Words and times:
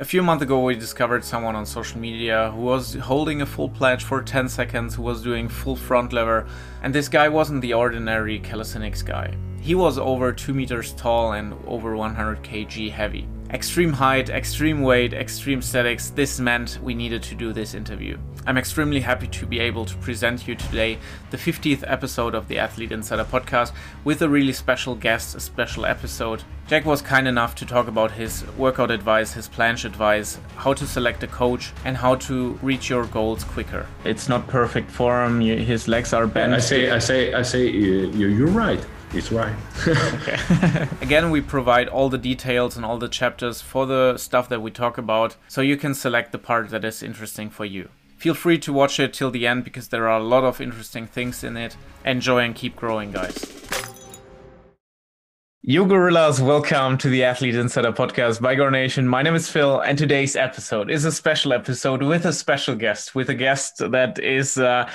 A 0.00 0.04
few 0.06 0.22
months 0.22 0.42
ago, 0.42 0.64
we 0.64 0.76
discovered 0.76 1.22
someone 1.22 1.54
on 1.54 1.66
social 1.66 2.00
media 2.00 2.50
who 2.52 2.62
was 2.62 2.94
holding 2.94 3.42
a 3.42 3.46
full 3.46 3.68
planche 3.68 4.00
for 4.00 4.22
10 4.22 4.48
seconds, 4.48 4.94
who 4.94 5.02
was 5.02 5.22
doing 5.22 5.46
full 5.46 5.76
front 5.76 6.14
lever, 6.14 6.46
and 6.82 6.94
this 6.94 7.06
guy 7.06 7.28
wasn't 7.28 7.60
the 7.60 7.74
ordinary 7.74 8.38
calisthenics 8.38 9.02
guy. 9.02 9.36
He 9.60 9.74
was 9.74 9.98
over 9.98 10.32
2 10.32 10.54
meters 10.54 10.94
tall 10.94 11.32
and 11.32 11.52
over 11.66 11.94
100 11.96 12.42
kg 12.42 12.90
heavy. 12.90 13.28
Extreme 13.52 13.94
height, 13.94 14.30
extreme 14.30 14.80
weight, 14.80 15.12
extreme 15.12 15.60
statics, 15.60 16.10
this 16.10 16.38
meant 16.38 16.78
we 16.84 16.94
needed 16.94 17.20
to 17.24 17.34
do 17.34 17.52
this 17.52 17.74
interview. 17.74 18.16
I'm 18.46 18.56
extremely 18.56 19.00
happy 19.00 19.26
to 19.26 19.44
be 19.44 19.58
able 19.58 19.84
to 19.86 19.96
present 19.96 20.46
you 20.46 20.54
today 20.54 20.98
the 21.32 21.36
50th 21.36 21.82
episode 21.84 22.36
of 22.36 22.46
the 22.46 22.60
Athlete 22.60 22.92
Insider 22.92 23.24
podcast 23.24 23.72
with 24.04 24.22
a 24.22 24.28
really 24.28 24.52
special 24.52 24.94
guest, 24.94 25.34
a 25.34 25.40
special 25.40 25.84
episode. 25.84 26.44
Jack 26.68 26.84
was 26.84 27.02
kind 27.02 27.26
enough 27.26 27.56
to 27.56 27.66
talk 27.66 27.88
about 27.88 28.12
his 28.12 28.46
workout 28.56 28.92
advice, 28.92 29.32
his 29.32 29.48
planche 29.48 29.84
advice, 29.84 30.38
how 30.54 30.72
to 30.72 30.86
select 30.86 31.24
a 31.24 31.26
coach, 31.26 31.72
and 31.84 31.96
how 31.96 32.14
to 32.14 32.52
reach 32.62 32.88
your 32.88 33.04
goals 33.06 33.42
quicker. 33.42 33.84
It's 34.04 34.28
not 34.28 34.46
perfect 34.46 34.88
for 34.92 35.24
him, 35.24 35.40
his 35.40 35.88
legs 35.88 36.12
are 36.12 36.28
bent. 36.28 36.54
I 36.54 36.60
say, 36.60 36.92
I 36.92 37.00
say, 37.00 37.34
I 37.34 37.42
say, 37.42 37.68
you're 37.68 38.46
right. 38.46 38.86
It's 39.12 39.32
right. 39.32 39.54
Again, 41.02 41.30
we 41.30 41.40
provide 41.40 41.88
all 41.88 42.08
the 42.08 42.18
details 42.18 42.76
and 42.76 42.84
all 42.86 42.96
the 42.96 43.08
chapters 43.08 43.60
for 43.60 43.84
the 43.84 44.16
stuff 44.16 44.48
that 44.48 44.62
we 44.62 44.70
talk 44.70 44.98
about, 44.98 45.36
so 45.48 45.60
you 45.60 45.76
can 45.76 45.94
select 45.94 46.30
the 46.30 46.38
part 46.38 46.70
that 46.70 46.84
is 46.84 47.02
interesting 47.02 47.50
for 47.50 47.64
you. 47.64 47.88
Feel 48.16 48.34
free 48.34 48.58
to 48.58 48.72
watch 48.72 49.00
it 49.00 49.12
till 49.12 49.30
the 49.30 49.46
end 49.46 49.64
because 49.64 49.88
there 49.88 50.06
are 50.08 50.20
a 50.20 50.22
lot 50.22 50.44
of 50.44 50.60
interesting 50.60 51.06
things 51.06 51.42
in 51.42 51.56
it. 51.56 51.76
Enjoy 52.04 52.38
and 52.40 52.54
keep 52.54 52.76
growing, 52.76 53.10
guys. 53.12 53.69
Yo, 55.62 55.84
gorillas, 55.84 56.40
welcome 56.40 56.96
to 56.96 57.10
the 57.10 57.22
Athlete 57.22 57.54
Insider 57.54 57.92
podcast 57.92 58.40
by 58.40 58.56
Gornation. 58.56 59.04
My 59.04 59.20
name 59.20 59.34
is 59.34 59.50
Phil, 59.50 59.80
and 59.80 59.98
today's 59.98 60.34
episode 60.34 60.90
is 60.90 61.04
a 61.04 61.12
special 61.12 61.52
episode 61.52 62.02
with 62.02 62.24
a 62.24 62.32
special 62.32 62.74
guest, 62.74 63.14
with 63.14 63.28
a 63.28 63.34
guest 63.34 63.76
that 63.90 64.18
is 64.18 64.56
uh, 64.56 64.90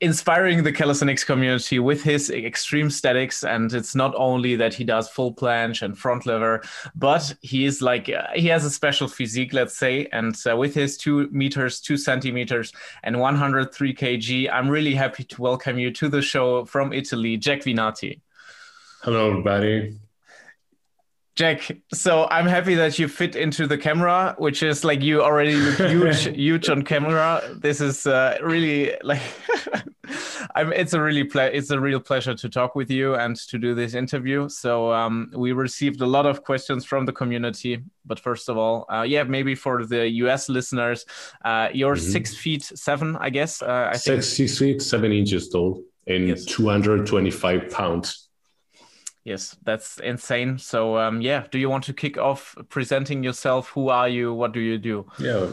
inspiring 0.00 0.62
the 0.62 0.72
calisthenics 0.72 1.22
community 1.22 1.78
with 1.80 2.02
his 2.02 2.30
extreme 2.30 2.88
statics. 2.88 3.44
And 3.44 3.70
it's 3.74 3.94
not 3.94 4.14
only 4.16 4.56
that 4.56 4.72
he 4.72 4.84
does 4.84 5.06
full 5.10 5.34
planche 5.34 5.82
and 5.82 5.98
front 5.98 6.24
lever, 6.24 6.62
but 6.94 7.34
he 7.42 7.66
is 7.66 7.82
like, 7.82 8.08
uh, 8.08 8.28
he 8.34 8.46
has 8.46 8.64
a 8.64 8.70
special 8.70 9.08
physique, 9.08 9.52
let's 9.52 9.76
say. 9.76 10.06
And 10.12 10.34
uh, 10.50 10.56
with 10.56 10.74
his 10.74 10.96
two 10.96 11.28
meters, 11.28 11.78
two 11.78 11.98
centimeters, 11.98 12.72
and 13.02 13.20
103 13.20 13.94
kg, 13.94 14.50
I'm 14.50 14.70
really 14.70 14.94
happy 14.94 15.24
to 15.24 15.42
welcome 15.42 15.78
you 15.78 15.90
to 15.90 16.08
the 16.08 16.22
show 16.22 16.64
from 16.64 16.94
Italy, 16.94 17.36
Jack 17.36 17.64
Vinati. 17.64 18.20
Hello, 19.02 19.28
everybody. 19.28 19.98
Jack, 21.36 21.70
so 21.92 22.26
I'm 22.30 22.46
happy 22.46 22.74
that 22.76 22.98
you 22.98 23.08
fit 23.08 23.36
into 23.36 23.66
the 23.66 23.76
camera, 23.76 24.34
which 24.38 24.62
is 24.62 24.84
like 24.84 25.02
you 25.02 25.22
already 25.22 25.54
look 25.54 25.76
huge, 25.76 26.24
huge 26.34 26.70
on 26.70 26.80
camera. 26.80 27.42
This 27.60 27.82
is 27.82 28.06
uh, 28.06 28.38
really 28.42 28.94
like, 29.02 29.20
I'm. 30.54 30.72
It's 30.72 30.94
a 30.94 31.00
really 31.00 31.24
ple- 31.24 31.52
it's 31.52 31.70
a 31.70 31.78
real 31.78 32.00
pleasure 32.00 32.34
to 32.34 32.48
talk 32.48 32.74
with 32.74 32.90
you 32.90 33.16
and 33.16 33.36
to 33.36 33.58
do 33.58 33.74
this 33.74 33.92
interview. 33.92 34.48
So 34.48 34.90
um, 34.90 35.30
we 35.36 35.52
received 35.52 36.00
a 36.00 36.06
lot 36.06 36.24
of 36.24 36.42
questions 36.42 36.86
from 36.86 37.04
the 37.04 37.12
community. 37.12 37.82
But 38.06 38.18
first 38.18 38.48
of 38.48 38.56
all, 38.56 38.86
uh, 38.90 39.02
yeah, 39.02 39.24
maybe 39.24 39.54
for 39.54 39.84
the 39.84 40.08
US 40.24 40.48
listeners, 40.48 41.04
uh, 41.44 41.68
you're 41.70 41.96
mm-hmm. 41.96 42.12
six 42.12 42.34
feet 42.34 42.62
seven, 42.62 43.14
I 43.16 43.28
guess. 43.28 43.60
Uh, 43.60 43.90
I 43.92 43.98
think 43.98 44.22
six, 44.22 44.28
six 44.28 44.58
feet 44.58 44.80
seven 44.80 45.12
inches 45.12 45.50
tall 45.50 45.82
and 46.06 46.28
yes. 46.28 46.46
225 46.46 47.70
pounds. 47.70 48.25
Yes, 49.26 49.56
that's 49.64 49.98
insane. 49.98 50.56
So, 50.56 50.96
um, 50.98 51.20
yeah, 51.20 51.48
do 51.50 51.58
you 51.58 51.68
want 51.68 51.82
to 51.84 51.92
kick 51.92 52.16
off 52.16 52.54
presenting 52.68 53.24
yourself? 53.24 53.70
Who 53.70 53.88
are 53.88 54.08
you? 54.08 54.32
What 54.32 54.52
do 54.52 54.60
you 54.60 54.78
do? 54.78 55.04
Yeah. 55.18 55.48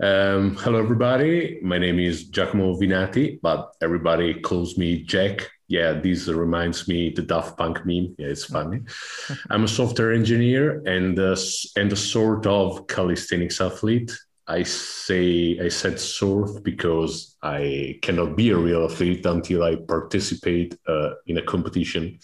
Um, 0.00 0.54
hello, 0.54 0.78
everybody. 0.78 1.58
My 1.60 1.76
name 1.76 1.98
is 1.98 2.28
Giacomo 2.28 2.76
Vinati, 2.76 3.40
but 3.42 3.72
everybody 3.82 4.40
calls 4.40 4.78
me 4.78 5.02
Jack. 5.02 5.50
Yeah, 5.66 5.94
this 5.94 6.28
reminds 6.28 6.86
me 6.86 7.10
the 7.10 7.22
Daft 7.22 7.58
Punk 7.58 7.84
meme. 7.84 8.14
Yeah, 8.16 8.28
it's 8.28 8.44
funny. 8.44 8.82
I'm 9.50 9.64
a 9.64 9.68
software 9.68 10.12
engineer 10.12 10.82
and 10.86 11.18
a, 11.18 11.36
and 11.74 11.92
a 11.92 11.96
sort 11.96 12.46
of 12.46 12.86
calisthenics 12.86 13.60
athlete. 13.60 14.16
I 14.46 14.62
say 14.62 15.58
I 15.58 15.66
said 15.66 15.98
sort 15.98 16.62
because 16.62 17.36
I 17.42 17.98
cannot 18.02 18.36
be 18.36 18.50
a 18.50 18.56
real 18.56 18.84
athlete 18.84 19.26
until 19.26 19.64
I 19.64 19.74
participate 19.74 20.78
uh, 20.86 21.14
in 21.26 21.38
a 21.38 21.42
competition. 21.42 22.20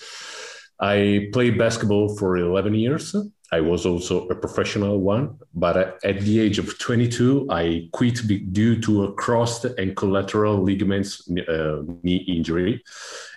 I 0.82 1.28
played 1.32 1.58
basketball 1.58 2.16
for 2.16 2.36
11 2.36 2.74
years. 2.74 3.14
I 3.52 3.60
was 3.60 3.86
also 3.86 4.26
a 4.28 4.34
professional 4.34 4.98
one, 4.98 5.38
but 5.54 6.02
at 6.02 6.20
the 6.22 6.40
age 6.40 6.58
of 6.58 6.76
22, 6.76 7.46
I 7.50 7.88
quit 7.92 8.18
due 8.52 8.80
to 8.80 9.04
a 9.04 9.12
crossed 9.12 9.64
and 9.64 9.94
collateral 9.94 10.60
ligaments 10.60 11.30
uh, 11.30 11.82
knee 12.02 12.24
injury. 12.26 12.82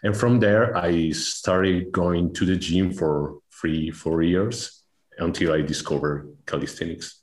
And 0.01 0.17
from 0.17 0.39
there, 0.39 0.75
I 0.75 1.11
started 1.11 1.91
going 1.91 2.33
to 2.33 2.45
the 2.45 2.55
gym 2.55 2.91
for 2.93 3.39
three, 3.51 3.91
four 3.91 4.23
years 4.23 4.81
until 5.19 5.53
I 5.53 5.61
discovered 5.61 6.35
calisthenics. 6.47 7.21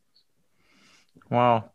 Wow. 1.30 1.70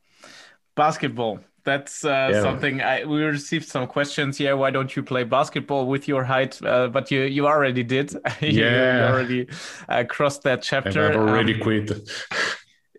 Basketball 0.74 1.42
that's 1.68 2.06
uh, 2.06 2.30
yeah. 2.32 2.42
something 2.42 2.82
I, 2.82 3.04
we 3.04 3.22
received 3.24 3.68
some 3.68 3.88
questions. 3.88 4.40
Yeah, 4.40 4.54
why 4.54 4.72
don't 4.72 4.96
you 4.96 5.04
play 5.04 5.24
basketball 5.26 5.86
with 5.86 6.08
your 6.08 6.24
height? 6.24 6.60
Uh, 6.64 6.88
but 6.88 7.12
you 7.12 7.24
you 7.24 7.46
already 7.46 7.84
did. 7.84 8.14
you, 8.42 8.64
yeah, 8.64 8.98
you 8.98 9.14
already 9.14 9.48
uh, 9.90 10.06
crossed 10.08 10.44
that 10.44 10.62
chapter. 10.64 11.08
And 11.08 11.16
I've 11.16 11.30
already 11.30 11.56
um, 11.56 11.62
quit. 11.62 11.92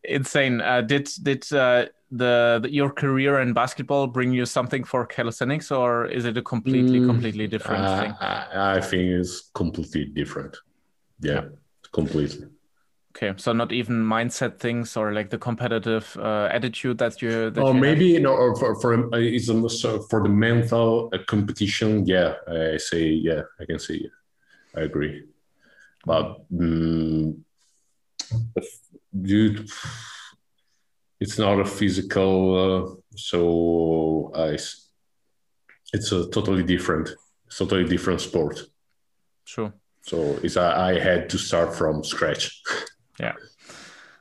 insane. 0.05 0.61
Uh, 0.61 0.83
did 0.83 1.09
did 1.23 1.51
uh, 1.53 1.87
the, 2.11 2.61
the, 2.63 2.71
your 2.71 2.91
career 2.91 3.41
in 3.41 3.55
basketball 3.55 4.07
bring 4.07 4.33
you 4.33 4.45
something 4.45 4.85
for 4.85 5.07
calisthenics, 5.07 5.71
or 5.71 6.05
is 6.07 6.27
it 6.27 6.37
a 6.37 6.43
completely 6.43 7.01
mm, 7.01 7.07
completely 7.07 7.47
different 7.47 7.85
thing? 8.01 8.13
I, 8.21 8.77
I, 8.77 8.81
think 8.81 9.03
it's 9.21 9.51
completely 9.55 10.05
different. 10.05 10.57
yeah. 11.21 11.33
yeah. 11.33 11.45
completely. 11.93 12.47
Okay, 13.21 13.35
so 13.37 13.53
not 13.53 13.73
even 13.73 14.05
mindset 14.05 14.61
things 14.61 14.97
or 14.97 15.13
like 15.13 15.29
the 15.29 15.39
competitive 15.39 16.17
uh, 16.21 16.49
attitude 16.53 16.99
that 16.99 17.21
you. 17.21 17.51
That 17.51 17.61
or 17.61 17.75
you 17.75 17.81
maybe 17.81 18.07
you 18.07 18.21
know, 18.21 18.33
or 18.33 18.55
for 18.55 18.81
for 18.81 18.95
uh, 18.95 19.19
it's 19.19 19.49
also 19.49 20.03
for 20.03 20.23
the 20.23 20.29
mental 20.29 21.11
uh, 21.13 21.19
competition. 21.27 22.07
Yeah, 22.07 22.35
I 22.47 22.77
say 22.77 23.09
yeah, 23.09 23.43
I 23.61 23.65
can 23.65 23.81
say 23.81 23.95
yeah, 23.95 24.81
I 24.81 24.83
agree. 24.83 25.25
But 26.07 26.43
um, 26.61 27.45
dude, 29.21 29.69
it's 31.19 31.39
not 31.39 31.59
a 31.59 31.65
physical. 31.65 32.55
Uh, 32.55 32.95
so 33.17 34.31
I, 34.33 34.59
it's 35.93 36.13
a 36.13 36.31
totally 36.31 36.63
different, 36.63 37.11
totally 37.51 37.85
different 37.85 38.21
sport. 38.21 38.61
Sure. 39.45 39.75
So 40.03 40.39
it's 40.45 40.57
I 40.57 41.01
had 41.01 41.29
to 41.31 41.39
start 41.39 41.75
from 41.75 42.05
scratch. 42.05 42.63
Yeah. 43.19 43.35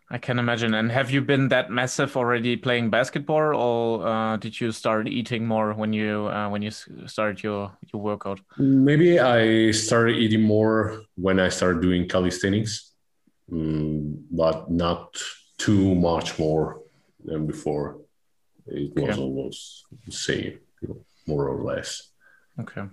I 0.09 0.17
can 0.17 0.39
imagine. 0.39 0.73
And 0.73 0.89
have 0.91 1.11
you 1.11 1.21
been 1.21 1.49
that 1.49 1.69
massive 1.69 2.15
already 2.15 2.55
playing 2.55 2.89
basketball, 2.89 3.55
or 3.55 4.07
uh, 4.07 4.37
did 4.37 4.59
you 4.59 4.71
start 4.71 5.07
eating 5.07 5.45
more 5.45 5.73
when 5.73 5.91
you 5.91 6.27
uh, 6.27 6.49
when 6.49 6.61
you 6.61 6.71
started 6.71 7.43
your 7.43 7.73
your 7.91 8.01
workout? 8.01 8.39
Maybe 8.57 9.19
I 9.19 9.71
started 9.71 10.15
eating 10.15 10.43
more 10.43 11.01
when 11.15 11.39
I 11.41 11.49
started 11.49 11.81
doing 11.81 12.07
calisthenics, 12.07 12.93
mm, 13.51 14.23
but 14.31 14.71
not 14.71 15.21
too 15.57 15.93
much 15.95 16.39
more 16.39 16.83
than 17.25 17.45
before. 17.45 17.99
It 18.65 18.95
was 18.95 19.09
okay. 19.09 19.21
almost 19.21 19.85
the 20.05 20.11
same, 20.13 20.59
more 21.25 21.49
or 21.49 21.63
less. 21.63 22.11
Okay. 22.59 22.83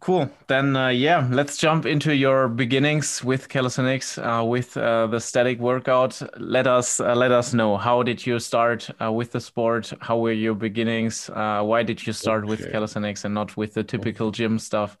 Cool. 0.00 0.30
Then, 0.46 0.76
uh, 0.76 0.88
yeah, 0.88 1.26
let's 1.30 1.56
jump 1.56 1.84
into 1.84 2.14
your 2.14 2.48
beginnings 2.48 3.24
with 3.24 3.48
calisthenics, 3.48 4.16
uh, 4.16 4.44
with 4.46 4.76
uh, 4.76 5.08
the 5.08 5.18
static 5.18 5.58
workout. 5.58 6.22
Let 6.38 6.68
us 6.68 7.00
uh, 7.00 7.14
let 7.16 7.32
us 7.32 7.52
know 7.52 7.76
how 7.76 8.04
did 8.04 8.24
you 8.24 8.38
start 8.38 8.88
uh, 9.02 9.10
with 9.10 9.32
the 9.32 9.40
sport? 9.40 9.92
How 10.00 10.18
were 10.18 10.32
your 10.32 10.54
beginnings? 10.54 11.28
Uh, 11.30 11.62
why 11.62 11.82
did 11.82 12.06
you 12.06 12.12
start 12.12 12.44
okay. 12.44 12.50
with 12.50 12.70
calisthenics 12.70 13.24
and 13.24 13.34
not 13.34 13.56
with 13.56 13.74
the 13.74 13.82
typical 13.82 14.30
gym 14.30 14.58
stuff? 14.60 14.96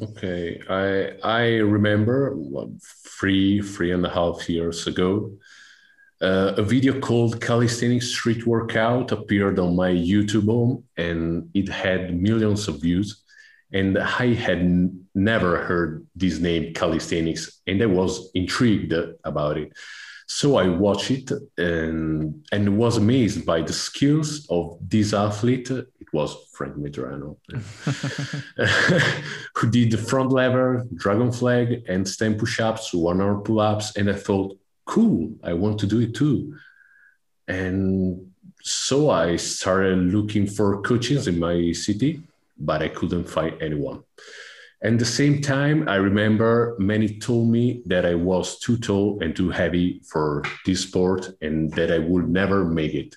Okay, 0.00 0.60
I 0.70 1.18
I 1.24 1.56
remember 1.56 2.36
three 3.18 3.60
three 3.60 3.90
and 3.90 4.06
a 4.06 4.10
half 4.10 4.48
years 4.48 4.86
ago. 4.86 5.32
a 6.20 6.62
video 6.62 7.00
called 7.00 7.40
Calisthenics 7.40 8.06
Street 8.06 8.46
Workout 8.46 9.10
appeared 9.10 9.58
on 9.58 9.74
my 9.74 9.90
YouTube, 9.90 10.46
home 10.46 10.84
and 10.96 11.50
it 11.54 11.68
had 11.68 12.14
millions 12.14 12.68
of 12.68 12.80
views 12.80 13.21
and 13.72 13.98
I 13.98 14.34
had 14.34 14.62
never 15.14 15.64
heard 15.64 16.06
this 16.14 16.38
name 16.38 16.74
calisthenics, 16.74 17.60
and 17.66 17.82
I 17.82 17.86
was 17.86 18.30
intrigued 18.34 18.92
about 19.24 19.58
it. 19.58 19.72
So 20.26 20.56
I 20.56 20.68
watched 20.68 21.10
it 21.10 21.30
and 21.58 22.46
and 22.52 22.78
was 22.78 22.96
amazed 22.96 23.44
by 23.44 23.62
the 23.62 23.72
skills 23.72 24.46
of 24.48 24.78
this 24.80 25.12
athlete. 25.12 25.70
It 25.70 26.12
was 26.12 26.34
Frank 26.52 26.76
Medrano, 26.76 27.36
who 29.56 29.70
did 29.70 29.90
the 29.90 29.98
front 29.98 30.32
lever, 30.32 30.86
dragon 30.94 31.32
flag, 31.32 31.84
and 31.88 32.08
stand 32.08 32.38
push-ups, 32.38 32.94
one 32.94 33.20
arm 33.20 33.42
pull-ups, 33.42 33.96
and 33.96 34.08
I 34.08 34.14
thought, 34.14 34.58
cool, 34.86 35.34
I 35.42 35.52
want 35.52 35.78
to 35.80 35.86
do 35.86 36.00
it 36.00 36.14
too. 36.14 36.56
And 37.48 38.32
so 38.62 39.10
I 39.10 39.36
started 39.36 39.98
looking 39.98 40.46
for 40.46 40.80
coaches 40.82 41.26
in 41.26 41.38
my 41.38 41.72
city, 41.72 42.22
but 42.64 42.82
I 42.82 42.88
couldn't 42.88 43.28
find 43.28 43.60
anyone. 43.60 44.02
And 44.82 44.98
the 44.98 45.04
same 45.04 45.40
time, 45.40 45.88
I 45.88 45.94
remember 45.96 46.74
many 46.78 47.18
told 47.20 47.48
me 47.48 47.82
that 47.86 48.04
I 48.04 48.16
was 48.16 48.58
too 48.58 48.76
tall 48.76 49.22
and 49.22 49.34
too 49.34 49.50
heavy 49.50 50.02
for 50.10 50.42
this 50.66 50.80
sport 50.80 51.30
and 51.40 51.72
that 51.74 51.92
I 51.92 51.98
would 51.98 52.28
never 52.28 52.64
make 52.64 52.94
it. 52.94 53.14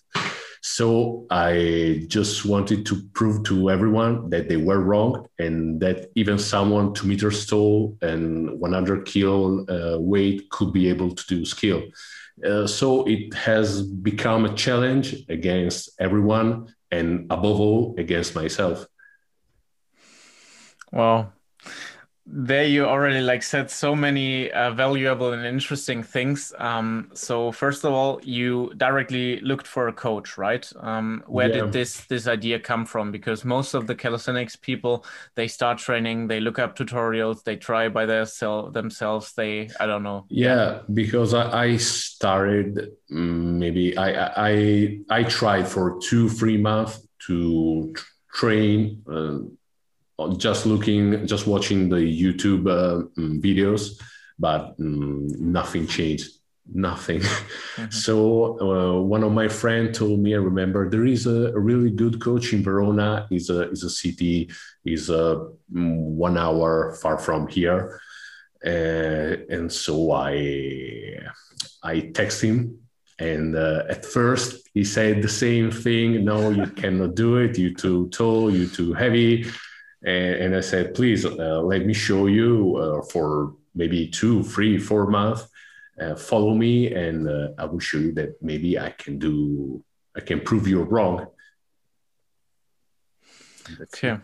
So 0.61 1.25
I 1.29 2.05
just 2.07 2.45
wanted 2.45 2.85
to 2.87 3.01
prove 3.13 3.43
to 3.45 3.69
everyone 3.69 4.29
that 4.29 4.49
they 4.49 4.57
were 4.57 4.81
wrong 4.81 5.27
and 5.39 5.79
that 5.79 6.09
even 6.15 6.37
someone 6.37 6.93
two 6.93 7.07
meters 7.07 7.45
tall 7.45 7.97
and 8.01 8.59
100 8.59 9.05
kilo 9.05 9.65
uh, 9.65 9.99
weight 9.99 10.49
could 10.49 10.73
be 10.73 10.89
able 10.89 11.13
to 11.13 11.23
do 11.27 11.45
skill. 11.45 11.83
Uh, 12.43 12.67
so 12.67 13.05
it 13.05 13.33
has 13.33 13.83
become 13.83 14.45
a 14.45 14.53
challenge 14.55 15.15
against 15.29 15.89
everyone 15.99 16.67
and 16.91 17.31
above 17.31 17.59
all 17.59 17.95
against 17.97 18.35
myself. 18.35 18.85
Wow, 20.95 21.33
there 22.27 22.65
you 22.65 22.85
already 22.85 23.21
like 23.21 23.43
said 23.43 23.69
so 23.69 23.95
many 23.95 24.51
uh, 24.51 24.71
valuable 24.71 25.33
and 25.33 25.45
interesting 25.45 26.01
things. 26.01 26.51
Um, 26.57 27.11
so 27.13 27.51
first 27.51 27.85
of 27.85 27.93
all 27.93 28.19
you 28.23 28.73
directly 28.77 29.39
looked 29.41 29.67
for 29.67 29.89
a 29.89 29.93
coach 29.93 30.35
right? 30.35 30.67
Um, 30.79 31.23
where 31.27 31.49
yeah. 31.49 31.61
did 31.61 31.71
this 31.71 32.05
this 32.05 32.27
idea 32.27 32.59
come 32.59 32.85
from? 32.85 33.11
Because 33.11 33.45
most 33.45 33.75
of 33.75 33.85
the 33.85 33.93
calisthenics 33.93 34.55
people 34.55 35.05
they 35.35 35.47
start 35.47 35.77
training 35.77 36.27
they 36.27 36.39
look 36.39 36.57
up 36.57 36.75
tutorials 36.75 37.43
they 37.43 37.57
try 37.57 37.89
by 37.89 38.07
their 38.07 38.25
self, 38.25 38.73
themselves 38.73 39.33
they 39.33 39.69
i 39.79 39.85
don't 39.85 40.01
know. 40.01 40.25
Yeah. 40.29 40.79
Because 40.91 41.35
i, 41.35 41.65
I 41.65 41.77
started 41.77 42.91
mm, 43.11 43.59
maybe 43.59 43.95
I, 43.97 44.49
I 44.49 44.99
i 45.11 45.23
tried 45.23 45.67
for 45.67 45.99
two 46.01 46.29
three 46.29 46.57
months 46.57 47.07
to 47.27 47.93
train 48.33 49.03
uh, 49.09 49.37
just 50.37 50.65
looking, 50.65 51.25
just 51.27 51.47
watching 51.47 51.89
the 51.89 51.97
YouTube 51.97 52.67
uh, 52.69 53.05
mm, 53.17 53.41
videos, 53.41 54.01
but 54.39 54.75
um, 54.79 55.27
nothing 55.39 55.87
changed. 55.87 56.31
Nothing. 56.73 57.21
Mm-hmm. 57.75 57.91
So 57.91 58.57
uh, 58.61 59.01
one 59.01 59.21
of 59.25 59.33
my 59.33 59.49
friends 59.49 59.97
told 59.97 60.21
me, 60.21 60.33
I 60.33 60.37
remember 60.37 60.89
there 60.89 61.05
is 61.05 61.27
a, 61.27 61.51
a, 61.51 61.59
really 61.59 61.91
good 61.91 62.21
coach 62.21 62.53
in 62.53 62.63
Verona. 62.63 63.27
is 63.29 63.49
a 63.49 63.69
is 63.69 63.83
a 63.83 63.89
city, 63.89 64.49
is 64.85 65.09
a 65.09 65.49
mm, 65.73 65.97
one 66.15 66.37
hour 66.37 66.97
far 67.01 67.17
from 67.17 67.47
here, 67.47 67.99
uh, 68.65 69.35
and 69.49 69.69
so 69.69 70.13
I 70.13 71.19
I 71.83 71.99
text 72.13 72.41
him 72.41 72.79
and 73.19 73.55
uh, 73.55 73.83
at 73.89 74.05
first, 74.05 74.67
he 74.73 74.83
said 74.83 75.21
the 75.21 75.29
same 75.29 75.71
thing. 75.71 76.25
No, 76.25 76.49
you 76.49 76.67
cannot 76.75 77.15
do 77.15 77.37
it. 77.37 77.57
You're 77.57 77.73
too 77.73 78.09
tall. 78.09 78.53
You're 78.53 78.69
too 78.69 78.93
heavy. 78.93 79.45
And, 80.05 80.35
and 80.35 80.55
I 80.55 80.61
said, 80.61 80.93
please 80.93 81.25
uh, 81.25 81.61
let 81.61 81.85
me 81.85 81.93
show 81.93 82.27
you 82.27 82.77
uh, 82.77 83.01
for 83.11 83.55
maybe 83.73 84.07
two, 84.07 84.43
three, 84.43 84.77
four 84.77 85.07
months. 85.07 85.47
Uh, 85.99 86.15
follow 86.15 86.53
me, 86.53 86.93
and 86.93 87.27
uh, 87.27 87.49
I 87.57 87.65
will 87.65 87.79
show 87.79 87.97
you 87.97 88.11
that 88.13 88.41
maybe 88.41 88.77
I 88.77 88.91
can 88.91 89.17
do, 89.17 89.83
I 90.15 90.19
can 90.19 90.41
prove 90.41 90.67
you're 90.67 90.85
wrong. 90.85 91.27
Okay. 93.81 94.17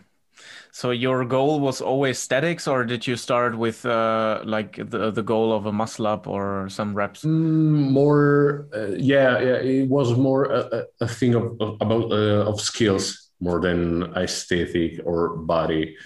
So 0.70 0.90
your 0.90 1.24
goal 1.24 1.60
was 1.60 1.80
always 1.80 2.18
statics, 2.18 2.66
or 2.66 2.84
did 2.84 3.06
you 3.06 3.16
start 3.16 3.56
with 3.56 3.84
uh, 3.84 4.40
like 4.44 4.76
the 4.76 5.10
the 5.10 5.22
goal 5.22 5.52
of 5.52 5.66
a 5.66 5.72
muscle 5.72 6.06
up 6.06 6.26
or 6.26 6.68
some 6.70 6.94
reps? 6.94 7.24
Mm, 7.24 7.90
more, 7.90 8.68
uh, 8.74 8.96
yeah, 8.96 9.38
yeah, 9.40 9.56
it 9.56 9.88
was 9.88 10.16
more 10.16 10.44
a, 10.44 10.86
a 11.00 11.08
thing 11.08 11.34
of, 11.34 11.60
of 11.60 11.76
about 11.80 12.10
uh, 12.12 12.48
of 12.48 12.60
skills 12.60 13.21
more 13.42 13.60
than 13.60 14.14
aesthetic 14.14 15.00
or 15.04 15.36
body. 15.36 15.96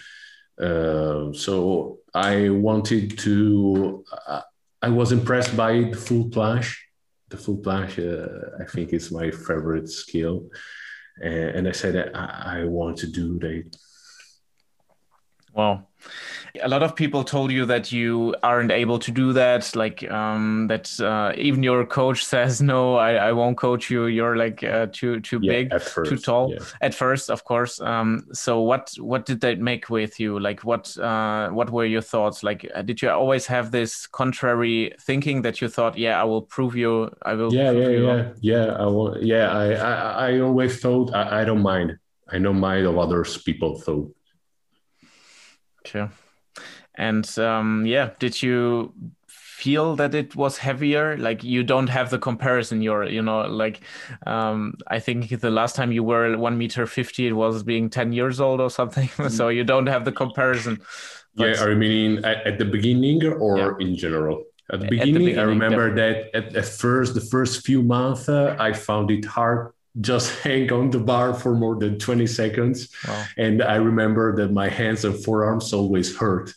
Uh, 0.60 1.32
so 1.32 1.98
I 2.14 2.48
wanted 2.48 3.18
to. 3.18 4.04
Uh, 4.26 4.40
I 4.80 4.88
was 4.88 5.12
impressed 5.12 5.56
by 5.56 5.72
the 5.92 5.96
full 5.96 6.30
planche. 6.30 6.74
The 7.28 7.36
full 7.36 7.58
planche, 7.58 7.98
uh, 7.98 8.62
I 8.62 8.64
think, 8.66 8.92
is 8.92 9.12
my 9.12 9.30
favorite 9.30 9.88
skill, 9.88 10.48
and, 11.22 11.50
and 11.56 11.68
I 11.68 11.72
said 11.72 12.12
I, 12.14 12.60
I 12.60 12.64
want 12.64 12.96
to 12.98 13.06
do 13.06 13.38
that. 13.40 13.76
Wow 15.52 15.86
a 16.62 16.68
lot 16.68 16.82
of 16.82 16.94
people 16.94 17.24
told 17.24 17.50
you 17.50 17.66
that 17.66 17.92
you 17.92 18.34
aren't 18.42 18.70
able 18.70 18.98
to 18.98 19.10
do 19.10 19.32
that 19.32 19.74
like 19.74 20.08
um, 20.10 20.66
that 20.68 20.98
uh, 21.00 21.32
even 21.36 21.62
your 21.62 21.86
coach 21.86 22.24
says 22.32 22.60
no 22.60 22.96
I, 22.96 23.14
I 23.14 23.32
won't 23.32 23.56
coach 23.56 23.90
you. 23.90 24.06
You're 24.06 24.36
like 24.36 24.62
uh, 24.62 24.86
too 24.92 25.20
too 25.20 25.40
yeah, 25.42 25.52
big 25.52 25.80
first, 25.80 26.10
too 26.10 26.18
tall. 26.18 26.52
yeah. 26.52 26.58
at 26.80 26.94
first 26.94 27.30
of 27.30 27.44
course 27.44 27.80
um, 27.80 28.26
so 28.32 28.60
what 28.60 28.92
what 28.98 29.26
did 29.26 29.40
that 29.40 29.58
make 29.58 29.90
with 29.90 30.20
you? 30.20 30.38
Like 30.38 30.64
what 30.64 30.96
uh, 30.98 31.48
what 31.50 31.70
were 31.70 31.84
your 31.84 32.02
thoughts? 32.02 32.42
Like 32.42 32.70
uh, 32.74 32.82
did 32.82 33.02
you 33.02 33.10
always 33.10 33.46
have 33.46 33.70
this 33.70 34.06
contrary 34.06 34.92
thinking 35.00 35.42
that 35.42 35.60
you 35.60 35.68
thought 35.68 35.96
yeah 35.96 36.20
I 36.20 36.24
will 36.24 36.42
prove 36.42 36.76
you 36.76 37.10
I 37.22 37.34
will 37.34 37.52
yeah 37.52 37.70
yeah 37.70 37.88
yeah 37.88 38.06
wrong? 38.06 38.34
yeah. 38.40 38.66
I 38.66 38.86
will, 38.86 39.18
yeah 39.22 39.52
I, 39.52 39.66
I 39.72 40.30
I 40.30 40.40
always 40.40 40.80
thought 40.80 41.14
I, 41.14 41.42
I 41.42 41.44
don't 41.44 41.62
mind. 41.62 41.98
I 42.28 42.38
don't 42.38 42.58
mind 42.58 42.86
of 42.86 42.98
others 42.98 43.38
people 43.38 43.78
thought. 43.78 44.12
Okay 45.86 46.08
and 46.96 47.38
um, 47.38 47.84
yeah, 47.86 48.10
did 48.18 48.42
you 48.42 48.92
feel 49.28 49.96
that 49.96 50.14
it 50.14 50.36
was 50.36 50.58
heavier? 50.58 51.16
Like 51.16 51.42
you 51.42 51.62
don't 51.62 51.88
have 51.88 52.10
the 52.10 52.18
comparison. 52.18 52.82
You're, 52.82 53.04
you 53.04 53.22
know, 53.22 53.42
like 53.42 53.80
um, 54.26 54.74
I 54.86 54.98
think 54.98 55.40
the 55.40 55.50
last 55.50 55.76
time 55.76 55.92
you 55.92 56.02
were 56.02 56.36
one 56.36 56.58
meter 56.58 56.86
fifty, 56.86 57.26
it 57.26 57.32
was 57.32 57.62
being 57.62 57.90
ten 57.90 58.12
years 58.12 58.40
old 58.40 58.60
or 58.60 58.70
something. 58.70 59.08
so 59.28 59.48
you 59.48 59.64
don't 59.64 59.86
have 59.86 60.04
the 60.04 60.12
comparison. 60.12 60.80
But, 61.34 61.56
yeah, 61.56 61.62
are 61.62 61.70
you 61.70 61.76
meaning 61.76 62.24
at, 62.24 62.46
at 62.46 62.58
the 62.58 62.64
beginning 62.64 63.24
or 63.24 63.58
yeah. 63.58 63.86
in 63.86 63.96
general? 63.96 64.44
At 64.72 64.80
the, 64.80 64.88
beginning, 64.88 65.00
at 65.00 65.06
the 65.06 65.12
beginning, 65.12 65.38
I 65.38 65.42
remember 65.42 65.94
definitely. 65.94 66.30
that 66.32 66.56
at, 66.56 66.56
at, 66.56 66.64
first, 66.64 67.14
the 67.14 67.20
first 67.20 67.64
few 67.64 67.82
months, 67.82 68.28
uh, 68.28 68.56
I 68.58 68.72
found 68.72 69.12
it 69.12 69.24
hard 69.24 69.72
just 70.00 70.38
hang 70.42 70.72
on 70.72 70.90
the 70.90 70.98
bar 70.98 71.34
for 71.34 71.54
more 71.54 71.76
than 71.76 71.98
20 71.98 72.26
seconds. 72.26 72.88
Wow. 73.06 73.24
And 73.36 73.62
I 73.62 73.76
remember 73.76 74.36
that 74.36 74.52
my 74.52 74.68
hands 74.68 75.04
and 75.04 75.22
forearms 75.24 75.72
always 75.72 76.16
hurt. 76.16 76.52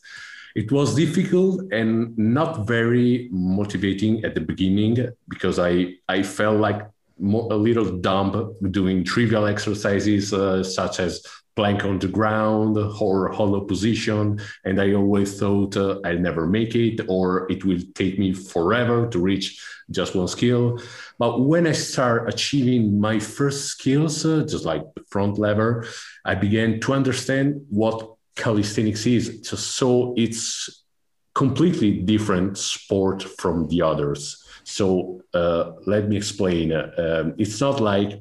It 0.55 0.71
was 0.71 0.95
difficult 0.95 1.71
and 1.71 2.17
not 2.17 2.67
very 2.67 3.29
motivating 3.31 4.23
at 4.25 4.35
the 4.35 4.41
beginning 4.41 5.09
because 5.27 5.59
I, 5.59 5.95
I 6.07 6.23
felt 6.23 6.57
like 6.57 6.81
a 7.21 7.55
little 7.55 7.97
dumb 7.97 8.55
doing 8.71 9.03
trivial 9.03 9.45
exercises 9.45 10.33
uh, 10.33 10.63
such 10.63 10.99
as 10.99 11.21
plank 11.55 11.83
on 11.83 11.99
the 11.99 12.07
ground 12.07 12.77
or 12.77 13.29
hollow 13.33 13.61
position. 13.61 14.39
And 14.63 14.79
I 14.79 14.93
always 14.93 15.37
thought 15.37 15.75
uh, 15.75 15.99
I'll 16.05 16.17
never 16.17 16.47
make 16.47 16.73
it 16.75 17.01
or 17.09 17.51
it 17.51 17.65
will 17.65 17.81
take 17.95 18.17
me 18.17 18.33
forever 18.33 19.07
to 19.09 19.19
reach 19.19 19.61
just 19.91 20.15
one 20.15 20.27
skill. 20.27 20.79
But 21.17 21.41
when 21.41 21.67
I 21.67 21.73
start 21.73 22.29
achieving 22.29 22.99
my 22.99 23.19
first 23.19 23.65
skills, 23.65 24.25
uh, 24.25 24.45
just 24.47 24.63
like 24.63 24.83
the 24.95 25.03
front 25.09 25.37
lever, 25.37 25.85
I 26.23 26.35
began 26.35 26.79
to 26.81 26.93
understand 26.93 27.65
what 27.69 28.15
calisthenics 28.43 29.05
is. 29.05 29.25
So, 29.43 30.13
it's 30.17 30.79
completely 31.35 31.91
different 32.13 32.57
sport 32.57 33.23
from 33.39 33.67
the 33.67 33.81
others. 33.81 34.43
So 34.63 35.21
uh, 35.33 35.71
let 35.87 36.07
me 36.09 36.15
explain. 36.17 36.73
Um, 36.73 37.33
it's 37.37 37.59
not 37.59 37.79
like 37.79 38.11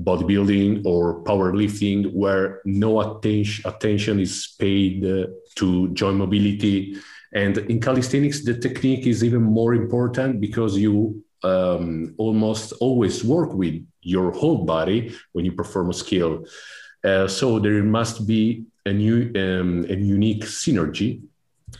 bodybuilding 0.00 0.84
or 0.84 1.22
powerlifting 1.24 2.12
where 2.12 2.60
no 2.64 3.00
attention 3.00 3.64
attention 3.72 4.20
is 4.20 4.34
paid 4.58 5.04
uh, 5.04 5.26
to 5.56 5.88
joint 5.94 6.16
mobility. 6.16 6.96
And 7.32 7.58
in 7.72 7.80
calisthenics, 7.80 8.44
the 8.44 8.58
technique 8.66 9.06
is 9.06 9.22
even 9.22 9.42
more 9.42 9.74
important 9.74 10.40
because 10.40 10.76
you 10.76 11.22
um, 11.42 12.14
almost 12.18 12.72
always 12.80 13.24
work 13.24 13.52
with 13.54 13.76
your 14.02 14.32
whole 14.32 14.64
body 14.64 15.14
when 15.32 15.44
you 15.44 15.52
perform 15.52 15.90
a 15.90 15.94
skill. 15.94 16.44
Uh, 17.04 17.28
so 17.28 17.58
there 17.58 17.82
must 17.82 18.26
be 18.26 18.64
a 18.88 18.92
new 18.92 19.18
um, 19.42 19.84
a 19.88 19.94
unique 19.94 20.44
synergy. 20.44 21.20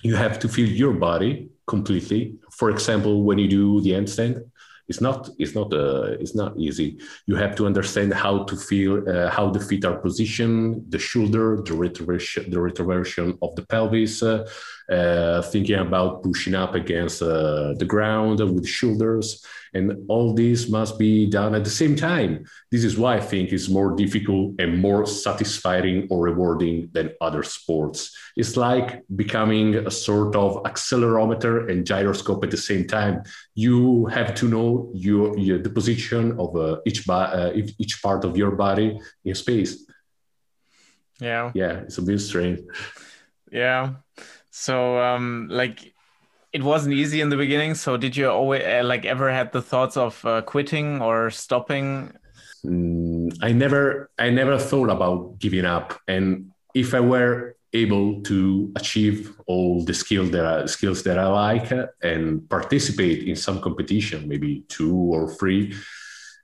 You 0.03 0.17
have 0.17 0.39
to 0.41 0.49
feel 0.49 0.69
your 0.69 0.93
body 0.93 1.49
completely. 1.67 2.35
For 2.51 2.71
example, 2.71 3.23
when 3.23 3.39
you 3.39 3.49
do 3.49 3.81
the 3.81 3.91
handstand, 3.91 4.45
it's 4.89 5.01
not 5.01 5.31
it's 5.39 5.55
not 5.55 5.73
uh, 5.73 6.17
it's 6.23 6.35
not 6.35 6.57
easy. 6.57 6.99
You 7.27 7.37
have 7.37 7.55
to 7.57 7.67
understand 7.67 8.15
how 8.15 8.45
to 8.45 8.57
feel 8.57 8.93
uh, 9.09 9.31
how 9.31 9.51
the 9.51 9.61
feet 9.61 9.85
are 9.85 9.99
positioned, 10.07 10.91
the 10.91 10.99
shoulder, 10.99 11.57
the 11.57 11.75
retroversion, 11.85 12.51
the 12.51 12.61
retroversion 12.69 13.39
of 13.43 13.55
the 13.57 13.65
pelvis. 13.67 14.23
Uh, 14.23 15.43
thinking 15.53 15.79
about 15.79 16.23
pushing 16.23 16.55
up 16.55 16.75
against 16.75 17.21
uh, 17.21 17.75
the 17.75 17.85
ground 17.85 18.39
with 18.41 18.67
shoulders 18.67 19.45
and 19.75 20.05
all 20.09 20.35
this 20.35 20.69
must 20.69 20.99
be 20.99 21.27
done 21.29 21.55
at 21.55 21.65
the 21.65 21.71
same 21.71 21.97
time. 21.97 22.45
This 22.71 22.85
is 22.85 22.97
why 22.97 23.17
I 23.17 23.21
think 23.21 23.53
it's 23.53 23.69
more 23.69 23.95
difficult 23.95 24.55
and 24.59 24.81
more 24.81 25.07
satisfying 25.07 26.07
or 26.11 26.23
rewarding 26.23 26.91
than 26.93 27.13
other 27.21 27.43
sports. 27.43 28.17
It's 28.37 28.57
like 28.57 29.03
becoming 29.17 29.75
a 29.75 29.91
sort 29.91 30.37
of 30.37 30.63
accelerometer 30.65 31.71
and 31.71 31.87
gyroscope 31.87 32.45
at 32.45 32.51
the 32.51 32.57
same 32.57 32.87
time. 32.87 33.23
You 33.55 34.07
have 34.07 34.35
to 34.37 34.49
know 34.49 34.91
your, 34.95 35.37
your 35.39 35.59
the 35.59 35.71
position 35.71 36.39
of 36.39 36.57
uh, 36.57 36.79
each, 36.87 37.09
uh, 37.09 37.51
each 37.79 38.03
part 38.03 38.25
of 38.25 38.37
your 38.37 38.53
body 38.53 38.99
in 39.25 39.35
space. 39.35 39.85
Yeah. 41.21 41.51
Yeah, 41.55 41.81
it's 41.81 41.99
a 41.99 42.03
bit 42.03 42.21
strange. 42.21 42.61
Yeah. 43.51 43.95
So, 44.51 45.01
um, 45.01 45.49
like, 45.51 45.95
it 46.53 46.63
wasn't 46.63 46.95
easy 46.95 47.21
in 47.21 47.29
the 47.29 47.37
beginning. 47.37 47.75
So, 47.75 47.97
did 47.97 48.17
you 48.17 48.31
always 48.31 48.63
uh, 48.65 48.83
like 48.85 49.05
ever 49.05 49.31
had 49.31 49.53
the 49.53 49.63
thoughts 49.63 49.97
of 49.97 50.25
uh, 50.25 50.43
quitting 50.43 51.03
or 51.03 51.31
stopping? 51.31 52.13
Mm, 52.65 53.37
I 53.43 53.53
never, 53.53 54.11
I 54.19 54.31
never 54.31 54.59
thought 54.59 54.91
about 54.91 55.39
giving 55.39 55.65
up. 55.65 55.99
And 56.09 56.51
if 56.75 56.95
I 56.95 57.01
were 57.01 57.57
able 57.75 58.23
to 58.23 58.73
achieve 58.77 59.39
all 59.47 59.85
the 59.85 59.93
skills 59.93 60.31
that 60.31 60.71
skills 60.71 61.03
that 61.03 61.19
I 61.19 61.27
like 61.27 61.71
and 62.03 62.49
participate 62.49 63.29
in 63.29 63.37
some 63.37 63.61
competition, 63.61 64.27
maybe 64.27 64.65
two 64.69 64.97
or 64.97 65.33
three, 65.35 65.75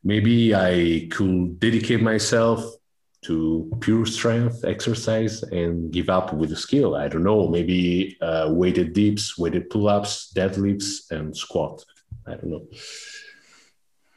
maybe 0.02 0.54
I 0.54 1.08
could 1.10 1.58
dedicate 1.58 2.02
myself 2.02 2.62
to 3.24 3.70
pure 3.80 4.06
strength 4.06 4.64
exercise 4.64 5.42
and 5.44 5.90
give 5.90 6.08
up 6.08 6.32
with 6.32 6.50
the 6.50 6.56
skill. 6.56 6.94
I 6.94 7.08
don't 7.08 7.24
know, 7.24 7.48
maybe 7.48 8.16
uh, 8.20 8.48
weighted 8.50 8.92
dips, 8.92 9.38
weighted 9.38 9.70
pull 9.70 9.88
ups, 9.88 10.32
deadlifts, 10.34 11.10
and 11.10 11.36
squat. 11.36 11.84
I 12.26 12.32
don't 12.32 12.50
know. 12.50 12.66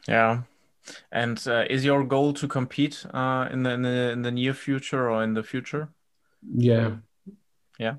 Yeah. 0.06 0.42
And 1.12 1.42
uh, 1.46 1.64
is 1.68 1.84
your 1.84 2.04
goal 2.04 2.32
to 2.34 2.48
compete 2.48 3.04
uh, 3.12 3.48
in, 3.50 3.62
the, 3.62 3.70
in, 3.70 3.82
the, 3.82 4.10
in 4.10 4.22
the 4.22 4.30
near 4.30 4.54
future 4.54 5.10
or 5.10 5.22
in 5.22 5.34
the 5.34 5.42
future? 5.42 5.88
Yeah. 6.54 6.96
Yeah. 7.78 7.96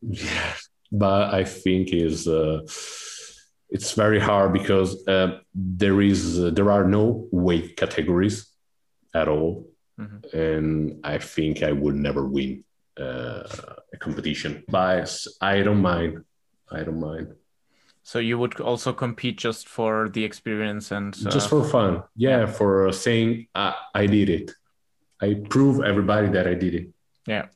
Yeah. 0.00 0.54
But 0.90 1.32
I 1.32 1.44
think 1.44 1.92
is 1.92 2.28
uh, 2.28 2.60
it's 3.70 3.92
very 3.92 4.20
hard 4.20 4.52
because 4.52 5.06
uh, 5.08 5.38
there 5.54 6.02
is 6.02 6.38
uh, 6.38 6.50
there 6.50 6.70
are 6.70 6.84
no 6.84 7.28
weight 7.32 7.76
categories 7.78 8.46
at 9.14 9.28
all 9.28 9.71
Mm-hmm. 10.00 10.36
And 10.36 11.00
I 11.04 11.18
think 11.18 11.62
I 11.62 11.72
would 11.72 11.94
never 11.94 12.26
win 12.26 12.64
uh, 12.98 13.44
a 13.92 13.96
competition, 13.98 14.64
but 14.68 15.14
I 15.40 15.62
don't 15.62 15.82
mind. 15.82 16.24
I 16.70 16.82
don't 16.82 17.00
mind. 17.00 17.34
So 18.02 18.18
you 18.18 18.36
would 18.38 18.60
also 18.60 18.92
compete 18.92 19.38
just 19.38 19.68
for 19.68 20.08
the 20.08 20.24
experience 20.24 20.90
and 20.90 21.14
uh... 21.26 21.30
just 21.30 21.48
for 21.48 21.62
fun, 21.64 22.02
yeah, 22.16 22.46
for 22.46 22.90
saying 22.92 23.46
I, 23.54 23.74
I 23.94 24.06
did 24.06 24.28
it. 24.28 24.50
I 25.20 25.34
prove 25.48 25.84
everybody 25.84 26.28
that 26.30 26.48
I 26.48 26.54
did 26.54 26.74
it. 26.74 26.88
Yeah 27.26 27.46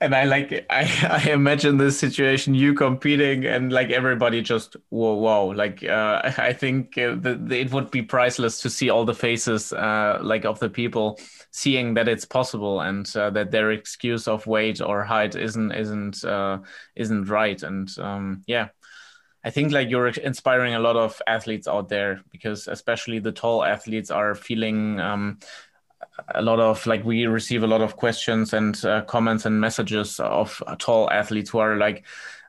and 0.00 0.14
I 0.14 0.24
like 0.24 0.66
I 0.70 1.20
I 1.26 1.30
imagine 1.30 1.76
this 1.76 1.98
situation 1.98 2.54
you 2.54 2.74
competing 2.74 3.44
and 3.46 3.72
like 3.72 3.90
everybody 3.90 4.42
just 4.42 4.76
whoa 4.90 5.14
whoa. 5.14 5.46
Like 5.46 5.84
uh, 5.84 6.32
I 6.38 6.52
think 6.52 6.98
uh, 6.98 7.16
the, 7.16 7.40
the, 7.40 7.60
it 7.60 7.72
would 7.72 7.90
be 7.90 8.02
priceless 8.02 8.60
to 8.62 8.70
see 8.70 8.90
all 8.90 9.04
the 9.04 9.14
faces 9.14 9.72
uh, 9.72 10.18
like 10.22 10.44
of 10.44 10.58
the 10.60 10.70
people 10.70 11.18
seeing 11.50 11.94
that 11.94 12.08
it's 12.08 12.24
possible 12.24 12.80
and 12.80 13.10
uh, 13.16 13.30
that 13.30 13.50
their 13.50 13.72
excuse 13.72 14.28
of 14.28 14.46
weight 14.46 14.80
or 14.80 15.04
height 15.04 15.34
isn't 15.34 15.72
isn't 15.72 16.24
uh, 16.24 16.58
isn't 16.94 17.24
right. 17.24 17.62
And 17.62 17.88
um, 17.98 18.42
yeah 18.46 18.68
I 19.46 19.50
think 19.50 19.70
like 19.70 19.90
you're 19.90 20.08
inspiring 20.08 20.74
a 20.74 20.80
lot 20.80 20.96
of 20.96 21.22
athletes 21.28 21.68
out 21.68 21.88
there 21.88 22.20
because 22.32 22.66
especially 22.66 23.20
the 23.20 23.30
tall 23.30 23.62
athletes 23.62 24.10
are 24.10 24.34
feeling 24.34 24.98
um, 24.98 25.38
a 26.34 26.42
lot 26.42 26.58
of 26.58 26.86
like 26.86 27.04
we 27.04 27.26
receive 27.26 27.62
a 27.62 27.66
lot 27.66 27.80
of 27.80 27.96
questions 27.96 28.52
and 28.52 28.84
uh, 28.84 29.02
comments 29.02 29.46
and 29.46 29.60
messages 29.60 30.18
of 30.20 30.62
tall 30.78 31.10
athletes 31.10 31.50
who 31.50 31.58
are 31.58 31.76
like 31.76 32.04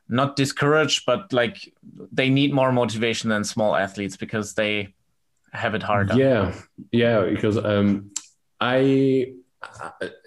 not 0.10 0.36
discouraged 0.36 1.06
but 1.06 1.32
like 1.34 1.74
they 2.12 2.30
need 2.30 2.54
more 2.54 2.72
motivation 2.72 3.30
than 3.30 3.44
small 3.44 3.76
athletes 3.76 4.16
because 4.16 4.54
they 4.54 4.94
have 5.52 5.76
it 5.76 5.84
harder. 5.84 6.16
Yeah. 6.16 6.54
Yeah 6.92 7.22
because 7.26 7.58
um 7.58 8.12
i 8.60 9.34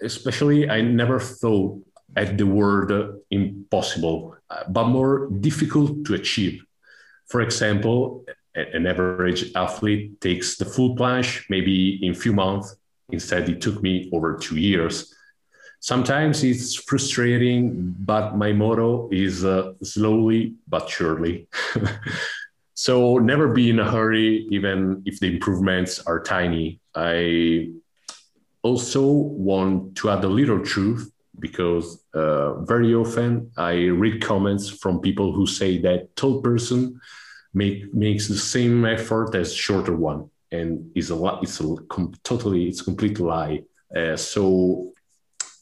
especially 0.01 0.69
i 0.69 0.81
never 0.81 1.19
thought 1.19 1.81
at 2.15 2.37
the 2.37 2.45
word 2.45 3.19
impossible 3.31 4.35
but 4.69 4.85
more 4.85 5.29
difficult 5.39 6.05
to 6.05 6.13
achieve. 6.13 6.63
For 7.27 7.41
example 7.41 8.25
an 8.53 8.85
average 8.85 9.51
athlete 9.55 10.19
takes 10.21 10.57
the 10.57 10.65
full 10.65 10.95
planche 10.95 11.43
maybe 11.49 12.05
in 12.05 12.13
few 12.13 12.33
months 12.33 12.75
Instead, 13.11 13.49
it 13.49 13.61
took 13.61 13.81
me 13.81 14.09
over 14.13 14.37
two 14.37 14.57
years. 14.57 15.13
Sometimes 15.79 16.43
it's 16.43 16.75
frustrating, 16.75 17.95
but 17.99 18.37
my 18.37 18.53
motto 18.53 19.09
is 19.11 19.43
uh, 19.43 19.73
slowly 19.81 20.55
but 20.67 20.87
surely. 20.87 21.47
so 22.75 23.17
never 23.17 23.47
be 23.47 23.71
in 23.71 23.79
a 23.79 23.89
hurry, 23.89 24.47
even 24.51 25.01
if 25.05 25.19
the 25.19 25.27
improvements 25.27 25.99
are 26.05 26.21
tiny. 26.21 26.79
I 26.93 27.71
also 28.61 29.03
want 29.03 29.95
to 29.97 30.11
add 30.11 30.23
a 30.23 30.27
little 30.27 30.63
truth 30.63 31.11
because 31.39 32.03
uh, 32.13 32.61
very 32.61 32.93
often 32.93 33.51
I 33.57 33.73
read 33.85 34.21
comments 34.21 34.69
from 34.69 35.01
people 35.01 35.33
who 35.33 35.47
say 35.47 35.79
that 35.81 36.15
tall 36.15 36.41
person 36.41 36.99
make, 37.53 37.93
makes 37.93 38.27
the 38.27 38.37
same 38.37 38.85
effort 38.85 39.35
as 39.35 39.53
shorter 39.53 39.95
one 39.95 40.30
and 40.51 40.91
is 40.95 41.09
a 41.09 41.15
lot 41.15 41.43
it's 41.43 41.59
a 41.61 41.75
com- 41.89 42.13
totally 42.23 42.67
it's 42.67 42.81
a 42.81 42.83
complete 42.83 43.19
lie. 43.19 43.63
Uh, 43.95 44.15
so 44.15 44.91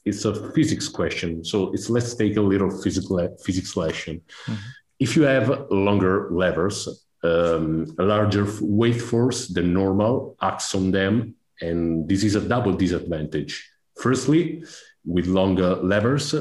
it's 0.05 0.25
a 0.25 0.51
physics 0.51 0.87
question. 0.87 1.43
So 1.43 1.71
it's 1.73 1.89
let's 1.89 2.15
take 2.15 2.37
a 2.37 2.41
little 2.41 2.71
physical 2.83 3.17
physics 3.43 3.75
lesson. 3.75 4.21
Mm-hmm. 4.45 4.55
if 4.99 5.15
you 5.15 5.23
have 5.23 5.47
longer 5.71 6.29
levers 6.31 6.77
um, 7.23 7.85
a 7.99 8.03
larger 8.03 8.45
weight 8.61 9.01
force 9.01 9.47
than 9.47 9.73
normal 9.73 10.35
acts 10.41 10.73
on 10.75 10.91
them 10.91 11.35
and 11.61 12.07
this 12.07 12.23
is 12.23 12.35
a 12.35 12.41
double 12.41 12.73
disadvantage. 12.73 13.53
Firstly 14.01 14.63
with 15.05 15.27
longer 15.27 15.75
levers 15.75 16.35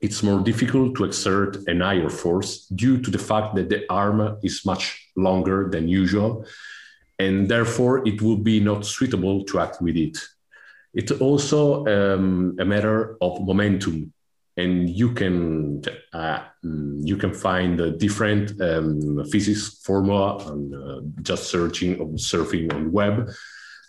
it's 0.00 0.22
more 0.22 0.40
difficult 0.40 0.94
to 0.96 1.04
exert 1.04 1.56
an 1.68 1.80
higher 1.80 2.10
force 2.10 2.66
due 2.66 2.98
to 3.00 3.10
the 3.10 3.18
fact 3.18 3.54
that 3.56 3.68
the 3.68 3.90
arm 3.90 4.38
is 4.42 4.64
much 4.64 5.10
longer 5.16 5.68
than 5.70 5.88
usual 5.88 6.44
and 7.18 7.48
therefore 7.48 8.06
it 8.06 8.20
would 8.22 8.44
be 8.44 8.60
not 8.60 8.84
suitable 8.84 9.44
to 9.44 9.60
act 9.60 9.80
with 9.80 9.96
it. 9.96 10.18
It's 10.94 11.12
also 11.12 11.84
um, 11.86 12.56
a 12.58 12.64
matter 12.64 13.16
of 13.20 13.44
momentum, 13.44 14.12
and 14.56 14.88
you 14.88 15.12
can 15.12 15.82
uh, 16.12 16.40
you 16.62 17.16
can 17.16 17.34
find 17.34 17.78
a 17.80 17.90
different 17.90 18.58
um, 18.60 19.24
physics 19.30 19.80
formula 19.84 20.38
on 20.38 20.74
uh, 20.74 21.22
just 21.22 21.50
searching 21.50 22.00
or 22.00 22.08
surfing 22.14 22.72
on 22.72 22.92
web. 22.92 23.30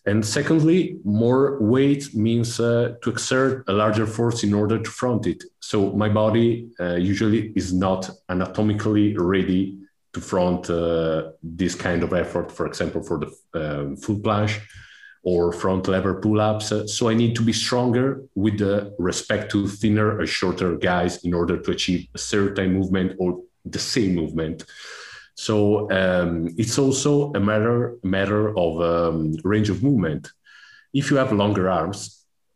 And 0.05 0.25
secondly, 0.25 0.97
more 1.03 1.61
weight 1.61 2.15
means 2.15 2.59
uh, 2.59 2.95
to 3.01 3.09
exert 3.09 3.65
a 3.67 3.73
larger 3.73 4.07
force 4.07 4.43
in 4.43 4.53
order 4.53 4.79
to 4.79 4.89
front 4.89 5.27
it. 5.27 5.43
So 5.59 5.91
my 5.91 6.07
body 6.07 6.69
uh, 6.79 6.95
usually 6.95 7.51
is 7.55 7.73
not 7.73 8.09
anatomically 8.29 9.17
ready 9.17 9.77
to 10.17 10.21
front 10.21 10.69
uh, 10.69 11.31
this 11.61 11.75
kind 11.75 12.01
of 12.03 12.13
effort, 12.13 12.51
for 12.51 12.65
example, 12.65 13.01
for 13.03 13.17
the 13.23 13.29
um, 13.61 13.95
full 14.03 14.19
planche 14.25 14.59
or 15.23 15.51
front 15.51 15.87
lever 15.87 16.15
pull-ups. 16.21 16.67
So 16.95 17.09
I 17.09 17.13
need 17.13 17.35
to 17.35 17.43
be 17.43 17.53
stronger 17.53 18.05
with 18.35 18.57
the 18.59 18.95
respect 18.97 19.51
to 19.51 19.67
thinner 19.67 20.09
or 20.19 20.25
shorter 20.25 20.77
guys 20.77 21.13
in 21.25 21.33
order 21.33 21.57
to 21.63 21.71
achieve 21.71 22.07
a 22.15 22.17
certain 22.17 22.73
movement 22.73 23.09
or 23.19 23.29
the 23.65 23.79
same 23.79 24.15
movement. 24.15 24.63
So 25.35 25.55
um, 25.91 26.55
it's 26.57 26.77
also 26.79 27.31
a 27.33 27.39
matter 27.39 27.97
matter 28.03 28.43
of 28.57 28.71
um, 28.81 29.35
range 29.43 29.69
of 29.69 29.83
movement. 29.83 30.23
If 30.93 31.11
you 31.11 31.17
have 31.17 31.31
longer 31.43 31.65
arms, 31.69 31.99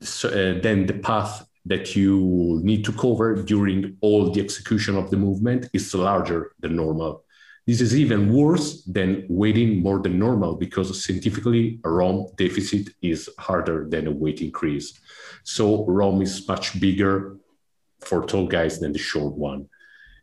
so, 0.01 0.29
uh, 0.29 0.61
then 0.65 0.87
the 0.87 0.99
path 1.09 1.33
that 1.65 1.95
you 1.95 2.59
need 2.63 2.83
to 2.85 2.93
cover 2.93 3.29
during 3.53 3.97
all 4.01 4.31
the 4.31 4.41
execution 4.41 4.93
of 4.97 5.11
the 5.11 5.17
movement 5.17 5.69
is 5.73 5.93
larger 5.93 6.41
than 6.61 6.75
normal. 6.75 7.23
This 7.67 7.79
is 7.79 7.95
even 7.95 8.33
worse 8.33 8.83
than 8.83 9.25
weighting 9.29 9.81
more 9.81 9.99
than 9.99 10.17
normal 10.17 10.55
because 10.55 11.05
scientifically 11.05 11.79
a 11.83 11.89
ROM 11.89 12.27
deficit 12.35 12.89
is 13.01 13.29
harder 13.37 13.87
than 13.87 14.07
a 14.07 14.11
weight 14.11 14.41
increase. 14.41 14.99
So 15.43 15.85
ROM 15.85 16.21
is 16.21 16.47
much 16.47 16.79
bigger 16.79 17.37
for 17.99 18.25
tall 18.25 18.47
guys 18.47 18.79
than 18.79 18.93
the 18.93 18.99
short 18.99 19.35
one. 19.35 19.69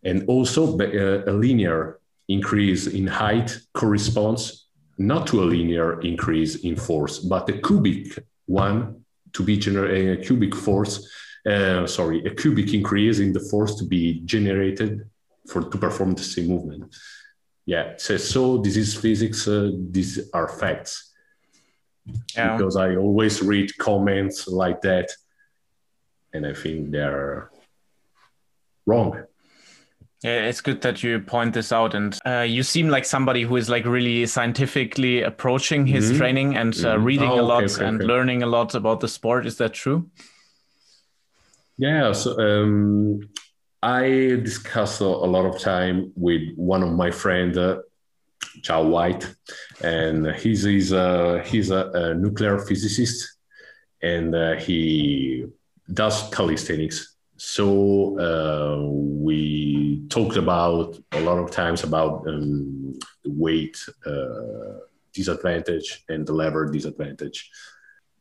And 0.03 0.25
also 0.29 0.79
uh, 0.79 1.25
a 1.27 1.33
linear 1.33 2.01
increase 2.29 2.87
in 2.89 3.07
height 3.07 3.59
corresponds 3.73 4.67
not 4.99 5.27
to 5.29 5.43
a 5.43 5.47
linear 5.47 6.01
increase 6.01 6.57
in 6.57 6.75
force, 6.77 7.21
but 7.21 7.49
a 7.49 7.59
cubic 7.61 8.19
one 8.47 9.05
to 9.33 9.43
be 9.45 9.57
generated, 9.57 10.19
a 10.19 10.23
cubic 10.23 10.55
force, 10.55 11.09
uh, 11.47 11.87
sorry, 11.87 12.25
a 12.25 12.35
cubic 12.35 12.75
increase 12.75 13.21
in 13.21 13.33
the 13.33 13.41
force 13.41 13.77
to 13.77 13.85
be 13.85 14.21
generated 14.25 15.09
for 15.47 15.63
to 15.63 15.79
perform 15.79 16.15
the 16.15 16.23
same 16.23 16.49
movement. 16.49 16.95
Yeah, 17.69 17.93
so, 17.99 18.17
so 18.17 18.57
this 18.57 18.79
is 18.79 18.97
physics. 18.97 19.47
Uh, 19.47 19.73
these 19.91 20.31
are 20.33 20.49
facts. 20.49 21.13
Yeah. 22.35 22.57
Because 22.57 22.77
I 22.77 22.97
always 22.97 23.43
read 23.43 23.77
comments 23.77 24.49
like 24.49 24.81
that, 24.81 25.11
and 26.33 26.47
I 26.47 26.55
think 26.55 26.93
they're 26.93 27.51
wrong. 28.87 29.23
Yeah, 30.25 30.47
it's 30.47 30.63
good 30.63 30.81
that 30.81 31.03
you 31.03 31.21
point 31.21 31.53
this 31.53 31.71
out, 31.71 31.95
and 31.95 32.19
uh, 32.25 32.47
you 32.49 32.63
seem 32.63 32.89
like 32.89 33.05
somebody 33.05 33.43
who 33.43 33.57
is 33.57 33.69
like 33.69 33.85
really 33.85 34.25
scientifically 34.25 35.21
approaching 35.21 35.87
his 35.87 36.09
mm-hmm. 36.09 36.19
training 36.19 36.57
and 36.57 36.73
uh, 36.73 36.95
mm-hmm. 36.95 37.05
reading 37.05 37.31
oh, 37.31 37.41
a 37.41 37.43
lot 37.43 37.65
okay, 37.65 37.85
and 37.85 37.99
okay. 37.99 38.07
learning 38.07 38.43
a 38.43 38.47
lot 38.47 38.75
about 38.75 39.01
the 39.01 39.09
sport. 39.09 39.45
Is 39.45 39.59
that 39.59 39.75
true? 39.75 40.09
Yeah, 41.77 42.13
so 42.13 42.35
um, 42.41 43.29
I 43.83 44.41
discuss 44.43 45.01
a, 45.01 45.07
lot 45.07 45.47
of 45.47 45.61
time 45.61 46.13
with 46.17 46.43
one 46.57 46.83
of 46.83 46.93
my 46.93 47.11
friends, 47.11 47.57
uh, 47.57 47.81
Chow 48.63 48.83
White, 48.83 49.25
and 49.83 50.35
he's 50.35 50.65
he's 50.65 50.91
a 50.93 51.43
he's 51.45 51.71
a, 51.71 51.91
a 51.95 52.15
nuclear 52.15 52.59
physicist, 52.59 53.37
and 54.03 54.35
uh, 54.35 54.55
he 54.57 55.47
does 55.93 56.29
calisthenics. 56.31 57.15
So 57.37 58.19
uh, 58.19 58.89
we 58.91 60.03
talked 60.09 60.37
about 60.37 60.99
a 61.13 61.21
lot 61.21 61.39
of 61.39 61.53
times 61.53 61.85
about 61.85 62.27
um, 62.27 62.99
the 63.23 63.31
weight 63.31 63.79
uh, 64.05 64.81
disadvantage 65.13 66.05
and 66.09 66.27
the 66.27 66.33
lever 66.33 66.67
disadvantage 66.67 67.49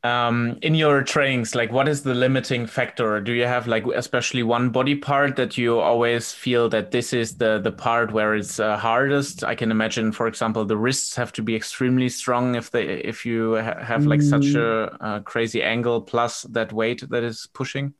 um, 0.04 0.58
in 0.62 0.76
your 0.76 1.04
trainings 1.04 1.56
like 1.56 1.72
what 1.72 1.88
is 1.88 2.04
the 2.04 2.14
limiting 2.14 2.68
factor? 2.68 3.20
Do 3.20 3.34
you 3.34 3.46
have 3.46 3.68
like 3.68 3.86
especially 3.96 4.44
one 4.44 4.70
body 4.70 4.96
part 4.96 5.36
that 5.38 5.58
you 5.58 5.80
always 5.80 6.32
feel 6.32 6.70
that 6.70 6.92
this 6.92 7.14
is 7.14 7.38
the 7.38 7.60
the 7.60 7.72
part 7.72 8.12
where 8.12 8.36
it's 8.36 8.60
uh, 8.60 8.78
hardest? 8.78 9.44
I 9.44 9.56
can 9.56 9.72
imagine 9.72 10.12
for 10.12 10.28
example 10.28 10.66
the 10.66 10.78
wrists 10.78 11.16
have 11.16 11.34
to 11.34 11.42
be 11.42 11.56
extremely 11.56 12.10
strong 12.10 12.56
if 12.56 12.72
they 12.72 12.86
if 12.86 13.26
you 13.26 13.56
ha 13.56 13.84
have 13.84 14.06
like 14.06 14.22
mm. 14.22 14.30
such 14.30 14.54
a, 14.56 14.96
a 15.00 15.22
crazy 15.22 15.64
angle 15.64 16.02
plus 16.02 16.44
that 16.44 16.72
weight 16.72 17.04
that 17.10 17.24
is 17.24 17.48
pushing? 17.54 17.94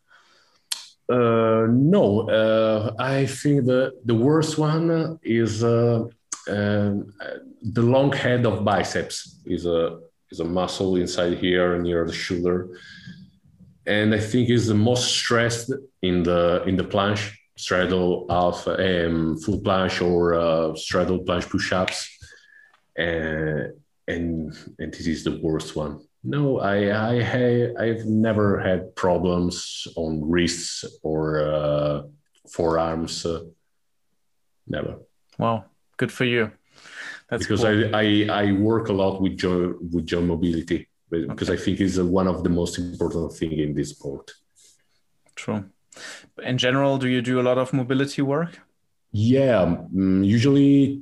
Uh, 1.10 1.66
no, 1.70 2.30
uh, 2.30 2.94
I 3.00 3.26
think 3.26 3.66
the 3.66 3.94
the 4.06 4.16
worst 4.16 4.58
one 4.58 5.20
is 5.24 5.64
uh, 5.64 6.04
um, 6.50 7.14
the 7.62 7.82
long 7.82 8.12
head 8.12 8.46
of 8.46 8.64
biceps 8.64 9.40
is 9.46 9.66
a 9.66 10.00
is 10.32 10.40
a 10.40 10.46
muscle 10.46 10.96
inside 10.96 11.38
here 11.38 11.78
near 11.80 12.06
the 12.06 12.14
shoulder, 12.14 12.70
and 13.86 14.14
I 14.14 14.20
think 14.20 14.50
is 14.50 14.68
the 14.68 14.74
most 14.74 15.08
stressed 15.08 15.72
in 16.02 16.24
the 16.24 16.64
in 16.66 16.76
the 16.76 16.84
planche 16.84 17.34
straddle 17.58 18.26
of 18.30 18.68
um, 18.68 19.38
full 19.38 19.60
planche 19.62 20.02
or 20.02 20.36
uh, 20.36 20.76
straddle 20.76 21.20
planche 21.20 21.50
push-ups, 21.50 22.10
and 22.98 23.74
and 24.08 24.54
and 24.80 24.94
this 24.94 25.08
is 25.08 25.24
the 25.24 25.40
worst 25.42 25.76
one. 25.76 26.00
No, 26.24 26.60
I 26.60 26.78
I 26.90 27.74
I've 27.80 28.06
never 28.06 28.60
had 28.60 28.96
problems 28.96 29.88
on 29.96 30.30
wrists 30.30 30.84
or 31.04 31.40
uh, 31.40 32.04
forearms. 32.50 33.26
Uh, 33.26 33.44
never. 34.68 35.00
Wow, 35.38 35.66
good 35.98 36.12
for 36.12 36.26
you. 36.26 36.52
That's 37.30 37.44
because 37.44 37.64
cool. 37.64 37.96
I, 37.96 38.28
I 38.30 38.44
I 38.44 38.52
work 38.54 38.90
a 38.90 38.94
lot 38.94 39.22
with 39.22 39.38
joint 39.38 39.82
with 39.92 40.06
joint 40.06 40.28
mobility 40.28 40.88
because 41.10 41.50
okay. 41.50 41.62
I 41.62 41.64
think 41.64 41.80
it's 41.80 41.98
one 41.98 42.28
of 42.28 42.44
the 42.44 42.50
most 42.50 42.78
important 42.78 43.34
thing 43.34 43.54
in 43.54 43.74
this 43.74 43.90
sport. 43.92 44.32
True. 45.36 45.66
In 46.44 46.58
general, 46.58 46.98
do 46.98 47.08
you 47.08 47.22
do 47.22 47.40
a 47.40 47.46
lot 47.50 47.58
of 47.58 47.74
mobility 47.74 48.22
work? 48.22 48.60
Yeah, 49.12 49.62
um, 49.62 50.24
usually 50.24 51.02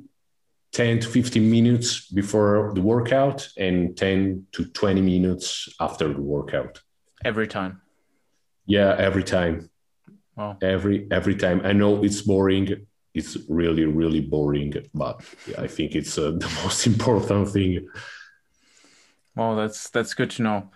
10 0.76 1.00
to 1.00 1.08
15 1.08 1.50
minutes 1.50 2.10
before 2.10 2.72
the 2.74 2.82
workout 2.82 3.48
and 3.56 3.96
10 3.96 4.46
to 4.52 4.66
20 4.66 5.00
minutes 5.00 5.68
after 5.80 6.12
the 6.12 6.20
workout 6.20 6.82
every 7.24 7.48
time 7.48 7.80
yeah 8.66 8.94
every 8.98 9.24
time 9.24 9.70
wow. 10.36 10.56
every 10.60 11.08
every 11.10 11.34
time 11.34 11.62
i 11.64 11.72
know 11.72 12.04
it's 12.04 12.20
boring 12.20 12.86
it's 13.16 13.36
really 13.48 13.84
really 13.84 14.20
boring 14.20 14.72
but 14.94 15.20
i 15.58 15.66
think 15.66 15.94
it's 15.94 16.18
uh, 16.18 16.30
the 16.44 16.60
most 16.62 16.86
important 16.86 17.48
thing 17.48 17.88
well 19.34 19.56
that's 19.56 19.90
that's 19.90 20.14
good 20.14 20.30
to 20.30 20.42
know 20.42 20.70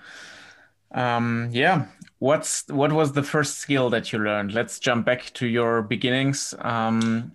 um, 0.93 1.49
yeah 1.53 1.87
what's 2.19 2.65
what 2.69 2.93
was 2.93 3.13
the 3.13 3.23
first 3.23 3.59
skill 3.59 3.91
that 3.91 4.13
you 4.13 4.19
learned 4.19 4.53
let's 4.53 4.81
jump 4.81 5.07
back 5.07 5.33
to 5.35 5.47
your 5.47 5.83
beginnings 5.83 6.55
um, 6.61 7.33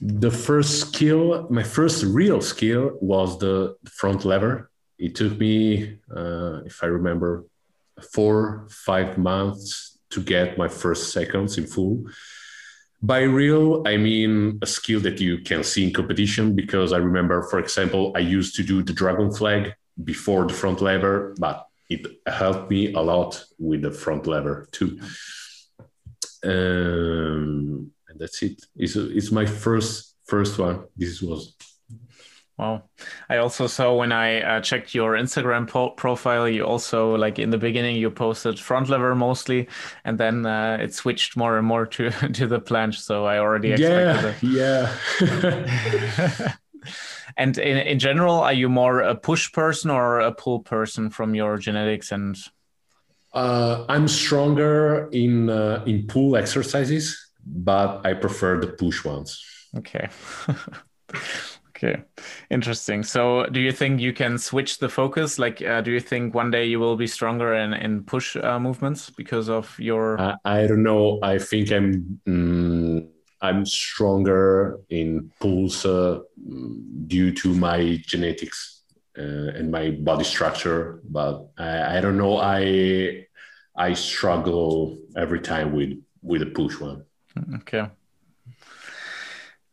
the 0.00 0.30
first 0.30 0.80
skill, 0.80 1.46
my 1.50 1.62
first 1.62 2.04
real 2.04 2.42
skill 2.42 2.98
was 3.00 3.38
the 3.38 3.76
front 3.90 4.26
lever. 4.26 4.70
It 4.98 5.14
took 5.14 5.38
me, 5.38 5.98
uh, 6.14 6.60
if 6.66 6.82
I 6.82 6.88
remember, 6.88 7.46
four, 8.12 8.66
five 8.68 9.16
months 9.16 9.98
to 10.10 10.20
get 10.20 10.58
my 10.58 10.68
first 10.68 11.12
seconds 11.12 11.56
in 11.56 11.66
full. 11.66 12.04
By 13.04 13.20
real, 13.20 13.82
I 13.86 13.98
mean 13.98 14.58
a 14.62 14.66
skill 14.66 14.98
that 15.00 15.20
you 15.20 15.42
can 15.42 15.62
see 15.62 15.84
in 15.84 15.92
competition 15.92 16.54
because 16.54 16.94
I 16.94 16.96
remember, 16.96 17.42
for 17.42 17.58
example, 17.58 18.12
I 18.16 18.20
used 18.20 18.56
to 18.56 18.62
do 18.62 18.82
the 18.82 18.94
dragon 18.94 19.30
flag 19.30 19.74
before 20.02 20.46
the 20.46 20.54
front 20.54 20.80
lever, 20.80 21.34
but 21.38 21.66
it 21.90 22.06
helped 22.26 22.70
me 22.70 22.94
a 22.94 23.00
lot 23.00 23.44
with 23.58 23.82
the 23.82 23.90
front 23.90 24.26
lever 24.26 24.68
too. 24.72 24.98
Um, 26.44 27.92
and 28.08 28.18
that's 28.18 28.42
it. 28.42 28.64
It's, 28.74 28.96
it's 28.96 29.30
my 29.30 29.44
first 29.44 30.16
first 30.24 30.58
one. 30.58 30.84
This 30.96 31.20
was. 31.20 31.54
Wow. 32.56 32.84
I 33.28 33.38
also 33.38 33.66
saw 33.66 33.94
when 33.94 34.12
I 34.12 34.40
uh, 34.40 34.60
checked 34.60 34.94
your 34.94 35.14
Instagram 35.14 35.68
po- 35.68 35.90
profile, 35.90 36.48
you 36.48 36.64
also 36.64 37.16
like 37.16 37.40
in 37.40 37.50
the 37.50 37.58
beginning 37.58 37.96
you 37.96 38.10
posted 38.10 38.60
front 38.60 38.88
lever 38.88 39.14
mostly, 39.14 39.68
and 40.04 40.18
then 40.18 40.46
uh, 40.46 40.78
it 40.80 40.94
switched 40.94 41.36
more 41.36 41.58
and 41.58 41.66
more 41.66 41.86
to 41.86 42.10
to 42.32 42.46
the 42.46 42.60
planche. 42.60 42.98
So 42.98 43.24
I 43.24 43.38
already 43.38 43.72
expected 43.72 44.36
yeah, 44.52 44.96
it. 45.20 45.22
Yeah. 46.40 46.52
and 47.36 47.58
in, 47.58 47.78
in 47.78 47.98
general, 47.98 48.36
are 48.36 48.52
you 48.52 48.68
more 48.68 49.00
a 49.00 49.16
push 49.16 49.50
person 49.52 49.90
or 49.90 50.20
a 50.20 50.30
pull 50.32 50.60
person 50.60 51.10
from 51.10 51.34
your 51.34 51.58
genetics 51.58 52.12
and? 52.12 52.36
Uh, 53.32 53.84
I'm 53.88 54.06
stronger 54.06 55.08
in 55.10 55.50
uh, 55.50 55.82
in 55.86 56.06
pull 56.06 56.36
exercises 56.36 57.24
but 57.46 58.04
I 58.04 58.14
prefer 58.14 58.60
the 58.60 58.68
push 58.68 59.04
ones. 59.04 59.42
Okay. 59.76 60.08
Okay. 61.76 62.02
Interesting. 62.50 63.02
So, 63.02 63.46
do 63.46 63.60
you 63.60 63.72
think 63.72 64.00
you 64.00 64.12
can 64.12 64.38
switch 64.38 64.78
the 64.78 64.88
focus? 64.88 65.38
Like, 65.38 65.62
uh, 65.62 65.80
do 65.80 65.90
you 65.90 66.00
think 66.00 66.34
one 66.34 66.50
day 66.50 66.64
you 66.64 66.80
will 66.80 66.96
be 66.96 67.06
stronger 67.06 67.54
in, 67.54 67.74
in 67.74 68.04
push 68.04 68.36
uh, 68.36 68.58
movements 68.58 69.10
because 69.10 69.48
of 69.48 69.78
your? 69.78 70.20
I, 70.20 70.36
I 70.44 70.66
don't 70.66 70.82
know. 70.82 71.18
I 71.22 71.38
think 71.38 71.70
I'm. 71.70 72.20
Mm, 72.26 73.08
I'm 73.44 73.66
stronger 73.66 74.80
in 74.88 75.30
pulls 75.38 75.84
uh, 75.84 76.20
due 77.06 77.30
to 77.32 77.54
my 77.54 78.00
genetics 78.06 78.84
uh, 79.18 79.52
and 79.54 79.70
my 79.70 79.90
body 79.90 80.24
structure, 80.24 81.02
but 81.04 81.48
I, 81.58 81.98
I 81.98 82.00
don't 82.00 82.16
know. 82.16 82.38
I 82.38 83.26
I 83.76 83.92
struggle 83.92 84.96
every 85.16 85.40
time 85.40 85.72
with 85.72 86.02
with 86.22 86.40
a 86.40 86.46
push 86.46 86.80
one. 86.80 87.04
Okay. 87.56 87.86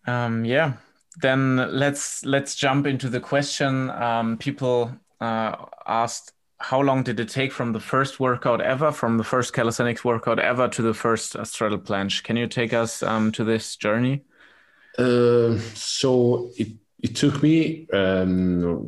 Um, 0.05 0.43
yeah. 0.43 0.73
Then 1.21 1.57
let's 1.71 2.25
let's 2.25 2.55
jump 2.55 2.87
into 2.87 3.09
the 3.09 3.19
question. 3.19 3.89
Um, 3.91 4.37
people 4.37 4.91
uh, 5.19 5.55
asked, 5.85 6.33
how 6.57 6.81
long 6.81 7.03
did 7.03 7.19
it 7.19 7.29
take 7.29 7.51
from 7.51 7.73
the 7.73 7.79
first 7.79 8.19
workout 8.19 8.61
ever, 8.61 8.91
from 8.91 9.17
the 9.17 9.23
first 9.23 9.53
calisthenics 9.53 10.03
workout 10.03 10.39
ever, 10.39 10.67
to 10.69 10.81
the 10.81 10.93
first 10.93 11.35
straddle 11.45 11.79
planche? 11.79 12.23
Can 12.23 12.37
you 12.37 12.47
take 12.47 12.73
us 12.73 13.03
um, 13.03 13.31
to 13.33 13.43
this 13.43 13.75
journey? 13.75 14.23
Uh, 14.97 15.57
so 15.73 16.49
it 16.57 16.69
it 17.01 17.15
took 17.15 17.41
me 17.41 17.87
um, 17.93 18.87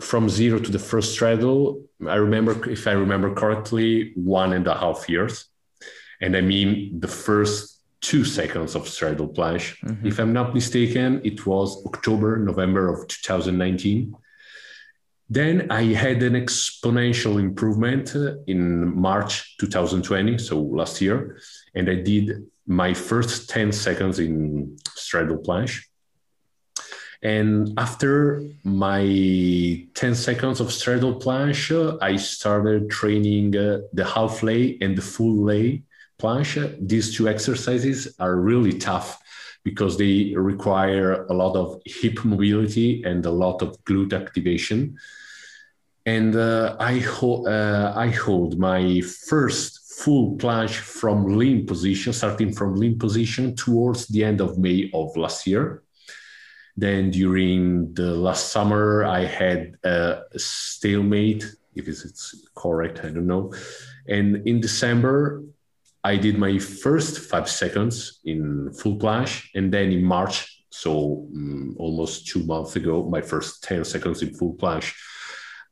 from 0.00 0.28
zero 0.28 0.58
to 0.58 0.70
the 0.70 0.78
first 0.78 1.12
straddle. 1.12 1.84
I 2.06 2.16
remember, 2.16 2.70
if 2.70 2.86
I 2.86 2.92
remember 2.92 3.34
correctly, 3.34 4.12
one 4.14 4.52
and 4.52 4.66
a 4.66 4.74
half 4.74 5.08
years, 5.08 5.46
and 6.20 6.36
I 6.36 6.40
mean 6.40 7.00
the 7.00 7.08
first 7.08 7.79
two 8.00 8.24
seconds 8.24 8.74
of 8.74 8.88
straddle 8.88 9.28
planche. 9.28 9.78
Mm-hmm. 9.80 10.06
If 10.06 10.18
I'm 10.18 10.32
not 10.32 10.54
mistaken, 10.54 11.20
it 11.24 11.46
was 11.46 11.84
October, 11.86 12.38
November 12.38 12.88
of 12.88 13.06
2019. 13.08 14.14
Then 15.28 15.70
I 15.70 15.84
had 15.94 16.22
an 16.22 16.34
exponential 16.34 17.38
improvement 17.38 18.16
in 18.48 18.98
March 18.98 19.56
2020, 19.58 20.38
so 20.38 20.60
last 20.60 21.00
year, 21.00 21.38
and 21.74 21.88
I 21.88 21.96
did 21.96 22.46
my 22.66 22.94
first 22.94 23.48
10 23.48 23.72
seconds 23.72 24.18
in 24.18 24.76
straddle 24.96 25.38
planche. 25.38 25.84
And 27.22 27.78
after 27.78 28.42
my 28.64 29.86
10 29.94 30.14
seconds 30.14 30.58
of 30.58 30.72
straddle 30.72 31.20
planche, 31.20 31.98
I 32.00 32.16
started 32.16 32.90
training 32.90 33.56
uh, 33.56 33.80
the 33.92 34.06
half 34.06 34.42
lay 34.42 34.78
and 34.80 34.96
the 34.96 35.02
full 35.02 35.44
lay 35.44 35.82
planche, 36.20 36.76
these 36.80 37.14
two 37.14 37.28
exercises 37.28 38.14
are 38.18 38.36
really 38.36 38.74
tough 38.78 39.18
because 39.62 39.98
they 39.98 40.32
require 40.36 41.26
a 41.26 41.34
lot 41.34 41.54
of 41.56 41.80
hip 41.84 42.24
mobility 42.24 43.02
and 43.04 43.26
a 43.26 43.30
lot 43.30 43.62
of 43.62 43.76
glute 43.84 44.14
activation. 44.14 44.96
And 46.06 46.34
uh, 46.34 46.76
I, 46.80 46.98
ho- 46.98 47.46
uh, 47.46 47.92
I 47.94 48.08
hold 48.08 48.58
my 48.58 49.00
first 49.28 49.80
full 50.00 50.36
planche 50.38 50.78
from 50.78 51.36
lean 51.36 51.66
position, 51.66 52.12
starting 52.12 52.52
from 52.54 52.76
lean 52.76 52.98
position 52.98 53.54
towards 53.54 54.06
the 54.06 54.24
end 54.24 54.40
of 54.40 54.58
May 54.58 54.90
of 54.94 55.14
last 55.16 55.46
year. 55.46 55.82
Then 56.76 57.10
during 57.10 57.92
the 57.92 58.14
last 58.16 58.52
summer, 58.52 59.04
I 59.04 59.26
had 59.26 59.74
a 59.84 60.22
stalemate, 60.36 61.44
if 61.74 61.86
it's 61.86 62.34
correct, 62.54 63.00
I 63.00 63.10
don't 63.10 63.26
know. 63.26 63.52
And 64.08 64.46
in 64.48 64.60
December, 64.60 65.44
I 66.02 66.16
did 66.16 66.38
my 66.38 66.58
first 66.58 67.30
five 67.30 67.48
seconds 67.48 68.20
in 68.24 68.72
full 68.72 68.96
planche, 68.96 69.48
and 69.54 69.72
then 69.72 69.92
in 69.92 70.02
March, 70.02 70.64
so 70.70 71.28
um, 71.34 71.76
almost 71.78 72.26
two 72.26 72.42
months 72.44 72.76
ago, 72.76 73.04
my 73.04 73.20
first 73.20 73.62
10 73.64 73.84
seconds 73.84 74.22
in 74.22 74.32
full 74.34 74.54
planche. 74.54 74.94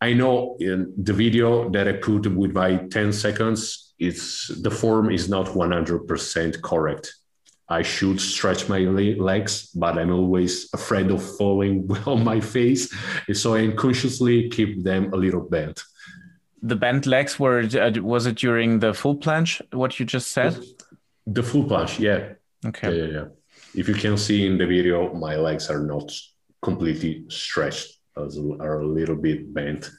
I 0.01 0.13
know 0.13 0.57
in 0.61 0.93
the 0.97 1.13
video 1.13 1.71
that 1.71 1.89
I 1.89 1.93
put 1.93 2.27
with 2.27 2.53
my 2.53 2.77
10 2.77 3.13
seconds, 3.13 3.95
it's 3.99 4.49
the 4.49 4.71
form 4.71 5.11
is 5.11 5.29
not 5.29 5.47
100% 5.47 6.63
correct. 6.63 7.15
I 7.71 7.83
should 7.83 8.21
stretch 8.21 8.69
my 8.69 8.81
legs, 8.81 9.71
but 9.75 9.99
I'm 9.99 10.13
always 10.13 10.69
afraid 10.73 11.11
of 11.11 11.23
falling 11.37 11.91
on 12.07 12.23
my 12.23 12.41
face. 12.41 12.93
So 13.33 13.55
I 13.55 13.61
unconsciously 13.61 14.49
keep 14.51 14.85
them 14.85 15.13
a 15.13 15.17
little 15.17 15.43
bent 15.49 15.83
the 16.63 16.77
bent 16.77 17.07
legs 17.07 17.39
were 17.39 17.61
uh, 17.61 17.93
was 18.03 18.27
it 18.27 18.37
during 18.37 18.81
the 18.81 18.95
full 18.95 19.17
planche 19.17 19.61
what 19.73 19.99
you 19.99 20.07
just 20.07 20.33
said? 20.33 20.59
The 21.27 21.43
full 21.43 21.65
planche 21.65 21.99
yeah. 21.99 22.35
Okay. 22.67 22.97
Yeah, 22.97 23.05
yeah, 23.05 23.13
yeah. 23.13 23.25
If 23.75 23.89
you 23.89 23.95
can 23.95 24.17
see 24.17 24.47
in 24.47 24.59
the 24.59 24.67
video 24.67 25.13
my 25.15 25.37
legs 25.37 25.71
are 25.71 25.81
not 25.81 26.13
completely 26.63 27.25
stretched 27.29 27.99
are 28.17 28.81
a 28.81 28.87
little 28.87 29.15
bit 29.15 29.55
bent. 29.55 29.91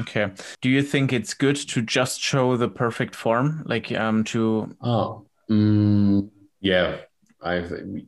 Okay. 0.00 0.32
Do 0.60 0.68
you 0.68 0.82
think 0.82 1.12
it's 1.12 1.34
good 1.34 1.56
to 1.56 1.82
just 1.82 2.20
show 2.20 2.56
the 2.56 2.68
perfect 2.68 3.14
form? 3.14 3.62
Like 3.66 3.92
um 3.92 4.24
to 4.24 4.74
oh 4.82 5.26
um, 5.50 6.30
yeah. 6.60 6.96
I 7.40 7.62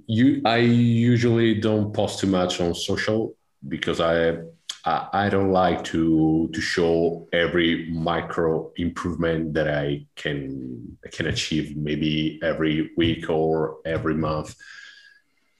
you 0.06 0.42
i 0.44 0.56
usually 0.56 1.60
don't 1.60 1.92
post 1.94 2.18
too 2.18 2.26
much 2.26 2.60
on 2.60 2.74
social 2.74 3.36
because 3.68 4.00
i 4.00 4.38
I 4.84 5.28
don't 5.28 5.52
like 5.52 5.84
to 5.92 6.48
to 6.52 6.60
show 6.60 7.28
every 7.32 7.90
micro 7.90 8.72
improvement 8.76 9.52
that 9.54 9.68
I 9.68 10.06
can 10.16 10.96
can 11.12 11.26
achieve 11.26 11.76
maybe 11.76 12.40
every 12.42 12.90
week 12.96 13.28
or 13.28 13.78
every 13.84 14.14
month. 14.14 14.54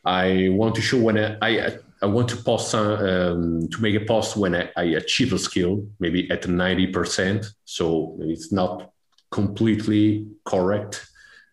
I 0.05 0.49
want 0.53 0.75
to 0.77 0.83
show 0.83 0.99
when 0.99 1.19
I 1.19 1.37
I, 1.43 1.79
I 2.01 2.07
want 2.07 2.29
to 2.31 2.37
post 2.37 2.75
um, 2.75 3.69
to 3.69 3.83
make 3.83 3.95
a 3.95 4.07
post 4.07 4.39
when 4.39 4.55
I, 4.55 4.71
I 4.77 4.85
achieve 4.97 5.35
a 5.35 5.39
skill 5.39 5.87
maybe 5.99 6.31
at 6.31 6.49
ninety 6.49 6.87
percent. 6.87 7.47
So 7.67 8.17
it's 8.21 8.53
not 8.53 8.91
completely 9.31 10.27
correct, 10.47 11.07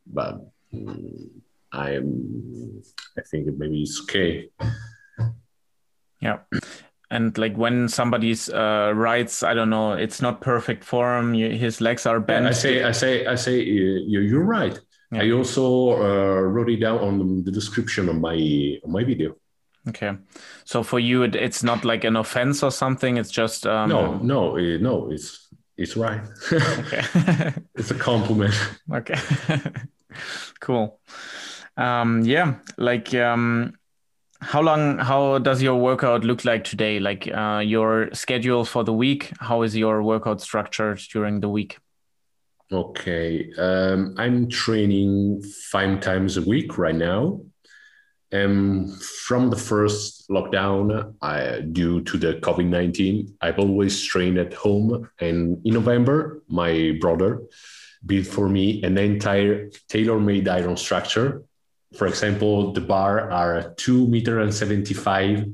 but 0.05 0.39
mm, 0.73 1.29
I 1.73 1.91
am 1.91 2.81
I 3.17 3.21
think 3.23 3.47
maybe 3.57 3.81
it's 3.81 4.01
okay. 4.03 4.49
Yeah 6.21 6.39
and 7.09 7.37
like 7.37 7.55
when 7.55 7.87
somebody's 7.87 8.49
uh, 8.49 8.91
writes 8.93 9.43
i 9.43 9.53
don't 9.53 9.69
know 9.69 9.93
it's 9.93 10.21
not 10.21 10.41
perfect 10.41 10.83
for 10.83 10.97
form 10.97 11.33
his 11.33 11.79
legs 11.81 12.05
are 12.05 12.19
bent 12.19 12.45
i 12.45 12.51
say 12.51 12.83
i 12.83 12.91
say 12.91 13.25
i 13.25 13.35
say 13.35 13.61
you're 13.61 14.43
right. 14.43 14.79
Yeah. 15.11 15.23
i 15.23 15.31
also 15.31 15.91
uh, 15.91 16.41
wrote 16.41 16.69
it 16.69 16.81
down 16.81 16.99
on 16.99 17.43
the 17.43 17.51
description 17.51 18.09
of 18.09 18.15
my 18.15 18.35
on 18.83 18.91
my 18.91 19.03
video. 19.03 19.35
Okay. 19.87 20.17
So 20.65 20.83
for 20.83 20.99
you 20.99 21.23
it, 21.23 21.35
it's 21.35 21.63
not 21.63 21.85
like 21.85 22.03
an 22.03 22.17
offense 22.17 22.61
or 22.61 22.71
something 22.71 23.17
it's 23.17 23.31
just 23.31 23.65
um... 23.65 23.89
no 23.89 24.17
no 24.17 24.57
uh, 24.57 24.77
no 24.79 25.09
it's 25.11 25.47
it's 25.77 25.95
right. 25.95 26.21
Okay. 26.51 27.03
It's 27.75 27.91
a 27.91 27.95
compliment. 27.95 28.53
Okay. 28.91 29.19
Cool. 30.59 30.99
Um 31.77 32.23
yeah 32.25 32.55
like 32.77 33.13
um 33.13 33.77
how 34.41 34.61
long 34.61 34.99
how 34.99 35.39
does 35.39 35.61
your 35.61 35.75
workout 35.75 36.23
look 36.23 36.45
like 36.45 36.63
today? 36.63 36.99
Like 36.99 37.27
uh, 37.27 37.61
your 37.65 38.09
schedule 38.13 38.65
for 38.65 38.83
the 38.83 38.93
week 38.93 39.31
how 39.39 39.63
is 39.63 39.75
your 39.75 40.03
workout 40.03 40.41
structured 40.41 40.99
during 41.11 41.39
the 41.39 41.49
week? 41.49 41.77
Okay 42.71 43.51
um, 43.57 44.13
i'm 44.17 44.49
training 44.49 45.41
five 45.71 46.01
times 46.01 46.37
a 46.37 46.41
week 46.41 46.77
right 46.77 46.95
now. 46.95 47.41
And 48.29 49.01
from 49.01 49.49
the 49.49 49.55
first 49.55 50.29
lockdown 50.29 51.13
I, 51.21 51.61
due 51.61 52.01
to 52.01 52.17
the 52.17 52.33
covid-19 52.35 53.33
i've 53.41 53.59
always 53.59 54.03
trained 54.03 54.37
at 54.37 54.53
home. 54.53 55.09
And 55.19 55.65
in 55.65 55.73
november 55.73 56.43
my 56.47 56.97
brother 57.01 57.41
built 58.05 58.27
for 58.27 58.47
me 58.47 58.83
an 58.83 58.97
entire 58.97 59.69
tailor-made 59.89 60.47
iron 60.47 60.77
structure 60.77 61.43
for 61.97 62.05
example, 62.05 62.71
the 62.73 62.81
bar 62.81 63.31
are 63.31 63.73
two 63.75 64.07
meter 64.07 64.39
and 64.39 64.53
75 64.53 65.47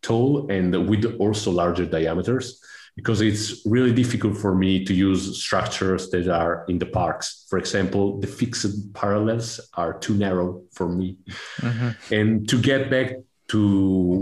tall 0.00 0.48
and 0.48 0.88
with 0.88 1.04
also 1.18 1.50
larger 1.50 1.84
diameters 1.84 2.62
because 2.94 3.20
it's 3.20 3.66
really 3.66 3.92
difficult 3.92 4.36
for 4.36 4.54
me 4.54 4.84
to 4.84 4.94
use 4.94 5.40
structures 5.42 6.10
that 6.10 6.28
are 6.28 6.64
in 6.68 6.78
the 6.78 6.86
parks. 6.86 7.46
For 7.48 7.58
example, 7.58 8.18
the 8.20 8.26
fixed 8.26 8.94
parallels 8.94 9.60
are 9.74 9.98
too 9.98 10.14
narrow 10.14 10.62
for 10.72 10.88
me. 10.88 11.16
Mm-hmm. 11.60 12.14
And 12.14 12.48
to 12.48 12.60
get 12.60 12.90
back 12.90 13.12
to 13.48 13.60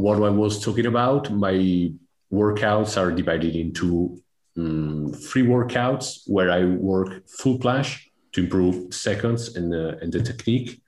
what 0.05 0.23
I 0.23 0.31
was 0.31 0.63
talking 0.63 0.87
about, 0.87 1.31
my 1.31 1.93
workouts 2.33 3.01
are 3.01 3.11
divided 3.13 3.55
into 3.55 4.19
um, 4.59 5.13
three 5.13 5.43
workouts 5.43 6.21
where 6.27 6.51
I 6.51 6.65
work 6.65 7.27
full 7.29 7.59
planche 7.59 8.01
to 8.33 8.45
improve 8.45 8.95
seconds 8.95 9.57
and, 9.57 9.75
uh, 9.75 9.97
and 10.01 10.13
the 10.13 10.23
technique 10.23 10.83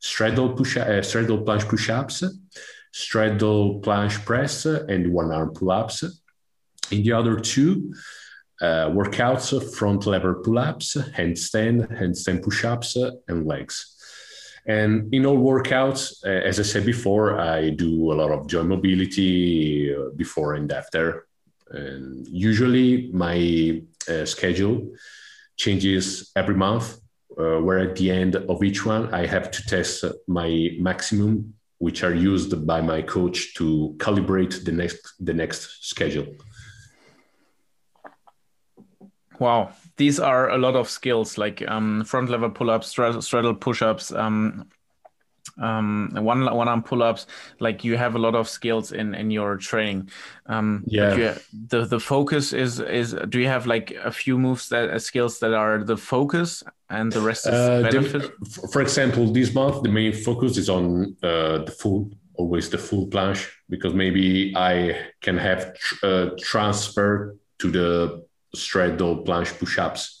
straddle 0.00 0.50
push 0.50 0.76
uh, 0.76 1.02
straddle 1.02 1.38
planche 1.38 1.68
push-ups, 1.68 2.24
straddle 2.92 3.80
planche 3.80 4.24
press, 4.24 4.64
and 4.64 5.12
one 5.12 5.32
arm 5.32 5.52
pull-ups. 5.52 6.04
In 6.90 7.02
the 7.02 7.12
other 7.12 7.38
two 7.38 7.92
uh, 8.60 8.88
workouts, 8.90 9.52
front 9.76 10.06
lever 10.06 10.34
pull-ups, 10.34 10.96
handstand, 11.16 11.88
handstand 11.98 12.42
push-ups, 12.42 12.96
and 13.28 13.46
legs. 13.46 13.94
And 14.66 15.12
in 15.14 15.24
all 15.24 15.38
workouts, 15.38 16.24
uh, 16.24 16.46
as 16.46 16.60
I 16.60 16.62
said 16.62 16.84
before, 16.84 17.40
I 17.40 17.70
do 17.70 18.12
a 18.12 18.14
lot 18.14 18.30
of 18.30 18.46
joint 18.46 18.68
mobility 18.68 19.94
uh, 19.94 20.10
before 20.14 20.54
and 20.54 20.70
after. 20.70 21.26
And 21.70 22.26
usually, 22.28 23.10
my 23.12 23.82
uh, 24.08 24.24
schedule 24.24 24.92
changes 25.56 26.30
every 26.36 26.54
month 26.54 26.98
uh, 27.38 27.58
where 27.60 27.78
at 27.78 27.96
the 27.96 28.10
end 28.10 28.36
of 28.36 28.62
each 28.62 28.84
one, 28.84 29.12
I 29.14 29.26
have 29.26 29.50
to 29.50 29.62
test 29.66 30.04
my 30.26 30.70
maximum, 30.78 31.54
which 31.78 32.02
are 32.02 32.14
used 32.14 32.66
by 32.66 32.80
my 32.80 33.02
coach 33.02 33.54
to 33.54 33.94
calibrate 33.98 34.64
the 34.64 34.72
next 34.72 35.14
the 35.20 35.34
next 35.34 35.88
schedule. 35.88 36.26
Wow, 39.38 39.70
these 39.96 40.18
are 40.18 40.50
a 40.50 40.58
lot 40.58 40.74
of 40.74 40.90
skills 40.90 41.38
like 41.38 41.62
um, 41.68 42.04
front 42.04 42.28
lever 42.28 42.50
pull 42.50 42.70
ups, 42.70 42.88
straddle 42.88 43.54
push 43.54 43.82
ups, 43.82 44.10
um, 44.10 44.68
um, 45.58 46.10
one 46.14 46.44
one 46.44 46.68
arm 46.68 46.82
pull 46.82 47.02
ups. 47.02 47.26
Like 47.60 47.84
you 47.84 47.96
have 47.96 48.14
a 48.14 48.18
lot 48.18 48.34
of 48.34 48.48
skills 48.48 48.92
in 48.92 49.14
in 49.14 49.30
your 49.30 49.56
training. 49.56 50.10
Um, 50.46 50.84
yeah. 50.86 51.14
You, 51.14 51.34
the 51.68 51.84
the 51.84 52.00
focus 52.00 52.52
is 52.52 52.80
is. 52.80 53.14
Do 53.28 53.38
you 53.38 53.48
have 53.48 53.66
like 53.66 53.92
a 54.04 54.12
few 54.12 54.38
moves 54.38 54.68
that 54.68 54.90
uh, 54.90 54.98
skills 54.98 55.38
that 55.40 55.54
are 55.54 55.84
the 55.84 55.96
focus 55.96 56.62
and 56.90 57.12
the 57.12 57.20
rest 57.20 57.46
is 57.46 57.54
uh, 57.54 57.82
benefit? 57.82 58.22
The, 58.40 58.68
for 58.72 58.82
example, 58.82 59.26
this 59.32 59.54
month 59.54 59.82
the 59.82 59.90
main 59.90 60.12
focus 60.12 60.56
is 60.56 60.68
on 60.68 61.16
uh, 61.22 61.64
the 61.64 61.74
full 61.78 62.10
always 62.34 62.70
the 62.70 62.78
full 62.78 63.06
planche 63.08 63.48
because 63.68 63.94
maybe 63.94 64.54
I 64.56 64.96
can 65.20 65.36
have 65.36 65.74
tr- 65.74 66.06
uh, 66.06 66.30
transfer 66.38 67.36
to 67.58 67.70
the 67.70 68.24
straddle 68.54 69.24
planche 69.24 69.58
push 69.58 69.78
ups 69.78 70.17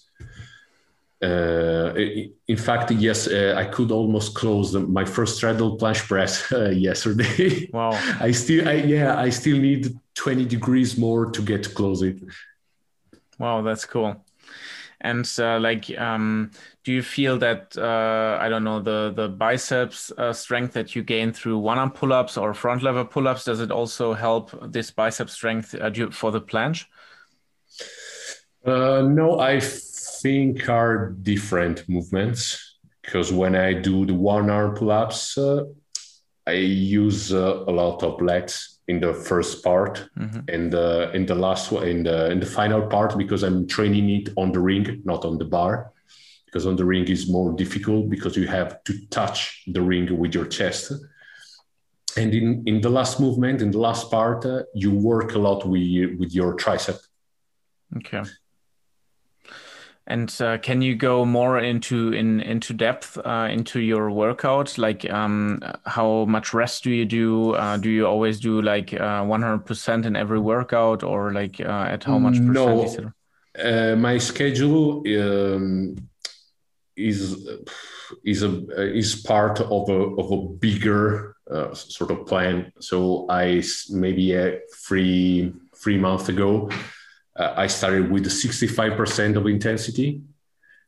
uh, 1.20 1.94
in 1.96 2.56
fact, 2.56 2.92
yes, 2.92 3.26
uh, 3.26 3.54
I 3.56 3.64
could 3.64 3.90
almost 3.90 4.34
close 4.34 4.72
the, 4.72 4.80
my 4.80 5.04
first 5.04 5.36
straddle 5.36 5.76
planche 5.76 6.06
press 6.06 6.52
uh, 6.52 6.70
yesterday. 6.70 7.68
Wow! 7.72 7.90
I 8.20 8.30
still, 8.30 8.68
I, 8.68 8.74
yeah, 8.74 9.18
I 9.18 9.30
still 9.30 9.58
need 9.58 9.98
20 10.14 10.44
degrees 10.44 10.96
more 10.96 11.30
to 11.30 11.42
get 11.42 11.64
to 11.64 11.70
close 11.70 12.02
it. 12.02 12.22
Wow, 13.38 13.62
that's 13.62 13.84
cool. 13.84 14.24
And 15.00 15.28
uh, 15.38 15.60
like, 15.60 15.96
um, 15.98 16.50
do 16.82 16.92
you 16.92 17.02
feel 17.02 17.38
that 17.38 17.76
uh, 17.76 18.38
I 18.40 18.48
don't 18.48 18.64
know 18.64 18.80
the 18.80 19.12
the 19.14 19.28
biceps 19.28 20.10
uh, 20.18 20.32
strength 20.32 20.72
that 20.74 20.96
you 20.96 21.04
gain 21.04 21.32
through 21.32 21.58
one 21.58 21.78
arm 21.78 21.92
pull 21.92 22.12
ups 22.12 22.36
or 22.36 22.52
front 22.54 22.82
lever 22.82 23.04
pull 23.04 23.28
ups? 23.28 23.44
Does 23.44 23.60
it 23.60 23.70
also 23.70 24.12
help 24.12 24.50
this 24.72 24.90
bicep 24.90 25.30
strength 25.30 25.70
for 26.12 26.32
the 26.32 26.40
planche? 26.40 26.86
no, 28.64 29.38
I 29.38 29.60
think 30.22 30.68
are 30.68 31.10
different 31.22 31.88
movements 31.88 32.78
because 33.02 33.32
when 33.32 33.54
I 33.54 33.72
do 33.72 34.04
the 34.04 34.14
one 34.14 34.50
arm 34.50 34.74
pull 34.74 34.90
ups, 34.90 35.38
uh, 35.38 35.64
I 36.46 36.52
use 36.52 37.32
uh, 37.32 37.64
a 37.66 37.72
lot 37.72 38.02
of 38.02 38.20
legs 38.20 38.80
in 38.88 39.00
the 39.00 39.12
first 39.12 39.62
part 39.62 40.08
mm-hmm. 40.18 40.40
and 40.48 40.74
uh, 40.74 41.10
in 41.12 41.26
the 41.26 41.34
last 41.34 41.70
one 41.70 41.86
in 41.86 42.02
the 42.02 42.30
in 42.30 42.40
the 42.40 42.46
final 42.46 42.82
part 42.86 43.16
because 43.18 43.42
I'm 43.42 43.66
training 43.66 44.08
it 44.10 44.28
on 44.36 44.52
the 44.52 44.60
ring, 44.60 45.02
not 45.04 45.24
on 45.24 45.38
the 45.38 45.44
bar. 45.44 45.92
Because 46.46 46.66
on 46.66 46.76
the 46.76 46.84
ring 46.86 47.06
is 47.08 47.28
more 47.28 47.52
difficult 47.52 48.08
because 48.08 48.34
you 48.34 48.46
have 48.46 48.82
to 48.84 49.06
touch 49.08 49.64
the 49.66 49.82
ring 49.82 50.18
with 50.18 50.34
your 50.34 50.46
chest. 50.46 50.92
And 52.16 52.32
in, 52.32 52.62
in 52.66 52.80
the 52.80 52.88
last 52.88 53.20
movement, 53.20 53.60
in 53.60 53.70
the 53.70 53.78
last 53.78 54.10
part, 54.10 54.46
uh, 54.46 54.62
you 54.74 54.90
work 54.90 55.34
a 55.34 55.38
lot 55.38 55.66
with, 55.66 56.18
with 56.18 56.34
your 56.34 56.56
tricep. 56.56 56.98
Okay. 57.98 58.22
And 60.10 60.34
uh, 60.40 60.56
can 60.56 60.80
you 60.80 60.96
go 60.96 61.26
more 61.26 61.58
into 61.58 62.14
in 62.14 62.40
into 62.40 62.72
depth 62.72 63.18
uh, 63.18 63.48
into 63.50 63.78
your 63.78 64.10
workout? 64.10 64.78
Like, 64.78 65.04
um, 65.10 65.60
how 65.84 66.24
much 66.24 66.54
rest 66.54 66.84
do 66.84 66.90
you 66.90 67.04
do? 67.04 67.52
Uh, 67.52 67.76
do 67.76 67.90
you 67.90 68.06
always 68.06 68.40
do 68.40 68.62
like 68.62 68.94
uh, 68.94 69.22
one 69.22 69.42
hundred 69.42 69.66
percent 69.66 70.06
in 70.06 70.16
every 70.16 70.40
workout, 70.40 71.02
or 71.02 71.32
like 71.34 71.60
uh, 71.60 71.92
at 71.92 72.04
how 72.04 72.18
much 72.18 72.38
percent? 72.38 72.54
No, 72.54 73.12
uh, 73.62 73.96
my 73.96 74.16
schedule 74.16 75.02
um, 75.20 75.96
is 76.96 77.46
is 78.24 78.42
a 78.42 78.64
is 78.96 79.14
part 79.14 79.60
of 79.60 79.90
a 79.90 80.00
of 80.16 80.32
a 80.32 80.48
bigger 80.58 81.36
sort 81.74 82.10
of 82.10 82.26
plan. 82.26 82.72
So 82.80 83.26
I 83.28 83.62
maybe 83.90 84.56
three 84.86 85.52
three 85.76 85.98
months 85.98 86.30
ago 86.30 86.70
uh, 87.38 87.54
I 87.56 87.66
started 87.68 88.10
with 88.10 88.26
65% 88.26 89.36
of 89.36 89.46
intensity. 89.46 90.22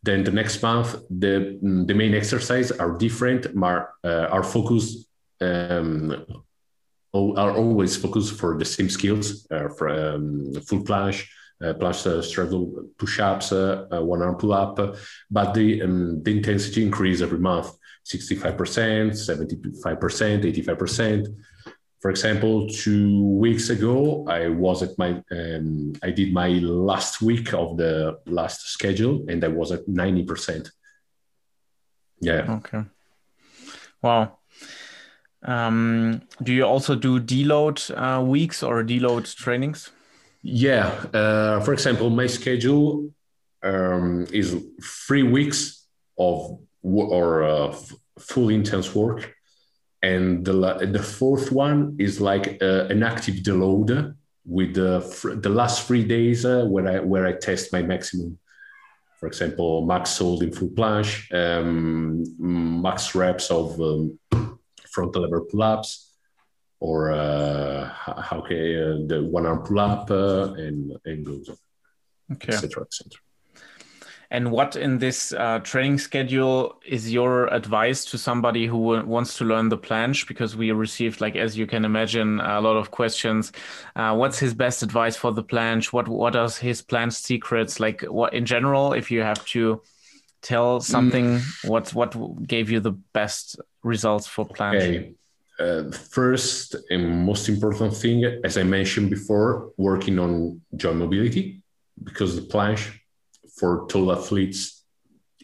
Then 0.02 0.24
the 0.24 0.32
next 0.32 0.62
month, 0.62 0.96
the, 1.10 1.58
the 1.60 1.94
main 1.94 2.14
exercise 2.14 2.70
are 2.72 2.96
different. 2.96 3.46
Our, 3.62 3.90
uh, 4.02 4.26
our 4.30 4.42
focus 4.42 5.06
um, 5.40 6.24
are 7.12 7.52
always 7.52 7.96
focused 7.96 8.38
for 8.38 8.56
the 8.58 8.64
same 8.64 8.88
skills, 8.88 9.46
uh, 9.50 9.68
for 9.68 9.88
um, 9.88 10.52
full 10.66 10.82
planche, 10.84 11.26
uh, 11.62 11.74
planche 11.74 12.06
uh, 12.06 12.22
straddle 12.22 12.88
push-ups, 12.98 13.52
uh, 13.52 13.86
uh, 13.92 14.00
one 14.00 14.22
arm 14.22 14.36
pull-up, 14.36 14.96
but 15.30 15.54
the, 15.54 15.82
um, 15.82 16.22
the 16.22 16.36
intensity 16.36 16.82
increase 16.82 17.20
every 17.20 17.38
month, 17.38 17.70
65%, 18.06 19.12
75%, 19.12 20.64
85%. 20.64 21.36
For 22.00 22.10
example, 22.10 22.66
two 22.66 23.22
weeks 23.24 23.68
ago, 23.68 24.24
I 24.26 24.48
was 24.48 24.82
at 24.82 24.96
my, 24.96 25.22
um, 25.30 25.92
I 26.02 26.10
did 26.10 26.32
my 26.32 26.48
last 26.48 27.20
week 27.20 27.52
of 27.52 27.76
the 27.76 28.18
last 28.24 28.70
schedule, 28.72 29.26
and 29.28 29.44
I 29.44 29.48
was 29.48 29.70
at 29.70 29.86
ninety 29.86 30.24
percent. 30.24 30.70
Yeah. 32.20 32.58
Okay. 32.58 32.84
Wow. 34.02 34.38
Um, 35.42 36.22
do 36.42 36.52
you 36.52 36.64
also 36.64 36.94
do 36.94 37.20
deload 37.20 37.90
uh, 37.96 38.22
weeks 38.22 38.62
or 38.62 38.82
deload 38.82 39.34
trainings? 39.36 39.90
Yeah. 40.42 40.86
Uh, 41.12 41.60
for 41.60 41.72
example, 41.74 42.08
my 42.08 42.26
schedule 42.26 43.10
um, 43.62 44.26
is 44.32 44.56
three 45.06 45.22
weeks 45.22 45.86
of 46.18 46.60
or 46.82 47.44
uh, 47.44 47.76
full 48.18 48.48
intense 48.48 48.94
work 48.94 49.34
and 50.02 50.44
the, 50.44 50.88
the 50.90 51.02
fourth 51.02 51.52
one 51.52 51.96
is 51.98 52.20
like 52.20 52.58
uh, 52.62 52.86
an 52.86 53.02
active 53.02 53.36
deload 53.36 54.14
with 54.46 54.74
the, 54.74 55.38
the 55.42 55.48
last 55.48 55.86
three 55.86 56.04
days 56.04 56.44
uh, 56.44 56.64
where 56.64 56.88
I 56.88 57.00
where 57.00 57.26
I 57.26 57.32
test 57.32 57.72
my 57.72 57.82
maximum. 57.82 58.38
For 59.18 59.26
example, 59.26 59.84
max 59.84 60.16
hold 60.16 60.42
in 60.42 60.50
full 60.50 60.68
planche, 60.68 61.30
um, 61.34 62.24
max 62.38 63.14
reps 63.14 63.50
of 63.50 63.78
um, 63.78 64.18
frontal 64.90 65.22
lever 65.22 65.42
pull-ups, 65.42 66.16
or 66.80 67.12
uh, 67.12 67.86
how 67.86 68.40
can 68.40 68.56
uh, 68.56 69.06
the 69.06 69.22
one 69.30 69.44
arm 69.44 69.62
pull-up 69.62 70.10
uh, 70.10 70.54
and 70.54 70.96
and 71.04 71.26
goes 71.26 71.50
on, 71.50 71.56
okay. 72.32 72.54
etc. 72.54 72.82
etc. 72.82 73.20
And 74.32 74.52
what 74.52 74.76
in 74.76 74.98
this 74.98 75.32
uh, 75.32 75.58
training 75.64 75.98
schedule 75.98 76.80
is 76.86 77.12
your 77.12 77.48
advice 77.48 78.04
to 78.06 78.18
somebody 78.18 78.66
who 78.66 78.76
wants 78.76 79.36
to 79.38 79.44
learn 79.44 79.70
the 79.70 79.78
planche? 79.78 80.26
Because 80.28 80.56
we 80.56 80.70
received, 80.70 81.20
like 81.20 81.34
as 81.34 81.58
you 81.58 81.66
can 81.66 81.84
imagine, 81.84 82.40
a 82.40 82.60
lot 82.60 82.76
of 82.76 82.92
questions. 82.92 83.50
Uh, 83.96 84.14
what's 84.14 84.38
his 84.38 84.54
best 84.54 84.84
advice 84.84 85.16
for 85.16 85.32
the 85.32 85.42
planche? 85.42 85.92
What 85.92 86.06
what 86.06 86.36
are 86.36 86.48
his 86.48 86.80
planche 86.80 87.14
secrets? 87.14 87.80
Like 87.80 88.02
what 88.02 88.32
in 88.32 88.46
general, 88.46 88.92
if 88.92 89.10
you 89.10 89.22
have 89.22 89.44
to 89.46 89.82
tell 90.42 90.80
something, 90.80 91.38
mm. 91.38 91.68
what 91.68 91.92
what 91.92 92.46
gave 92.46 92.70
you 92.70 92.78
the 92.78 92.92
best 92.92 93.60
results 93.82 94.28
for 94.28 94.46
planche? 94.46 94.82
Okay. 94.82 95.14
Uh, 95.58 95.90
first 95.90 96.74
and 96.88 97.26
most 97.26 97.48
important 97.48 97.94
thing, 97.94 98.24
as 98.44 98.56
I 98.56 98.62
mentioned 98.62 99.10
before, 99.10 99.72
working 99.76 100.18
on 100.18 100.62
joint 100.76 100.96
mobility 100.96 101.62
because 102.02 102.34
the 102.34 102.42
planche 102.42 102.99
for 103.60 103.86
tall 103.88 104.10
athletes 104.10 104.80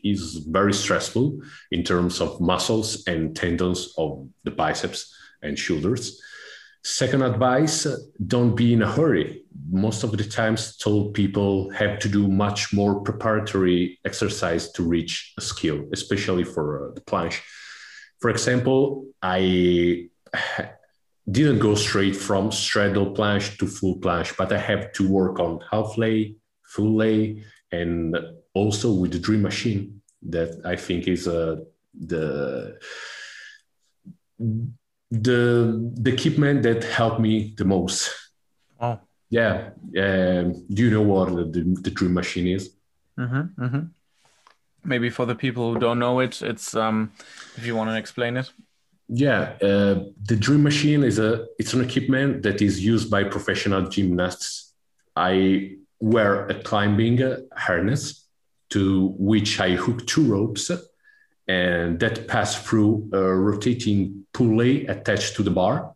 is 0.02 0.36
very 0.48 0.72
stressful 0.72 1.40
in 1.70 1.82
terms 1.82 2.20
of 2.20 2.40
muscles 2.40 3.04
and 3.06 3.36
tendons 3.36 3.94
of 3.98 4.28
the 4.44 4.50
biceps 4.50 5.14
and 5.42 5.58
shoulders. 5.58 6.20
Second 6.82 7.22
advice 7.22 7.86
don't 8.26 8.54
be 8.54 8.72
in 8.72 8.82
a 8.82 8.90
hurry. 8.90 9.42
Most 9.68 10.04
of 10.04 10.16
the 10.16 10.22
times, 10.22 10.76
tall 10.76 11.10
people 11.10 11.68
have 11.70 11.98
to 11.98 12.08
do 12.08 12.28
much 12.28 12.72
more 12.72 13.00
preparatory 13.00 13.98
exercise 14.04 14.70
to 14.72 14.84
reach 14.84 15.34
a 15.36 15.40
skill, 15.40 15.84
especially 15.92 16.44
for 16.44 16.64
uh, 16.66 16.94
the 16.94 17.00
planche. 17.00 17.40
For 18.20 18.30
example, 18.30 19.06
I 19.20 20.08
didn't 21.30 21.58
go 21.58 21.74
straight 21.74 22.14
from 22.14 22.52
straddle 22.52 23.12
planche 23.12 23.58
to 23.58 23.66
full 23.66 23.98
planche, 23.98 24.36
but 24.36 24.52
I 24.52 24.58
have 24.58 24.92
to 24.92 25.08
work 25.08 25.40
on 25.40 25.58
half 25.72 25.98
lay, 25.98 26.36
full 26.62 26.94
lay, 26.96 27.42
and 27.72 28.16
also 28.54 28.92
with 28.92 29.12
the 29.12 29.18
dream 29.18 29.42
machine 29.42 30.00
that 30.22 30.60
i 30.64 30.76
think 30.76 31.06
is 31.08 31.28
uh, 31.28 31.56
the 31.94 32.78
the 35.10 35.92
the 35.94 36.12
equipment 36.12 36.62
that 36.62 36.84
helped 36.84 37.20
me 37.20 37.54
the 37.56 37.64
most. 37.64 38.12
Oh 38.80 38.98
yeah 39.30 39.70
um, 39.98 40.66
do 40.72 40.84
you 40.84 40.90
know 40.90 41.02
what 41.02 41.28
the, 41.52 41.76
the 41.82 41.90
dream 41.90 42.14
machine 42.14 42.46
is? 42.46 42.74
Mm-hmm, 43.18 43.64
mm-hmm. 43.64 43.80
maybe 44.84 45.10
for 45.10 45.24
the 45.26 45.34
people 45.34 45.72
who 45.72 45.80
don't 45.80 45.98
know 45.98 46.20
it 46.20 46.42
it's 46.42 46.76
um 46.76 47.12
if 47.56 47.64
you 47.64 47.74
want 47.74 47.90
to 47.90 47.96
explain 47.96 48.36
it. 48.36 48.50
Yeah 49.08 49.54
uh, 49.62 50.04
the 50.24 50.36
dream 50.36 50.62
machine 50.62 51.02
is 51.02 51.18
a 51.18 51.46
it's 51.58 51.72
an 51.72 51.82
equipment 51.82 52.42
that 52.42 52.60
is 52.60 52.84
used 52.84 53.10
by 53.10 53.24
professional 53.24 53.88
gymnasts. 53.88 54.74
I 55.14 55.76
wear 56.00 56.46
a 56.46 56.62
climbing 56.62 57.20
harness 57.56 58.26
to 58.70 59.14
which 59.18 59.60
I 59.60 59.70
hook 59.72 60.06
two 60.06 60.24
ropes 60.24 60.70
and 61.48 62.00
that 62.00 62.26
pass 62.26 62.60
through 62.62 63.08
a 63.12 63.20
rotating 63.20 64.26
pulley 64.32 64.86
attached 64.86 65.36
to 65.36 65.42
the 65.42 65.50
bar. 65.50 65.94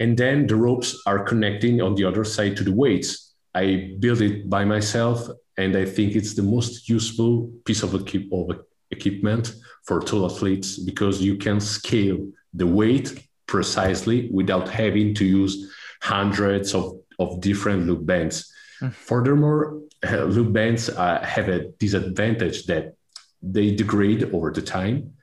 And 0.00 0.16
then 0.16 0.46
the 0.46 0.56
ropes 0.56 1.00
are 1.06 1.24
connecting 1.24 1.82
on 1.82 1.94
the 1.94 2.04
other 2.04 2.24
side 2.24 2.56
to 2.56 2.64
the 2.64 2.72
weights. 2.72 3.34
I 3.54 3.96
built 3.98 4.20
it 4.20 4.48
by 4.48 4.64
myself, 4.64 5.28
and 5.56 5.76
I 5.76 5.84
think 5.84 6.14
it's 6.14 6.34
the 6.34 6.42
most 6.42 6.88
useful 6.88 7.50
piece 7.64 7.82
of, 7.82 7.94
equip- 7.94 8.32
of 8.32 8.60
equipment 8.90 9.54
for 9.84 10.00
tall 10.00 10.26
athletes 10.26 10.78
because 10.78 11.20
you 11.20 11.36
can 11.36 11.60
scale 11.60 12.18
the 12.54 12.66
weight 12.66 13.28
precisely 13.46 14.30
without 14.30 14.68
having 14.68 15.14
to 15.14 15.24
use 15.24 15.74
hundreds 16.00 16.74
of, 16.74 17.00
of 17.18 17.40
different 17.40 17.86
loop 17.86 18.06
bands. 18.06 18.52
Furthermore, 18.92 19.80
uh, 20.08 20.24
loop 20.24 20.52
bands 20.52 20.88
uh, 20.88 21.20
have 21.24 21.48
a 21.48 21.68
disadvantage 21.78 22.66
that 22.66 22.94
they 23.42 23.74
degrade 23.74 24.32
over 24.34 24.50
the 24.50 24.62
time, 24.62 25.14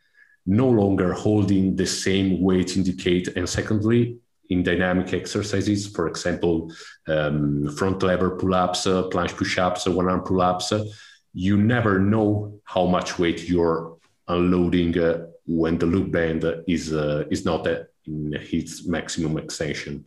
no 0.46 0.70
longer 0.70 1.14
holding 1.14 1.76
the 1.76 1.86
same 1.86 2.42
weight 2.42 2.76
indicate. 2.76 3.30
And 3.36 3.48
secondly, 3.48 4.18
in 4.50 4.64
dynamic 4.64 5.14
exercises, 5.14 5.88
for 5.88 6.08
example, 6.08 6.72
um, 7.08 7.70
front 7.76 8.04
lever 8.04 8.32
pull-ups, 8.32 8.86
uh, 8.86 9.04
planche 9.04 9.36
push-ups, 9.36 9.88
uh, 9.88 9.92
one-arm 9.92 10.22
pull-ups, 10.22 10.72
uh, 10.72 10.86
you 11.34 11.58
never 11.58 12.00
know 12.00 12.60
how 12.64 12.86
much 12.86 13.18
weight 13.18 13.50
you're 13.50 13.98
unloading 14.28 14.98
uh, 15.00 15.26
when 15.46 15.78
the 15.78 15.86
loop 15.86 16.12
band 16.12 16.44
is 16.68 16.92
is 17.30 17.46
not 17.46 17.68
in 17.68 18.34
its 18.52 18.86
maximum 18.88 19.38
extension. 19.38 20.06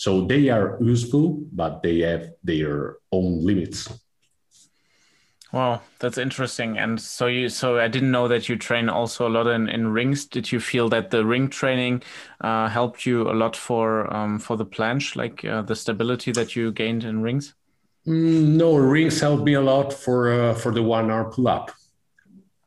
So 0.00 0.24
they 0.24 0.48
are 0.48 0.78
useful, 0.80 1.44
but 1.52 1.82
they 1.82 1.98
have 1.98 2.30
their 2.42 2.96
own 3.12 3.44
limits. 3.44 3.86
Wow, 5.52 5.82
that's 5.98 6.16
interesting. 6.16 6.78
And 6.78 6.98
so 6.98 7.26
you, 7.26 7.50
so 7.50 7.78
I 7.78 7.88
didn't 7.88 8.10
know 8.10 8.26
that 8.26 8.48
you 8.48 8.56
train 8.56 8.88
also 8.88 9.28
a 9.28 9.32
lot 9.36 9.46
in, 9.46 9.68
in 9.68 9.88
rings. 9.88 10.24
Did 10.24 10.50
you 10.50 10.58
feel 10.58 10.88
that 10.88 11.10
the 11.10 11.26
ring 11.26 11.50
training 11.50 12.02
uh, 12.40 12.70
helped 12.70 13.04
you 13.04 13.30
a 13.30 13.34
lot 13.34 13.54
for 13.54 14.10
um, 14.10 14.38
for 14.38 14.56
the 14.56 14.64
planche, 14.64 15.16
like 15.16 15.44
uh, 15.44 15.60
the 15.60 15.76
stability 15.76 16.32
that 16.32 16.56
you 16.56 16.72
gained 16.72 17.04
in 17.04 17.20
rings? 17.20 17.52
Mm, 18.06 18.56
no, 18.56 18.76
rings 18.76 19.20
helped 19.20 19.44
me 19.44 19.52
a 19.52 19.60
lot 19.60 19.92
for 19.92 20.32
uh, 20.32 20.54
for 20.54 20.72
the 20.72 20.82
one 20.82 21.10
arm 21.10 21.30
pull 21.30 21.46
up. 21.46 21.72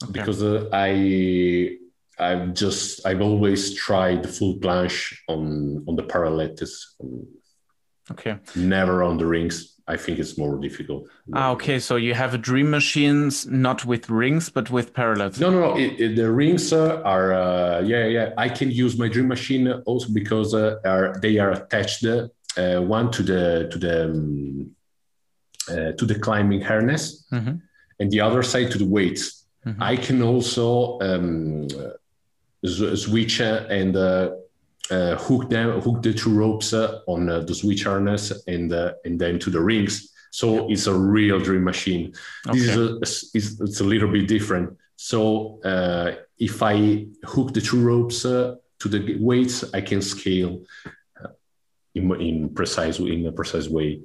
okay. 0.04 0.12
because 0.12 0.44
uh, 0.44 0.70
I 0.72 1.80
I've 2.20 2.54
just 2.54 3.06
I've 3.06 3.22
always 3.22 3.74
tried 3.74 4.24
the 4.24 4.28
full 4.28 4.56
planche 4.60 5.16
on 5.28 5.84
on 5.88 5.96
the 5.96 6.04
parallettes. 6.04 6.74
Okay. 8.12 8.38
Never 8.56 9.04
on 9.04 9.18
the 9.18 9.26
rings. 9.26 9.70
I 9.86 9.98
think 9.98 10.18
it's 10.20 10.38
more 10.38 10.58
difficult. 10.60 11.10
Ah, 11.34 11.52
okay. 11.52 11.78
So 11.80 11.98
you 11.98 12.14
have 12.14 12.34
a 12.34 12.38
dream 12.38 12.70
machines 12.70 13.46
not 13.48 13.86
with 13.86 14.10
rings 14.10 14.50
but 14.50 14.70
with 14.70 14.94
parallettes. 14.94 15.40
No, 15.40 15.50
no, 15.50 15.60
no. 15.60 15.78
It, 15.78 16.00
it, 16.00 16.16
the 16.16 16.32
rings 16.32 16.72
uh, 16.72 17.02
are 17.04 17.34
uh, 17.34 17.82
yeah, 17.82 18.06
yeah. 18.06 18.34
I 18.38 18.50
can 18.50 18.72
use 18.72 18.98
my 18.98 19.08
dream 19.08 19.28
machine 19.28 19.68
also 19.86 20.14
because 20.14 20.54
uh, 20.54 20.80
are 20.86 21.16
they 21.22 21.38
are 21.40 21.52
attached 21.52 22.06
uh, 22.06 22.80
one 22.80 23.12
to 23.12 23.24
the 23.24 23.68
to 23.72 23.78
the 23.78 24.06
um, 24.06 24.72
uh, 25.70 25.92
to 25.94 26.06
the 26.06 26.20
climbing 26.20 26.62
harness, 26.62 27.26
mm-hmm. 27.32 27.56
and 28.00 28.12
the 28.12 28.22
other 28.22 28.44
side 28.44 28.72
to 28.72 28.78
the 28.78 28.86
weights. 28.86 29.46
Mm-hmm. 29.66 29.82
I 29.82 29.96
can 29.96 30.22
also 30.22 31.00
um, 31.00 31.68
switch 32.70 33.40
and 33.40 33.96
uh, 33.96 34.32
uh, 34.92 35.16
hook 35.16 35.50
them, 35.50 35.80
hook 35.82 36.02
the 36.02 36.14
two 36.14 36.34
ropes 36.34 36.74
uh, 36.74 37.00
on 37.08 37.30
uh, 37.30 37.40
the 37.40 37.56
switch 37.56 37.84
harness 37.84 38.32
and 38.48 38.74
uh, 38.74 38.94
and 39.06 39.20
then 39.20 39.40
to 39.40 39.50
the 39.50 39.60
rings. 39.60 40.12
So 40.32 40.70
it's 40.70 40.88
a 40.88 40.94
real 40.94 41.40
dream 41.40 41.64
machine. 41.64 42.14
Okay. 42.48 42.58
This 42.58 42.70
is 42.70 42.76
a, 42.78 42.98
it's, 42.98 43.62
it's, 43.62 43.80
a 43.82 43.84
little 43.84 44.12
bit 44.12 44.28
different. 44.28 44.76
So 44.96 45.62
uh, 45.64 46.16
if 46.40 46.64
I 46.64 47.06
hook 47.24 47.54
the 47.54 47.62
two 47.62 47.80
ropes 47.80 48.26
uh, 48.26 48.56
to 48.80 48.90
the 48.90 49.18
weights, 49.20 49.64
I 49.76 49.82
can 49.82 50.02
scale 50.02 50.64
in, 51.94 52.12
in 52.20 52.50
precise 52.50 52.98
in 52.98 53.28
a 53.28 53.32
precise 53.32 53.68
way, 53.68 54.02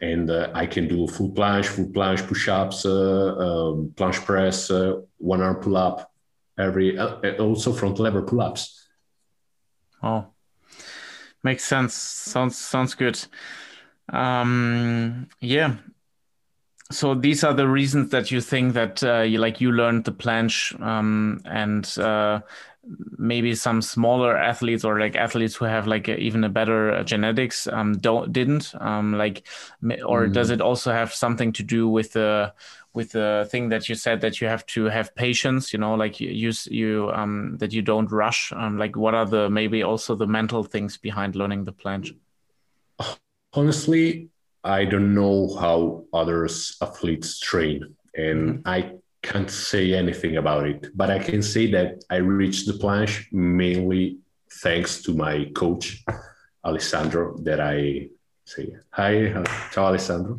and 0.00 0.30
I 0.30 0.64
can 0.64 0.88
do 0.88 1.06
full 1.06 1.30
planche, 1.30 1.66
full 1.66 1.88
planche 1.88 2.26
push-ups, 2.26 2.86
um, 2.86 3.92
planche 3.94 4.24
press, 4.24 4.70
one 5.18 5.42
arm 5.42 5.56
pull-up, 5.56 6.09
every 6.60 6.98
also 6.98 7.72
front 7.72 7.98
lever 7.98 8.22
pull-ups 8.22 8.80
Oh, 10.02 10.26
makes 11.42 11.64
sense. 11.64 11.94
Sounds 11.94 12.56
sounds 12.56 12.94
good. 12.94 13.22
Um, 14.08 15.28
yeah. 15.40 15.76
So 16.90 17.14
these 17.14 17.44
are 17.44 17.54
the 17.54 17.68
reasons 17.68 18.10
that 18.10 18.30
you 18.32 18.40
think 18.40 18.74
that 18.74 19.02
uh, 19.04 19.20
you 19.20 19.38
like 19.38 19.60
you 19.60 19.70
learned 19.70 20.04
the 20.04 20.12
planche 20.12 20.80
um, 20.80 21.40
and 21.44 21.86
uh, 21.98 22.40
maybe 23.16 23.54
some 23.54 23.80
smaller 23.80 24.36
athletes 24.36 24.84
or 24.84 24.98
like 24.98 25.14
athletes 25.14 25.54
who 25.54 25.66
have 25.66 25.86
like 25.86 26.08
a, 26.08 26.16
even 26.18 26.42
a 26.42 26.48
better 26.48 26.92
uh, 26.92 27.04
genetics 27.04 27.68
um, 27.68 27.92
don't 27.98 28.32
didn't 28.32 28.74
um, 28.80 29.16
like 29.16 29.46
or 30.04 30.26
mm. 30.26 30.32
does 30.32 30.50
it 30.50 30.60
also 30.60 30.90
have 30.90 31.12
something 31.12 31.52
to 31.52 31.62
do 31.62 31.88
with 31.88 32.12
the 32.12 32.52
with 32.92 33.12
the 33.12 33.46
thing 33.50 33.68
that 33.68 33.88
you 33.88 33.94
said 33.94 34.20
that 34.20 34.40
you 34.40 34.48
have 34.48 34.66
to 34.66 34.84
have 34.86 35.14
patience 35.14 35.72
you 35.72 35.78
know 35.78 35.94
like 35.94 36.20
you 36.20 36.52
you 36.66 37.10
um 37.14 37.56
that 37.58 37.72
you 37.72 37.82
don't 37.82 38.10
rush. 38.10 38.52
Um 38.52 38.78
like 38.78 38.96
what 38.96 39.14
are 39.14 39.26
the 39.26 39.48
maybe 39.48 39.82
also 39.82 40.14
the 40.14 40.26
mental 40.26 40.62
things 40.64 40.96
behind 40.96 41.36
learning 41.36 41.64
the 41.64 41.72
planche 41.72 42.14
honestly 43.52 44.28
i 44.62 44.84
don't 44.84 45.14
know 45.14 45.54
how 45.56 46.04
others 46.12 46.76
athletes 46.82 47.38
train 47.38 47.96
and 48.14 48.64
mm-hmm. 48.64 48.68
i 48.68 48.92
can't 49.22 49.50
say 49.50 49.92
anything 49.92 50.38
about 50.38 50.66
it. 50.66 50.96
But 50.96 51.10
i 51.10 51.18
can 51.18 51.42
say 51.42 51.70
that 51.72 52.04
i 52.10 52.16
reached 52.16 52.66
the 52.66 52.74
planche 52.74 53.30
mainly 53.32 54.18
thanks 54.62 55.02
to 55.02 55.14
my 55.14 55.50
coach 55.54 56.04
alessandro 56.64 57.36
that 57.38 57.60
i 57.60 58.08
say 58.44 58.70
hi 58.90 59.32
ciao 59.72 59.86
alessandro 59.86 60.38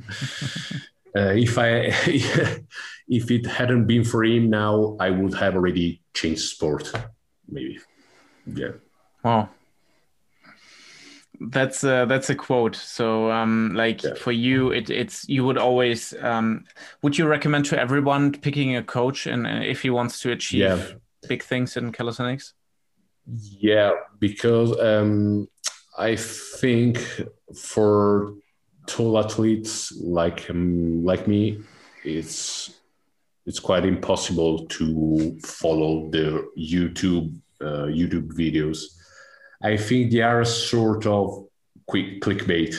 uh, 1.15 1.33
if 1.35 1.57
I 1.57 1.93
if 3.07 3.31
it 3.31 3.45
hadn't 3.45 3.85
been 3.85 4.03
for 4.03 4.23
him 4.23 4.49
now, 4.49 4.95
I 4.99 5.09
would 5.09 5.33
have 5.35 5.55
already 5.55 6.01
changed 6.13 6.41
sport. 6.41 6.91
Maybe, 7.47 7.79
yeah. 8.45 8.71
Wow, 9.23 9.49
that's 11.39 11.83
a, 11.83 12.05
that's 12.07 12.29
a 12.29 12.35
quote. 12.35 12.75
So, 12.75 13.31
um, 13.31 13.73
like 13.75 14.03
yeah. 14.03 14.13
for 14.13 14.31
you, 14.31 14.71
it, 14.71 14.89
it's 14.89 15.27
you 15.27 15.43
would 15.43 15.57
always 15.57 16.13
um, 16.21 16.65
would 17.01 17.17
you 17.17 17.27
recommend 17.27 17.65
to 17.65 17.79
everyone 17.79 18.31
picking 18.31 18.75
a 18.75 18.83
coach 18.83 19.27
and 19.27 19.47
uh, 19.47 19.61
if 19.63 19.81
he 19.81 19.89
wants 19.89 20.21
to 20.21 20.31
achieve 20.31 20.61
yeah. 20.61 20.85
big 21.27 21.43
things 21.43 21.77
in 21.77 21.91
calisthenics? 21.91 22.53
Yeah, 23.25 23.91
because 24.19 24.79
um, 24.79 25.47
I 25.97 26.15
think 26.15 26.99
for 27.55 28.33
tall 28.91 29.17
athletes 29.17 29.93
like 30.01 30.49
um, 30.49 31.03
like 31.05 31.27
me, 31.27 31.61
it's 32.03 32.81
it's 33.45 33.59
quite 33.59 33.85
impossible 33.85 34.65
to 34.67 35.39
follow 35.43 36.09
the 36.09 36.47
YouTube 36.57 37.33
uh, 37.61 37.87
YouTube 37.87 38.27
videos. 38.33 38.79
I 39.63 39.77
think 39.77 40.11
they 40.11 40.21
are 40.21 40.41
a 40.41 40.45
sort 40.45 41.05
of 41.05 41.47
quick 41.87 42.21
clickbait, 42.21 42.75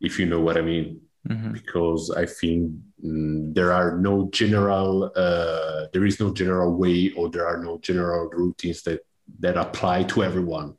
if 0.00 0.18
you 0.18 0.26
know 0.26 0.40
what 0.40 0.58
I 0.58 0.62
mean, 0.62 1.00
mm-hmm. 1.26 1.52
because 1.52 2.10
I 2.10 2.26
think 2.26 2.72
mm, 3.02 3.54
there 3.54 3.72
are 3.72 3.96
no 3.96 4.28
general 4.30 5.10
uh, 5.16 5.86
there 5.92 6.04
is 6.04 6.20
no 6.20 6.32
general 6.34 6.76
way 6.76 7.12
or 7.16 7.30
there 7.30 7.46
are 7.46 7.58
no 7.62 7.78
general 7.78 8.28
routines 8.28 8.82
that 8.82 9.00
that 9.40 9.56
apply 9.56 10.04
to 10.04 10.22
everyone. 10.22 10.76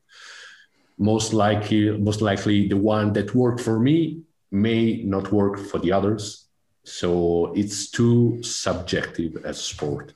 Most 0.98 1.32
likely, 1.32 1.96
most 1.98 2.20
likely, 2.20 2.68
the 2.68 2.76
one 2.76 3.12
that 3.12 3.34
worked 3.34 3.60
for 3.60 3.78
me 3.78 4.22
may 4.50 5.02
not 5.02 5.32
work 5.32 5.58
for 5.58 5.78
the 5.78 5.92
others. 5.92 6.46
So 6.84 7.52
it's 7.54 7.90
too 7.90 8.42
subjective 8.42 9.44
as 9.44 9.62
sport. 9.62 10.12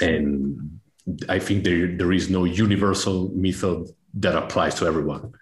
And 0.00 0.80
I 1.28 1.38
think 1.38 1.64
there, 1.64 1.96
there 1.96 2.12
is 2.12 2.28
no 2.28 2.44
universal 2.44 3.30
method 3.34 3.88
that 4.14 4.36
applies 4.36 4.74
to 4.76 4.86
everyone. 4.86 5.32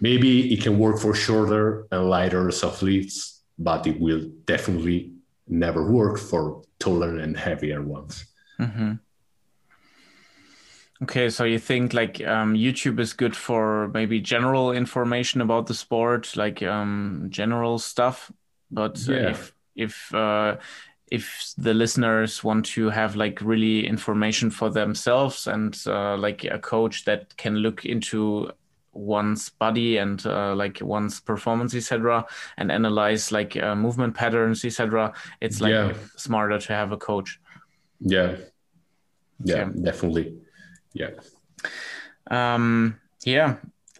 Maybe 0.00 0.52
it 0.52 0.62
can 0.62 0.78
work 0.78 0.98
for 0.98 1.14
shorter 1.14 1.86
and 1.90 2.08
lighter 2.08 2.48
athletes, 2.48 3.42
but 3.58 3.86
it 3.86 4.00
will 4.00 4.30
definitely 4.44 5.12
never 5.48 5.90
work 5.90 6.18
for 6.18 6.62
taller 6.78 7.18
and 7.18 7.36
heavier 7.36 7.82
ones. 7.82 8.24
Mm-hmm. 8.58 8.92
Okay, 11.02 11.30
so 11.30 11.44
you 11.44 11.58
think 11.58 11.94
like 11.94 12.20
um, 12.26 12.54
YouTube 12.54 13.00
is 13.00 13.14
good 13.14 13.34
for 13.34 13.88
maybe 13.94 14.20
general 14.20 14.72
information 14.72 15.40
about 15.40 15.66
the 15.66 15.74
sport, 15.74 16.36
like 16.36 16.62
um, 16.62 17.26
general 17.30 17.78
stuff, 17.78 18.30
but 18.70 18.98
yeah. 19.08 19.30
if 19.30 19.54
if 19.74 20.14
uh, 20.14 20.56
if 21.10 21.52
the 21.56 21.74
listeners 21.74 22.44
want 22.44 22.64
to 22.64 22.90
have 22.90 23.16
like 23.16 23.40
really 23.40 23.86
information 23.86 24.50
for 24.50 24.70
themselves 24.70 25.46
and 25.46 25.82
uh, 25.86 26.16
like 26.16 26.44
a 26.44 26.58
coach 26.58 27.04
that 27.04 27.36
can 27.36 27.56
look 27.56 27.84
into 27.84 28.50
one's 28.92 29.48
body 29.48 29.98
and 29.98 30.26
uh, 30.26 30.54
like 30.54 30.80
one's 30.80 31.20
performance 31.20 31.74
etc 31.74 32.26
and 32.56 32.72
analyze 32.72 33.30
like 33.30 33.56
uh, 33.56 33.74
movement 33.74 34.14
patterns 34.14 34.64
etc 34.64 35.12
it's 35.40 35.60
like 35.60 35.70
yeah. 35.70 35.92
smarter 36.16 36.58
to 36.58 36.72
have 36.72 36.90
a 36.90 36.96
coach 36.96 37.40
yeah 38.00 38.34
yeah 39.44 39.62
okay. 39.62 39.80
definitely 39.82 40.36
yeah. 40.92 41.10
Um, 42.30 43.00
yeah. 43.24 43.56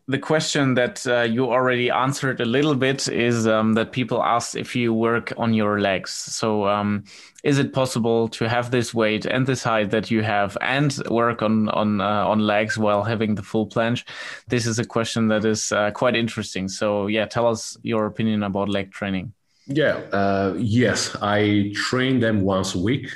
The 0.08 0.18
question 0.18 0.74
that 0.74 1.06
uh, 1.06 1.20
you 1.20 1.44
already 1.44 1.88
answered 1.88 2.40
a 2.40 2.44
little 2.44 2.74
bit 2.74 3.06
is 3.06 3.46
um, 3.46 3.74
that 3.74 3.92
people 3.92 4.20
ask 4.24 4.56
if 4.56 4.74
you 4.74 4.92
work 4.92 5.32
on 5.36 5.54
your 5.54 5.78
legs. 5.80 6.10
So, 6.10 6.66
um, 6.66 7.04
is 7.44 7.60
it 7.60 7.72
possible 7.72 8.26
to 8.30 8.48
have 8.48 8.72
this 8.72 8.92
weight 8.92 9.24
and 9.24 9.46
this 9.46 9.62
height 9.62 9.90
that 9.90 10.10
you 10.10 10.22
have 10.22 10.58
and 10.60 11.00
work 11.08 11.42
on 11.42 11.68
on 11.68 12.00
uh, 12.00 12.26
on 12.26 12.40
legs 12.40 12.76
while 12.76 13.04
having 13.04 13.36
the 13.36 13.44
full 13.44 13.68
planche? 13.68 14.04
This 14.48 14.66
is 14.66 14.80
a 14.80 14.84
question 14.84 15.28
that 15.28 15.44
is 15.44 15.70
uh, 15.70 15.92
quite 15.92 16.16
interesting. 16.16 16.68
So, 16.68 17.06
yeah, 17.06 17.26
tell 17.26 17.46
us 17.46 17.76
your 17.82 18.06
opinion 18.06 18.42
about 18.42 18.68
leg 18.68 18.90
training. 18.90 19.32
Yeah, 19.68 20.00
uh, 20.12 20.54
yes, 20.58 21.16
I 21.22 21.72
train 21.76 22.18
them 22.18 22.40
once 22.40 22.74
a 22.74 22.80
week 22.80 23.08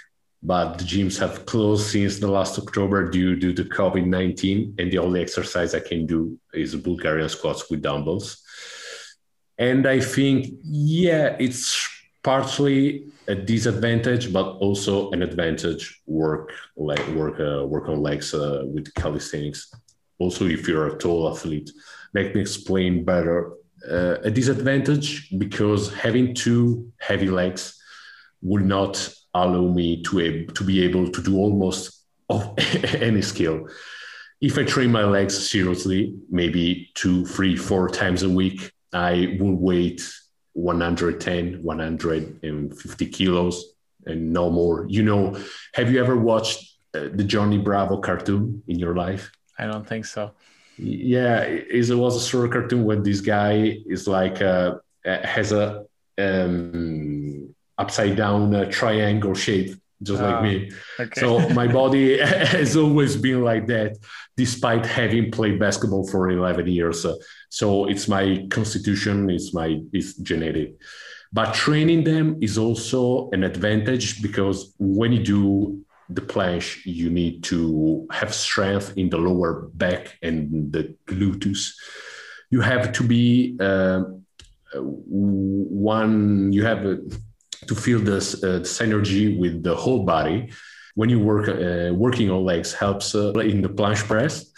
but 0.45 0.77
the 0.77 0.85
gyms 0.85 1.19
have 1.19 1.47
closed 1.47 1.87
since 1.87 2.19
the 2.19 2.31
last 2.31 2.59
October 2.59 3.09
due, 3.11 3.35
due 3.35 3.55
to 3.55 3.65
COVID 3.65 4.07
19. 4.07 4.75
And 4.79 4.93
the 4.93 4.99
only 4.99 5.23
exercise 5.23 5.75
I 5.75 5.81
can 5.81 6.07
do 6.07 6.39
is 6.53 6.77
Bulgarian 6.77 7.31
squats 7.31 7.71
with 7.71 7.81
dumbbells. 7.81 8.43
And 9.57 9.87
I 9.87 10.01
think, 10.01 10.55
yeah, 10.63 11.37
it's 11.41 11.89
partially 12.23 13.07
a 13.27 13.35
disadvantage, 13.35 14.33
but 14.33 14.57
also 14.57 15.11
an 15.13 15.23
advantage 15.23 16.03
work 16.07 16.53
like 16.77 17.07
work 17.09 17.41
uh, 17.41 17.65
work 17.65 17.89
on 17.89 18.03
legs 18.03 18.35
uh, 18.35 18.65
with 18.67 18.93
calisthenics. 18.95 19.73
Also, 20.19 20.45
if 20.47 20.69
you're 20.69 20.88
a 20.88 20.99
tall 20.99 21.31
athlete, 21.31 21.71
let 22.13 22.35
me 22.35 22.40
explain 22.42 23.05
better. 23.05 23.53
Uh, 23.90 24.17
a 24.25 24.31
disadvantage 24.31 25.29
because 25.38 25.92
having 25.92 26.35
two 26.35 26.90
heavy 26.99 27.29
legs 27.29 27.79
will 28.40 28.65
not 28.65 28.97
allow 29.35 29.69
me 29.69 30.03
to, 30.05 30.47
to 30.47 30.65
be 30.65 30.83
able 30.85 31.11
to 31.11 31.23
do 31.23 31.37
almost 31.37 32.05
of 32.29 32.55
any 32.95 33.23
skill. 33.23 33.69
If 34.41 34.59
I 34.59 34.65
train 34.65 34.93
my 34.93 35.05
legs 35.05 35.49
seriously, 35.51 36.15
maybe 36.31 36.91
two, 36.95 37.25
three, 37.27 37.57
four 37.57 37.89
times 37.89 38.23
a 38.23 38.29
week, 38.29 38.71
I 38.93 39.37
will 39.41 39.55
weight 39.55 40.03
110, 40.53 41.63
150 41.63 43.07
kilos 43.07 43.75
and 44.07 44.33
no 44.33 44.51
more. 44.51 44.87
You 44.89 45.03
know, 45.03 45.37
have 45.73 45.91
you 45.91 46.01
ever 46.01 46.17
watched 46.17 46.77
uh, 46.95 47.09
the 47.13 47.25
Johnny 47.25 47.59
Bravo 47.59 47.99
cartoon 47.99 48.63
in 48.69 48.79
your 48.79 48.95
life? 48.95 49.33
I 49.59 49.67
don't 49.67 49.87
think 49.87 50.05
so. 50.05 50.33
Yeah, 50.77 51.41
it, 51.41 51.91
it 51.91 51.95
was 51.95 52.17
a 52.17 52.21
sort 52.21 52.47
of 52.47 52.51
cartoon 52.53 52.85
where 52.85 53.01
this 53.01 53.21
guy 53.21 53.79
is 53.87 54.07
like 54.09 54.43
uh, 54.43 54.77
has 55.05 55.53
a 55.53 55.87
um, 56.19 57.55
upside 57.79 58.16
down 58.16 58.54
uh, 58.54 58.64
triangle 58.70 59.35
shape, 59.35 59.75
just 60.02 60.22
like 60.22 60.42
me. 60.42 60.70
Ah, 60.98 61.02
Okay. 61.02 61.20
So 61.20 61.48
my 61.50 61.66
body 61.66 62.18
has 62.56 62.77
always 62.77 63.16
been 63.16 63.42
like 63.42 63.66
that, 63.66 63.96
despite 64.37 64.87
having 64.87 65.31
played 65.31 65.58
basketball 65.58 66.06
for 66.06 66.31
11 66.31 66.66
years. 66.68 67.04
Uh, 67.04 67.14
so 67.48 67.87
it's 67.87 68.08
my 68.08 68.46
constitution, 68.50 69.31
it's 69.31 69.52
my 69.54 69.81
it's 69.92 70.14
genetic. 70.14 70.75
But 71.33 71.52
training 71.54 72.04
them 72.04 72.38
is 72.40 72.56
also 72.58 73.29
an 73.33 73.42
advantage 73.42 74.22
because 74.22 74.72
when 74.79 75.12
you 75.12 75.22
do 75.25 75.85
the 76.08 76.20
planche, 76.20 76.85
you 76.85 77.10
need 77.10 77.42
to 77.44 78.06
have 78.12 78.33
strength 78.33 78.92
in 78.96 79.08
the 79.10 79.16
lower 79.18 79.68
back 79.75 80.16
and 80.22 80.72
the 80.72 80.94
gluteus. 81.06 81.72
You 82.50 82.60
have 82.60 82.92
to 82.92 83.02
be 83.02 83.56
uh, 83.58 84.02
one. 84.75 86.52
You 86.52 86.64
have 86.64 86.87
uh, 86.87 86.96
to 87.69 87.75
feel 87.75 88.00
this 88.00 88.42
uh, 88.42 88.60
synergy 88.60 89.38
with 89.38 89.62
the 89.62 89.75
whole 89.75 90.04
body. 90.04 90.50
When 90.94 91.10
you 91.10 91.19
work 91.19 91.48
uh, 91.48 91.92
working 91.94 92.31
on 92.31 92.44
legs 92.44 92.73
helps 92.73 93.15
uh, 93.15 93.33
in 93.33 93.62
the 93.62 93.69
planche 93.69 94.04
press, 94.06 94.52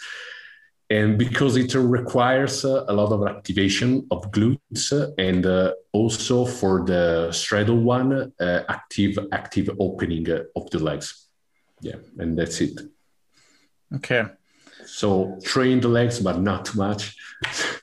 and 0.89 1.17
because 1.17 1.57
it 1.57 1.73
requires 1.75 2.63
uh, 2.63 2.85
a 2.87 2.93
lot 2.93 3.11
of 3.11 3.27
activation 3.27 4.07
of 4.09 4.31
glutes 4.31 4.93
uh, 4.93 5.11
and 5.17 5.45
uh, 5.45 5.73
also 5.91 6.45
for 6.45 6.85
the 6.85 7.31
straddle 7.31 7.81
one, 7.81 8.31
uh, 8.39 8.61
active 8.69 9.17
active 9.31 9.69
opening 9.79 10.27
of 10.55 10.69
the 10.69 10.79
legs. 10.79 11.27
Yeah, 11.81 11.97
and 12.17 12.37
that's 12.37 12.61
it. 12.61 12.79
okay. 13.95 14.25
So 14.85 15.37
train 15.43 15.81
the 15.81 15.89
legs, 15.89 16.19
but 16.19 16.39
not 16.39 16.65
too 16.65 16.77
much. 16.77 17.15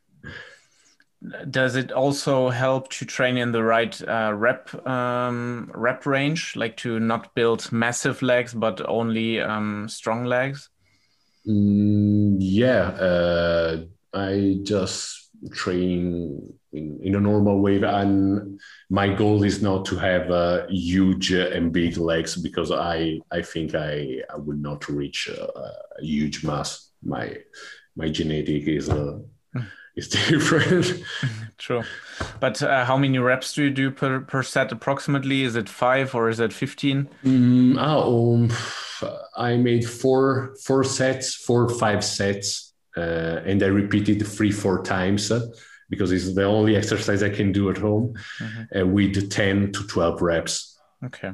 Does 1.50 1.74
it 1.76 1.90
also 1.90 2.50
help 2.50 2.90
to 2.90 3.06
train 3.06 3.38
in 3.38 3.52
the 3.52 3.62
right 3.62 3.98
uh, 4.06 4.32
rep 4.34 4.74
um, 4.86 5.70
rep 5.74 6.04
range, 6.04 6.54
like 6.54 6.76
to 6.78 7.00
not 7.00 7.34
build 7.34 7.72
massive 7.72 8.20
legs 8.20 8.52
but 8.52 8.86
only 8.86 9.40
um, 9.40 9.88
strong 9.88 10.24
legs? 10.24 10.68
Mm, 11.48 12.36
yeah, 12.40 12.88
uh, 12.88 13.84
I 14.12 14.58
just 14.62 15.30
train 15.52 16.52
in, 16.72 17.00
in 17.02 17.14
a 17.14 17.20
normal 17.20 17.60
way, 17.60 17.80
and 17.82 18.60
my 18.90 19.08
goal 19.08 19.44
is 19.44 19.62
not 19.62 19.86
to 19.86 19.96
have 19.96 20.30
uh, 20.30 20.66
huge 20.68 21.32
uh, 21.32 21.48
and 21.52 21.72
big 21.72 21.96
legs 21.96 22.36
because 22.36 22.70
I 22.70 23.20
I 23.30 23.40
think 23.40 23.74
I 23.74 24.20
I 24.30 24.36
would 24.36 24.60
not 24.60 24.88
reach 24.88 25.30
uh, 25.30 25.46
a 25.56 26.02
huge 26.02 26.44
mass. 26.44 26.90
My 27.02 27.36
my 27.96 28.08
genetic 28.10 28.68
is 28.68 28.90
uh, 28.90 29.18
is 29.96 30.08
different. 30.28 31.02
True, 31.58 31.82
but 32.40 32.62
uh, 32.62 32.84
how 32.84 32.96
many 32.96 33.18
reps 33.18 33.54
do 33.54 33.62
you 33.62 33.70
do 33.70 33.90
per 33.90 34.20
per 34.20 34.42
set 34.42 34.72
approximately? 34.72 35.42
Is 35.42 35.56
it 35.56 35.68
five 35.68 36.14
or 36.14 36.28
is 36.28 36.40
it 36.40 36.52
fifteen? 36.52 37.08
Mm, 37.24 37.76
ah, 37.78 38.02
um, 38.02 38.50
I 39.36 39.56
made 39.56 39.88
four 39.88 40.56
four 40.64 40.84
sets, 40.84 41.34
four 41.34 41.68
five 41.68 42.04
sets, 42.04 42.72
uh, 42.96 43.40
and 43.46 43.62
I 43.62 43.66
repeated 43.66 44.26
three 44.26 44.50
four 44.50 44.82
times 44.82 45.30
uh, 45.30 45.46
because 45.88 46.10
it's 46.10 46.34
the 46.34 46.44
only 46.44 46.76
exercise 46.76 47.22
I 47.22 47.30
can 47.30 47.52
do 47.52 47.70
at 47.70 47.76
home, 47.78 48.14
uh, 48.76 48.86
with 48.86 49.30
ten 49.30 49.72
to 49.72 49.86
twelve 49.86 50.20
reps. 50.20 50.76
Okay. 51.04 51.32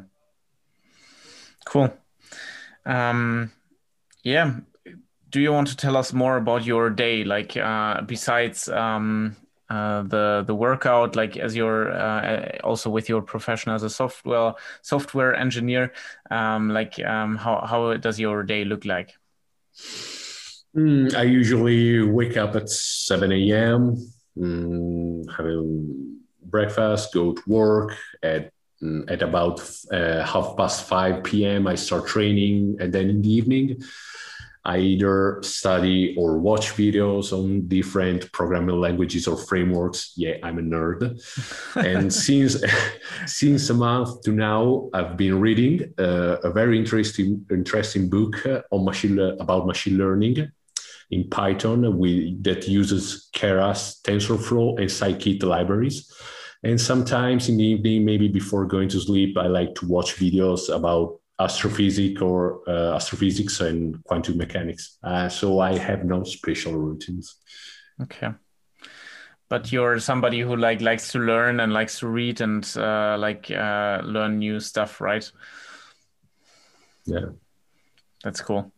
Cool. 1.64 1.92
Um, 2.84 3.52
yeah. 4.22 4.60
Do 5.30 5.40
you 5.40 5.52
want 5.52 5.68
to 5.68 5.76
tell 5.76 5.96
us 5.96 6.12
more 6.12 6.36
about 6.36 6.64
your 6.64 6.90
day? 6.90 7.22
Like, 7.24 7.56
uh, 7.56 8.02
besides 8.02 8.68
um, 8.68 9.36
uh, 9.68 10.02
the 10.02 10.42
the 10.44 10.54
workout, 10.54 11.14
like 11.14 11.36
as 11.36 11.54
your 11.54 11.92
uh, 11.92 12.58
also 12.64 12.90
with 12.90 13.08
your 13.08 13.22
profession 13.22 13.72
as 13.72 13.84
a 13.84 13.90
software 13.90 14.54
software 14.82 15.34
engineer, 15.34 15.92
um, 16.30 16.70
like 16.70 16.98
um, 17.04 17.36
how 17.36 17.64
how 17.64 17.96
does 17.96 18.18
your 18.18 18.42
day 18.42 18.64
look 18.64 18.84
like? 18.84 19.14
Mm, 20.76 21.14
I 21.14 21.22
usually 21.22 22.02
wake 22.02 22.36
up 22.36 22.56
at 22.56 22.68
seven 22.68 23.30
a.m. 23.30 23.96
Mm, 24.36 25.30
having 25.36 26.18
breakfast, 26.42 27.14
go 27.14 27.34
to 27.34 27.42
work 27.46 27.96
at 28.22 28.52
at 29.08 29.22
about 29.22 29.60
uh, 29.92 30.24
half 30.24 30.56
past 30.56 30.88
five 30.88 31.22
p.m. 31.22 31.68
I 31.68 31.76
start 31.76 32.08
training, 32.08 32.78
and 32.80 32.92
then 32.92 33.08
in 33.10 33.22
the 33.22 33.32
evening. 33.32 33.82
I 34.64 34.78
either 34.78 35.40
study 35.42 36.14
or 36.18 36.38
watch 36.38 36.74
videos 36.74 37.32
on 37.32 37.66
different 37.66 38.30
programming 38.32 38.76
languages 38.76 39.26
or 39.26 39.36
frameworks. 39.36 40.12
Yeah, 40.16 40.34
I'm 40.42 40.58
a 40.58 40.62
nerd. 40.62 41.18
and 41.76 42.12
since 42.12 42.62
since 43.26 43.70
a 43.70 43.74
month 43.74 44.22
to 44.22 44.32
now, 44.32 44.90
I've 44.92 45.16
been 45.16 45.40
reading 45.40 45.94
uh, 45.98 46.36
a 46.44 46.50
very 46.50 46.78
interesting 46.78 47.46
interesting 47.50 48.10
book 48.10 48.44
uh, 48.46 48.62
on 48.70 48.84
machine 48.84 49.18
about 49.18 49.66
machine 49.66 49.96
learning 49.96 50.50
in 51.10 51.28
Python 51.28 51.98
with, 51.98 52.42
that 52.44 52.68
uses 52.68 53.30
Keras, 53.34 54.00
TensorFlow, 54.02 54.78
and 54.78 54.88
Scikit 54.88 55.42
libraries. 55.42 56.12
And 56.62 56.80
sometimes 56.80 57.48
in 57.48 57.56
the 57.56 57.64
evening, 57.64 58.04
maybe 58.04 58.28
before 58.28 58.66
going 58.66 58.88
to 58.90 59.00
sleep, 59.00 59.36
I 59.38 59.46
like 59.46 59.74
to 59.76 59.86
watch 59.86 60.16
videos 60.16 60.74
about 60.74 61.19
astrophysics 61.40 62.20
or 62.20 62.60
uh, 62.68 62.94
astrophysics 62.94 63.60
and 63.60 64.02
quantum 64.04 64.36
mechanics. 64.36 64.98
Uh, 65.02 65.28
so 65.28 65.60
I 65.60 65.76
have 65.76 66.04
no 66.04 66.24
special 66.24 66.74
routines. 66.74 67.36
Okay. 68.02 68.28
But 69.48 69.72
you're 69.72 69.98
somebody 69.98 70.40
who 70.40 70.54
like 70.54 70.80
likes 70.80 71.10
to 71.12 71.18
learn 71.18 71.58
and 71.60 71.72
likes 71.72 71.98
to 72.00 72.06
read 72.06 72.40
and 72.40 72.64
uh, 72.76 73.16
like 73.18 73.50
uh, 73.50 74.00
learn 74.04 74.38
new 74.38 74.60
stuff, 74.60 75.00
right? 75.00 75.30
Yeah. 77.04 77.30
That's 78.22 78.40
cool. 78.40 78.72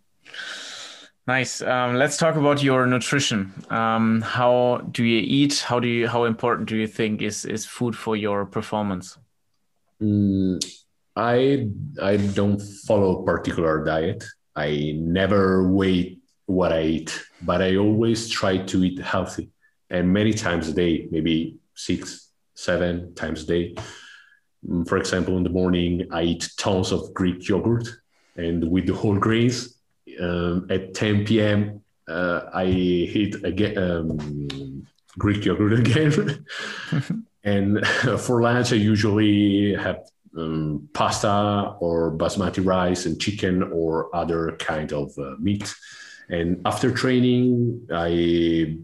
Nice. 1.26 1.62
Um, 1.62 1.94
let's 1.94 2.16
talk 2.16 2.36
about 2.36 2.62
your 2.62 2.86
nutrition. 2.86 3.52
Um, 3.70 4.22
how 4.22 4.78
do 4.90 5.04
you 5.04 5.20
eat? 5.24 5.60
How 5.60 5.78
do 5.78 5.86
you? 5.86 6.08
How 6.08 6.24
important 6.24 6.68
do 6.68 6.76
you 6.76 6.88
think 6.88 7.22
is 7.22 7.44
is 7.44 7.64
food 7.64 7.94
for 7.94 8.16
your 8.16 8.44
performance? 8.44 9.18
Mm, 10.00 10.58
I 11.16 11.68
I 12.00 12.16
don't 12.16 12.60
follow 12.86 13.22
a 13.22 13.24
particular 13.24 13.84
diet. 13.84 14.24
I 14.56 14.94
never 14.96 15.68
weigh 15.68 16.18
what 16.46 16.72
I 16.72 16.82
eat, 16.82 17.24
but 17.42 17.62
I 17.62 17.76
always 17.76 18.28
try 18.28 18.58
to 18.58 18.84
eat 18.84 18.98
healthy, 19.00 19.50
and 19.90 20.12
many 20.12 20.32
times 20.32 20.68
a 20.68 20.72
day, 20.72 21.08
maybe 21.10 21.56
six, 21.74 22.30
seven 22.54 23.14
times 23.14 23.44
a 23.44 23.46
day. 23.46 23.74
Mm, 24.66 24.88
For 24.88 24.98
example, 24.98 25.36
in 25.36 25.42
the 25.42 25.50
morning, 25.50 26.06
I 26.10 26.22
eat 26.22 26.50
tons 26.56 26.92
of 26.92 27.12
Greek 27.14 27.48
yogurt, 27.48 27.88
and 28.36 28.70
with 28.70 28.86
the 28.86 28.94
whole 28.94 29.18
grains. 29.18 29.78
Um, 30.20 30.66
at 30.68 30.92
10 30.94 31.24
p.m., 31.24 31.80
uh, 32.08 32.40
I 32.52 32.66
eat 32.66 33.36
again 33.44 33.78
um, 33.78 34.86
Greek 35.16 35.44
yogurt 35.44 35.72
again, 35.78 36.44
and 37.44 37.86
for 38.18 38.42
lunch, 38.42 38.72
I 38.72 38.76
usually 38.76 39.74
have 39.74 40.00
um, 40.36 40.88
pasta 40.92 41.76
or 41.80 42.16
basmati 42.16 42.64
rice 42.64 43.06
and 43.06 43.20
chicken 43.20 43.62
or 43.62 44.14
other 44.14 44.56
kind 44.58 44.92
of 44.92 45.12
uh, 45.18 45.36
meat. 45.38 45.74
And 46.28 46.62
after 46.64 46.90
training, 46.90 47.86
I 47.92 48.78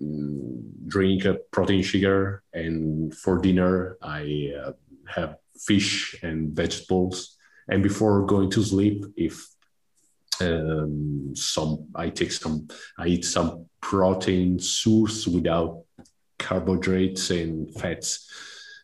mm, 0.00 0.62
drink 0.86 1.24
a 1.24 1.34
protein 1.50 1.82
sugar, 1.82 2.42
and 2.52 3.14
for 3.14 3.38
dinner, 3.38 3.98
I 4.02 4.52
uh, 4.64 4.72
have 5.06 5.38
fish 5.58 6.16
and 6.22 6.52
vegetables. 6.52 7.36
And 7.68 7.82
before 7.82 8.26
going 8.26 8.50
to 8.50 8.62
sleep, 8.62 9.04
if 9.16 9.48
um, 10.40 11.32
some, 11.34 11.86
I 11.94 12.10
take 12.10 12.32
some, 12.32 12.68
I 12.98 13.06
eat 13.06 13.24
some 13.24 13.66
protein 13.80 14.58
source 14.58 15.26
without 15.26 15.84
carbohydrates 16.38 17.30
and 17.30 17.72
fats. 17.74 18.30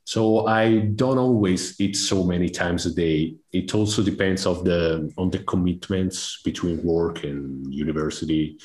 So 0.04 0.46
I 0.46 0.78
don't 0.96 1.18
always 1.18 1.80
eat 1.80 1.96
so 1.96 2.24
many 2.24 2.48
times 2.48 2.86
a 2.86 2.94
day. 2.94 3.36
It 3.52 3.74
also 3.74 4.02
depends 4.02 4.46
of 4.46 4.64
the 4.64 5.12
on 5.16 5.30
the 5.30 5.40
commitments 5.40 6.40
between 6.42 6.82
work 6.82 7.24
and 7.24 7.72
university. 7.72 8.58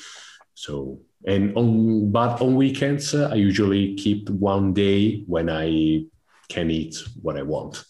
So 0.53 0.99
and 1.27 1.55
on 1.57 2.11
but 2.11 2.41
on 2.41 2.55
weekends 2.55 3.13
uh, 3.13 3.29
I 3.31 3.36
usually 3.36 3.95
keep 3.95 4.29
one 4.29 4.73
day 4.73 5.23
when 5.27 5.49
I 5.49 6.05
can 6.49 6.71
eat 6.71 6.95
what 7.21 7.38
I 7.38 7.43
want. 7.43 7.83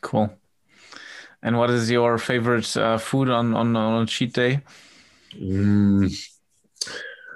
Cool. 0.00 0.30
And 1.42 1.58
what 1.58 1.70
is 1.70 1.90
your 1.90 2.18
favorite 2.18 2.76
uh, 2.76 2.98
food 2.98 3.28
on, 3.28 3.54
on 3.54 3.76
on 3.76 4.06
cheat 4.06 4.32
day? 4.32 4.60
Mm, 5.34 6.10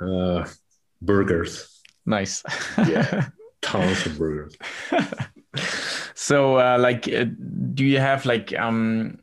uh, 0.01 0.47
burgers, 1.03 1.79
Nice. 2.09 2.43
Yeah. 2.79 3.29
tons 3.63 4.07
of 4.07 4.19
burgers. 4.19 4.57
so 6.15 6.59
uh, 6.59 6.79
like 6.79 7.09
uh, 7.09 7.25
do 7.75 7.85
you 7.85 7.99
have 7.99 8.27
like 8.27 8.57
um 8.59 9.19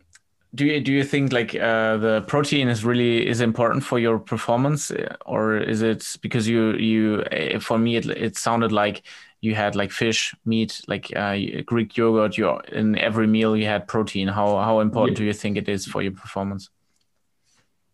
do 0.56 0.66
you 0.66 0.80
do 0.80 0.92
you 0.92 1.04
think 1.04 1.34
like 1.34 1.54
uh, 1.56 1.98
the 1.98 2.24
protein 2.28 2.70
is 2.70 2.86
really 2.86 3.28
is 3.28 3.42
important 3.42 3.84
for 3.84 4.00
your 4.00 4.18
performance 4.18 4.92
or 5.26 5.58
is 5.58 5.82
it 5.82 6.18
because 6.22 6.48
you 6.48 6.74
you 6.74 7.24
uh, 7.32 7.60
for 7.60 7.78
me 7.78 7.98
it, 7.98 8.06
it 8.06 8.38
sounded 8.38 8.72
like 8.72 9.04
you 9.42 9.54
had 9.54 9.76
like 9.76 9.92
fish 9.92 10.34
meat 10.46 10.82
like 10.88 11.16
uh, 11.16 11.38
greek 11.66 11.98
yogurt 11.98 12.38
you 12.38 12.58
in 12.72 12.98
every 12.98 13.28
meal 13.28 13.56
you 13.56 13.66
had 13.66 13.88
protein 13.88 14.28
how 14.28 14.58
how 14.58 14.80
important 14.80 15.18
yeah. 15.18 15.22
do 15.22 15.26
you 15.26 15.34
think 15.34 15.58
it 15.58 15.68
is 15.68 15.86
for 15.86 16.02
your 16.02 16.14
performance 16.14 16.70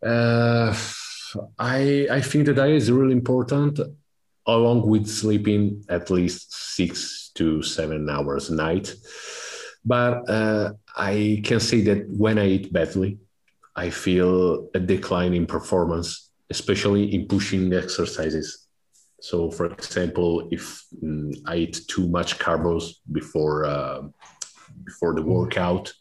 uh, 0.03 0.75
i 1.57 2.07
i 2.11 2.21
think 2.21 2.45
the 2.45 2.53
diet 2.53 2.75
is 2.75 2.91
really 2.91 3.13
important 3.13 3.79
along 4.47 4.87
with 4.87 5.07
sleeping 5.07 5.83
at 5.89 6.09
least 6.09 6.75
six 6.75 7.31
to 7.35 7.61
seven 7.61 8.09
hours 8.09 8.49
a 8.49 8.55
night 8.55 8.95
but 9.83 10.29
uh, 10.29 10.73
I 10.95 11.41
can 11.43 11.59
say 11.59 11.81
that 11.81 12.07
when 12.09 12.37
I 12.37 12.47
eat 12.47 12.73
badly, 12.73 13.19
I 13.75 13.89
feel 13.89 14.69
a 14.75 14.79
decline 14.79 15.33
in 15.33 15.45
performance, 15.45 16.31
especially 16.49 17.13
in 17.15 17.27
pushing 17.27 17.73
exercises. 17.73 18.67
So, 19.21 19.49
for 19.49 19.67
example, 19.67 20.49
if 20.51 20.83
mm, 21.03 21.33
I 21.45 21.55
eat 21.57 21.81
too 21.87 22.07
much 22.07 22.37
carbs 22.39 22.95
before 23.11 23.65
uh, 23.65 24.01
before 24.83 25.13
the 25.13 25.21
workout, 25.21 25.93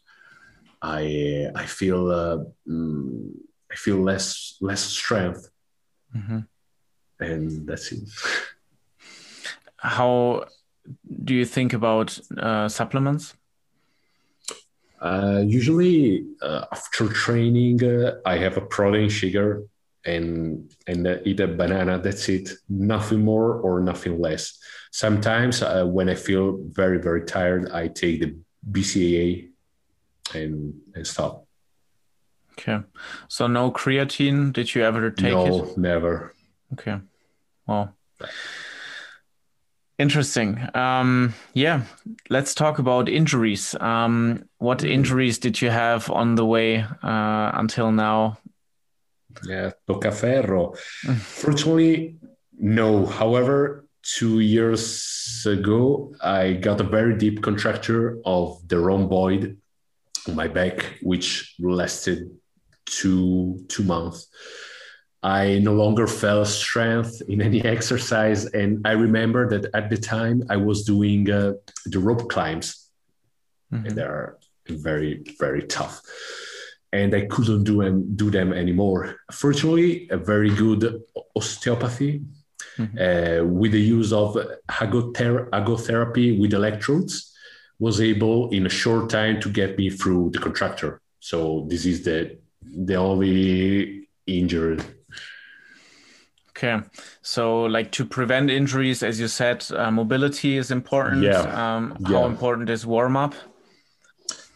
I 0.81 1.47
I 1.55 1.65
feel 1.65 2.11
uh, 2.11 2.37
mm, 2.67 3.31
I 3.71 3.75
feel 3.75 3.97
less 3.97 4.57
less 4.59 4.81
strength, 4.81 5.49
mm-hmm. 6.15 6.39
And 7.21 7.67
that's 7.67 7.91
it. 7.91 8.03
How 9.77 10.45
do 11.23 11.33
you 11.33 11.45
think 11.45 11.73
about 11.73 12.19
uh, 12.37 12.67
supplements? 12.67 13.35
Uh, 14.99 15.41
usually 15.45 16.25
uh, 16.41 16.65
after 16.71 17.07
training, 17.07 17.83
uh, 17.83 18.19
I 18.25 18.37
have 18.37 18.57
a 18.57 18.61
protein 18.61 19.09
sugar 19.09 19.63
and 20.05 20.71
and 20.87 21.07
uh, 21.07 21.17
eat 21.25 21.39
a 21.39 21.47
banana. 21.47 21.99
That's 21.99 22.29
it. 22.29 22.49
Nothing 22.69 23.23
more 23.23 23.53
or 23.53 23.81
nothing 23.81 24.19
less. 24.19 24.59
Sometimes 24.91 25.61
uh, 25.63 25.85
when 25.85 26.09
I 26.09 26.15
feel 26.15 26.59
very 26.69 26.99
very 27.01 27.25
tired, 27.25 27.71
I 27.71 27.87
take 27.87 28.19
the 28.19 28.35
BCAA 28.69 29.49
and 30.35 30.73
and 30.93 31.07
stop. 31.07 31.45
Okay, 32.53 32.83
so 33.27 33.47
no 33.47 33.71
creatine. 33.71 34.53
Did 34.53 34.75
you 34.75 34.83
ever 34.83 35.09
take 35.09 35.31
no, 35.31 35.45
it? 35.45 35.49
No, 35.49 35.73
never. 35.77 36.35
Okay, 36.73 36.99
well. 37.67 37.95
Interesting. 40.01 40.59
Um, 40.73 41.35
yeah, 41.53 41.83
let's 42.29 42.55
talk 42.55 42.79
about 42.79 43.07
injuries. 43.07 43.75
Um, 43.79 44.45
what 44.57 44.79
mm. 44.79 44.89
injuries 44.89 45.37
did 45.37 45.61
you 45.61 45.69
have 45.69 46.09
on 46.09 46.33
the 46.33 46.45
way 46.45 46.79
uh, 47.03 47.51
until 47.53 47.91
now? 47.91 48.39
Yeah, 49.47 49.71
ferro. 50.11 50.73
Fortunately, 51.19 52.15
no. 52.57 53.05
However, 53.05 53.85
two 54.03 54.39
years 54.39 55.45
ago, 55.45 56.15
I 56.21 56.53
got 56.53 56.81
a 56.81 56.83
very 56.83 57.15
deep 57.15 57.43
contracture 57.43 58.17
of 58.25 58.67
the 58.67 58.79
rhomboid 58.79 59.57
on 60.27 60.35
my 60.35 60.47
back, 60.47 60.97
which 61.01 61.55
lasted 61.59 62.31
two 62.85 63.63
two 63.69 63.83
months. 63.83 64.27
I 65.23 65.59
no 65.59 65.73
longer 65.73 66.07
felt 66.07 66.47
strength 66.47 67.21
in 67.27 67.41
any 67.41 67.63
exercise. 67.75 68.45
And 68.45 68.85
I 68.85 68.93
remember 68.93 69.47
that 69.49 69.69
at 69.73 69.89
the 69.89 69.97
time 69.97 70.43
I 70.49 70.57
was 70.57 70.83
doing 70.83 71.29
uh, 71.29 71.53
the 71.85 71.99
rope 71.99 72.29
climbs, 72.29 72.89
mm-hmm. 73.71 73.85
and 73.85 73.95
they're 73.95 74.37
very, 74.67 75.23
very 75.39 75.63
tough. 75.63 76.01
And 76.93 77.15
I 77.15 77.21
couldn't 77.27 77.63
do 77.63 77.83
them, 77.83 78.15
do 78.15 78.29
them 78.29 78.51
anymore. 78.51 79.15
Fortunately, 79.31 80.09
a 80.09 80.17
very 80.17 80.49
good 80.49 81.01
osteopathy 81.35 82.21
mm-hmm. 82.77 82.97
uh, 82.97 83.45
with 83.45 83.71
the 83.71 83.79
use 83.79 84.11
of 84.11 84.35
agotherapy 84.69 86.39
with 86.39 86.53
electrodes 86.53 87.33
was 87.79 88.01
able 88.01 88.49
in 88.49 88.65
a 88.65 88.69
short 88.69 89.09
time 89.09 89.39
to 89.39 89.49
get 89.49 89.77
me 89.77 89.89
through 89.89 90.31
the 90.31 90.39
contracture. 90.39 91.01
So 91.19 91.65
this 91.69 91.85
is 91.85 92.03
the 92.03 92.37
the 92.63 92.95
only 92.95 94.07
injury 94.27 94.77
Okay, 96.63 96.85
so 97.23 97.63
like 97.63 97.91
to 97.93 98.05
prevent 98.05 98.51
injuries, 98.51 99.01
as 99.01 99.19
you 99.19 99.27
said, 99.27 99.65
uh, 99.71 99.89
mobility 99.89 100.57
is 100.57 100.69
important. 100.69 101.23
Yeah. 101.23 101.41
Um, 101.41 101.97
how 102.05 102.25
important 102.25 102.69
is 102.69 102.85
warm 102.85 103.17
up? 103.17 103.33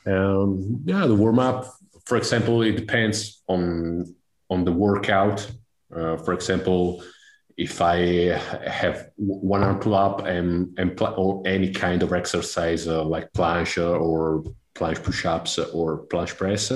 Um, 0.06 0.84
yeah, 0.86 1.08
the 1.08 1.16
warm 1.16 1.39
up. 1.39 1.66
For 2.06 2.16
example, 2.18 2.62
it 2.62 2.74
depends 2.76 3.41
on 3.47 4.16
on 4.51 4.64
the 4.66 4.72
workout. 4.72 5.49
Uh, 5.91 6.18
for 6.18 6.34
example, 6.34 7.03
if 7.58 7.82
I 7.82 8.38
have 8.68 9.10
one 9.16 9.64
arm 9.64 9.80
pull 9.80 9.95
up 9.95 10.28
and 10.28 10.78
and 10.78 10.95
pl- 10.95 11.16
or 11.18 11.41
any 11.47 11.72
kind 11.72 12.03
of 12.03 12.14
exercise 12.14 12.88
uh, 12.88 13.03
like 13.03 13.34
planche 13.34 13.82
or 13.82 14.43
planche 14.76 15.01
push 15.01 15.26
ups 15.26 15.58
or 15.58 16.06
planche 16.06 16.38
press, 16.38 16.72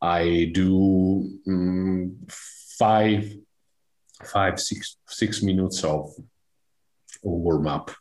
I 0.00 0.50
do. 0.54 1.38
Um, 1.46 2.16
five, 2.82 3.32
five, 4.24 4.58
six, 4.58 4.96
six 5.06 5.40
minutes 5.40 5.84
of 5.84 6.10
warm 7.22 7.68
up. 7.68 7.92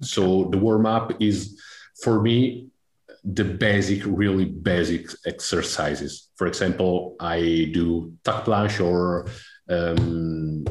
So 0.00 0.44
the 0.52 0.56
warm 0.56 0.86
up 0.86 1.20
is 1.20 1.60
for 2.02 2.22
me 2.22 2.68
the 3.22 3.44
basic, 3.44 4.00
really 4.06 4.46
basic 4.46 5.04
exercises. 5.26 6.30
For 6.36 6.46
example, 6.46 7.16
I 7.20 7.70
do 7.76 8.14
tuck 8.24 8.46
planche 8.46 8.80
or 8.80 9.26
um, 9.68 10.64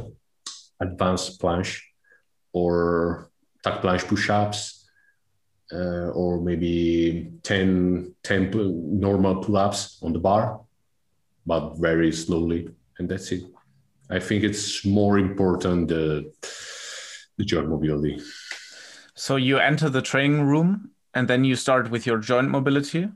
advanced 0.79 1.39
planche 1.39 1.79
or 2.53 3.29
tuck 3.63 3.83
planche 3.83 4.07
push-ups 4.07 4.89
uh, 5.71 6.09
or 6.21 6.41
maybe 6.41 7.31
10, 7.43 8.15
10 8.23 8.99
normal 8.99 9.43
pull-ups 9.43 9.99
on 10.01 10.11
the 10.11 10.19
bar, 10.19 10.61
but 11.45 11.75
very 11.77 12.11
slowly 12.11 12.67
and 13.01 13.09
that's 13.09 13.31
it. 13.31 13.43
I 14.09 14.19
think 14.19 14.43
it's 14.43 14.85
more 14.85 15.17
important 15.17 15.87
the 15.87 16.31
the 17.37 17.45
joint 17.45 17.67
mobility. 17.67 18.21
So 19.15 19.35
you 19.37 19.57
enter 19.57 19.89
the 19.89 20.01
training 20.01 20.43
room 20.43 20.91
and 21.15 21.27
then 21.27 21.43
you 21.43 21.55
start 21.55 21.89
with 21.89 22.05
your 22.05 22.19
joint 22.19 22.49
mobility. 22.49 23.09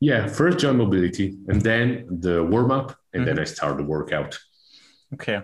Yeah, 0.00 0.28
first 0.28 0.58
joint 0.58 0.76
mobility 0.76 1.26
and 1.48 1.62
then 1.62 2.06
the 2.20 2.44
warm 2.44 2.70
up, 2.70 2.88
and 3.12 3.20
mm-hmm. 3.20 3.36
then 3.36 3.38
I 3.38 3.44
start 3.44 3.78
the 3.78 3.84
workout. 3.84 4.38
Okay, 5.14 5.40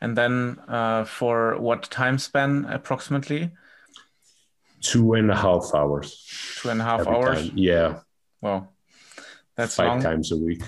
and 0.00 0.16
then 0.18 0.58
uh, 0.68 1.04
for 1.04 1.56
what 1.58 1.90
time 1.90 2.18
span 2.18 2.64
approximately? 2.64 3.52
Two 4.80 5.14
and 5.14 5.30
a 5.30 5.36
half 5.36 5.70
hours. 5.74 6.08
Two 6.60 6.70
and 6.70 6.80
a 6.80 6.84
half 6.84 7.06
hours. 7.06 7.48
Time. 7.48 7.52
Yeah. 7.54 8.00
Well, 8.40 8.74
that's 9.54 9.76
five 9.76 9.88
long. 9.88 10.02
times 10.02 10.32
a 10.32 10.36
week. 10.36 10.62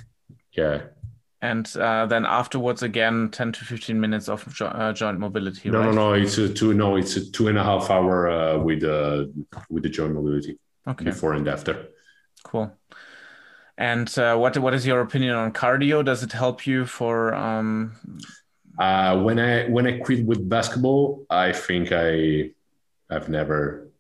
Yeah 0.53 0.98
and 1.41 1.77
uh, 1.77 2.05
then 2.07 2.27
afterwards 2.27 2.83
again 2.83 3.31
10 3.31 3.53
to 3.53 3.65
15 3.65 4.01
minutes 4.01 4.29
of 4.29 4.53
jo- 4.53 4.67
uh, 4.67 4.93
joint 4.93 5.19
mobility 5.19 5.71
no 5.71 5.79
right? 5.79 5.85
no 5.87 5.93
no 5.93 6.13
it's 6.15 6.37
a 6.39 6.53
two 6.53 6.75
no 6.75 6.97
it's 6.97 7.17
a 7.17 7.31
two 7.31 7.49
and 7.49 7.57
a 7.57 7.63
half 7.63 7.91
hour 7.91 8.29
uh, 8.29 8.59
with 8.59 8.83
uh 8.83 9.25
with 9.71 9.85
the 9.85 9.89
joint 9.89 10.15
mobility 10.15 10.59
okay. 10.89 11.05
before 11.05 11.35
and 11.35 11.47
after. 11.49 11.89
Cool. 12.43 12.73
And 13.77 14.09
uh, 14.19 14.37
what 14.37 14.59
what 14.59 14.75
is 14.75 14.87
your 14.87 15.01
opinion 15.01 15.35
on 15.37 15.53
cardio? 15.53 16.05
Does 16.05 16.23
it 16.23 16.33
help 16.33 16.67
you 16.67 16.85
for 16.87 17.35
um... 17.35 17.97
uh, 18.79 19.21
when 19.23 19.39
i 19.39 19.69
when 19.69 19.87
i 19.87 19.99
quit 19.99 20.25
with 20.25 20.49
basketball 20.49 21.27
i 21.31 21.53
think 21.53 21.91
i 21.93 22.51
i've 23.11 23.29
never 23.29 23.91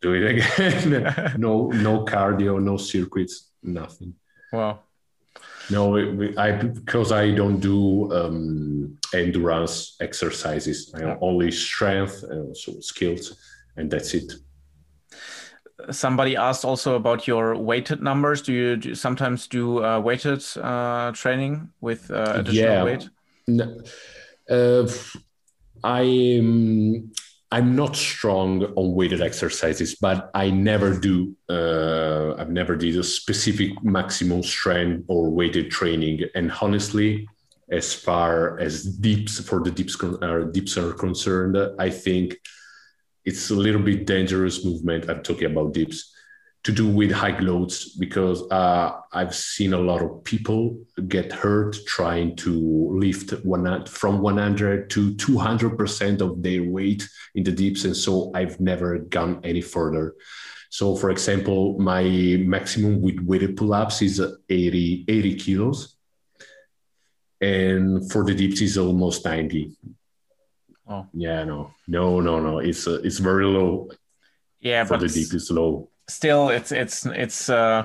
do 0.00 0.12
it 0.14 0.24
again. 0.32 1.12
No 1.38 1.68
no 1.68 2.04
cardio 2.04 2.60
no 2.60 2.76
circuits 2.76 3.50
nothing. 3.62 4.14
Wow 4.52 4.80
no, 5.70 5.96
I 6.36 6.52
because 6.52 7.12
I 7.12 7.30
don't 7.30 7.60
do 7.60 8.12
um, 8.12 8.98
endurance 9.14 9.96
exercises. 10.00 10.92
I 10.94 11.00
yeah. 11.00 11.16
only 11.20 11.50
strength, 11.50 12.22
and 12.22 12.56
so 12.56 12.80
skills, 12.80 13.36
and 13.76 13.90
that's 13.90 14.14
it. 14.14 14.32
Somebody 15.90 16.36
asked 16.36 16.64
also 16.64 16.94
about 16.94 17.26
your 17.26 17.56
weighted 17.56 18.02
numbers. 18.02 18.42
Do 18.42 18.52
you 18.52 18.76
do, 18.76 18.94
sometimes 18.94 19.48
do 19.48 19.84
uh, 19.84 20.00
weighted 20.00 20.44
uh, 20.56 21.12
training 21.12 21.70
with 21.80 22.10
uh, 22.10 22.34
additional 22.36 22.70
yeah. 22.70 22.84
weight? 22.84 23.08
No, 23.46 23.82
uh, 24.48 24.88
I 25.82 26.38
um, 26.40 27.12
I'm 27.50 27.76
not 27.76 27.94
strong 27.94 28.64
on 28.74 28.94
weighted 28.94 29.22
exercises, 29.22 29.94
but 29.94 30.30
I 30.34 30.50
never 30.50 30.98
do. 30.98 31.36
Uh, 31.48 32.34
I've 32.36 32.50
never 32.50 32.74
did 32.74 32.96
a 32.96 33.04
specific 33.04 33.82
maximum 33.84 34.42
strength 34.42 35.04
or 35.08 35.30
weighted 35.30 35.70
training. 35.70 36.24
And 36.34 36.52
honestly, 36.60 37.28
as 37.70 37.94
far 37.94 38.58
as 38.58 38.84
dips 38.84 39.40
for 39.40 39.60
the 39.60 39.70
dips, 39.70 39.96
uh, 40.02 40.48
dips 40.50 40.76
are 40.76 40.92
concerned, 40.92 41.56
I 41.78 41.90
think 41.90 42.36
it's 43.24 43.50
a 43.50 43.54
little 43.54 43.80
bit 43.80 44.06
dangerous 44.06 44.64
movement. 44.64 45.08
I'm 45.08 45.22
talking 45.22 45.50
about 45.50 45.72
dips 45.72 46.13
to 46.64 46.72
do 46.72 46.88
with 46.88 47.12
high 47.12 47.38
loads 47.40 47.90
because 47.90 48.42
uh, 48.50 48.98
I've 49.12 49.34
seen 49.34 49.74
a 49.74 49.78
lot 49.78 50.00
of 50.00 50.24
people 50.24 50.78
get 51.08 51.30
hurt 51.30 51.76
trying 51.86 52.36
to 52.36 52.90
lift 52.98 53.32
one 53.44 53.84
from 53.84 54.20
100 54.20 54.88
to 54.90 55.14
200 55.14 55.76
percent 55.76 56.22
of 56.22 56.42
their 56.42 56.62
weight 56.62 57.06
in 57.34 57.44
the 57.44 57.52
dips, 57.52 57.84
and 57.84 57.94
so 57.94 58.32
I've 58.34 58.58
never 58.60 58.98
gone 58.98 59.40
any 59.44 59.60
further. 59.60 60.14
So, 60.70 60.96
for 60.96 61.10
example, 61.10 61.78
my 61.78 62.02
maximum 62.40 63.00
with 63.00 63.20
weighted 63.20 63.56
pull-ups 63.56 64.02
is 64.02 64.20
80, 64.48 65.04
80 65.06 65.34
kilos, 65.36 65.96
and 67.40 68.10
for 68.10 68.24
the 68.24 68.34
dips 68.34 68.62
is 68.62 68.78
almost 68.78 69.24
90. 69.24 69.70
Oh. 70.88 71.06
Yeah, 71.12 71.44
no, 71.44 71.72
no, 71.86 72.20
no, 72.20 72.40
no. 72.40 72.58
It's 72.58 72.86
uh, 72.86 73.00
it's 73.04 73.18
very 73.18 73.44
low. 73.44 73.90
Yeah, 74.60 74.84
for 74.84 74.96
the 74.96 75.08
deep 75.08 75.32
is 75.34 75.50
low 75.50 75.90
still 76.08 76.50
it's 76.50 76.72
it's 76.72 77.06
it's 77.06 77.48
uh 77.48 77.84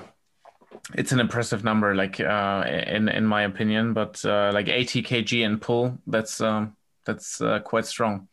it's 0.96 1.12
an 1.12 1.20
impressive 1.20 1.64
number 1.64 1.96
like 1.96 2.20
uh 2.20 2.64
in 2.68 3.08
in 3.10 3.26
my 3.26 3.44
opinion 3.44 3.94
but 3.94 4.24
uh 4.26 4.52
like 4.54 4.68
80 4.68 5.04
kg 5.04 5.42
in 5.44 5.60
pull 5.60 5.98
that's 6.08 6.42
um 6.42 6.76
that's 7.06 7.42
uh, 7.42 7.60
quite 7.60 7.86
strong. 7.86 8.28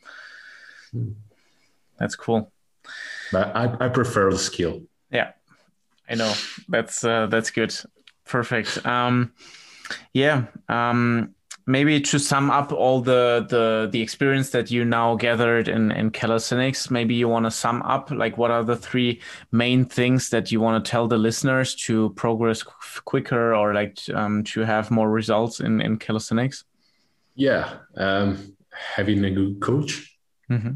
Hmm. 0.92 1.12
that's 1.98 2.14
cool. 2.14 2.52
But 3.32 3.56
I, 3.56 3.86
I 3.86 3.88
prefer 3.88 4.30
the 4.30 4.38
skill. 4.38 4.82
Yeah 5.10 5.32
i 6.08 6.14
know. 6.14 6.32
That's 6.68 7.04
uh 7.04 7.26
that's 7.26 7.50
good. 7.50 7.74
Perfect. 8.24 8.84
Um 8.86 9.32
yeah 10.12 10.44
um 10.68 11.34
maybe 11.66 12.00
to 12.00 12.18
sum 12.18 12.50
up 12.50 12.72
all 12.72 13.00
the 13.00 13.44
the 13.48 13.88
the 13.90 14.00
experience 14.00 14.50
that 14.50 14.70
you 14.70 14.84
now 14.84 15.16
gathered 15.16 15.68
in 15.68 15.90
in 15.90 16.10
calisthenics 16.10 16.90
maybe 16.90 17.14
you 17.14 17.28
want 17.28 17.44
to 17.44 17.50
sum 17.50 17.82
up 17.82 18.10
like 18.10 18.38
what 18.38 18.50
are 18.50 18.62
the 18.62 18.76
three 18.76 19.20
main 19.50 19.84
things 19.84 20.30
that 20.30 20.52
you 20.52 20.60
want 20.60 20.84
to 20.84 20.90
tell 20.90 21.08
the 21.08 21.18
listeners 21.18 21.74
to 21.74 22.10
progress 22.10 22.62
quicker 23.04 23.54
or 23.54 23.74
like 23.74 23.98
um, 24.14 24.44
to 24.44 24.60
have 24.60 24.90
more 24.90 25.10
results 25.10 25.60
in 25.60 25.80
in 25.80 25.98
calisthenics? 25.98 26.64
Yeah 27.34 27.78
um, 27.96 28.56
having 28.70 29.24
a 29.24 29.30
good 29.30 29.60
coach. 29.60 30.12
Mm-hmm. 30.48 30.74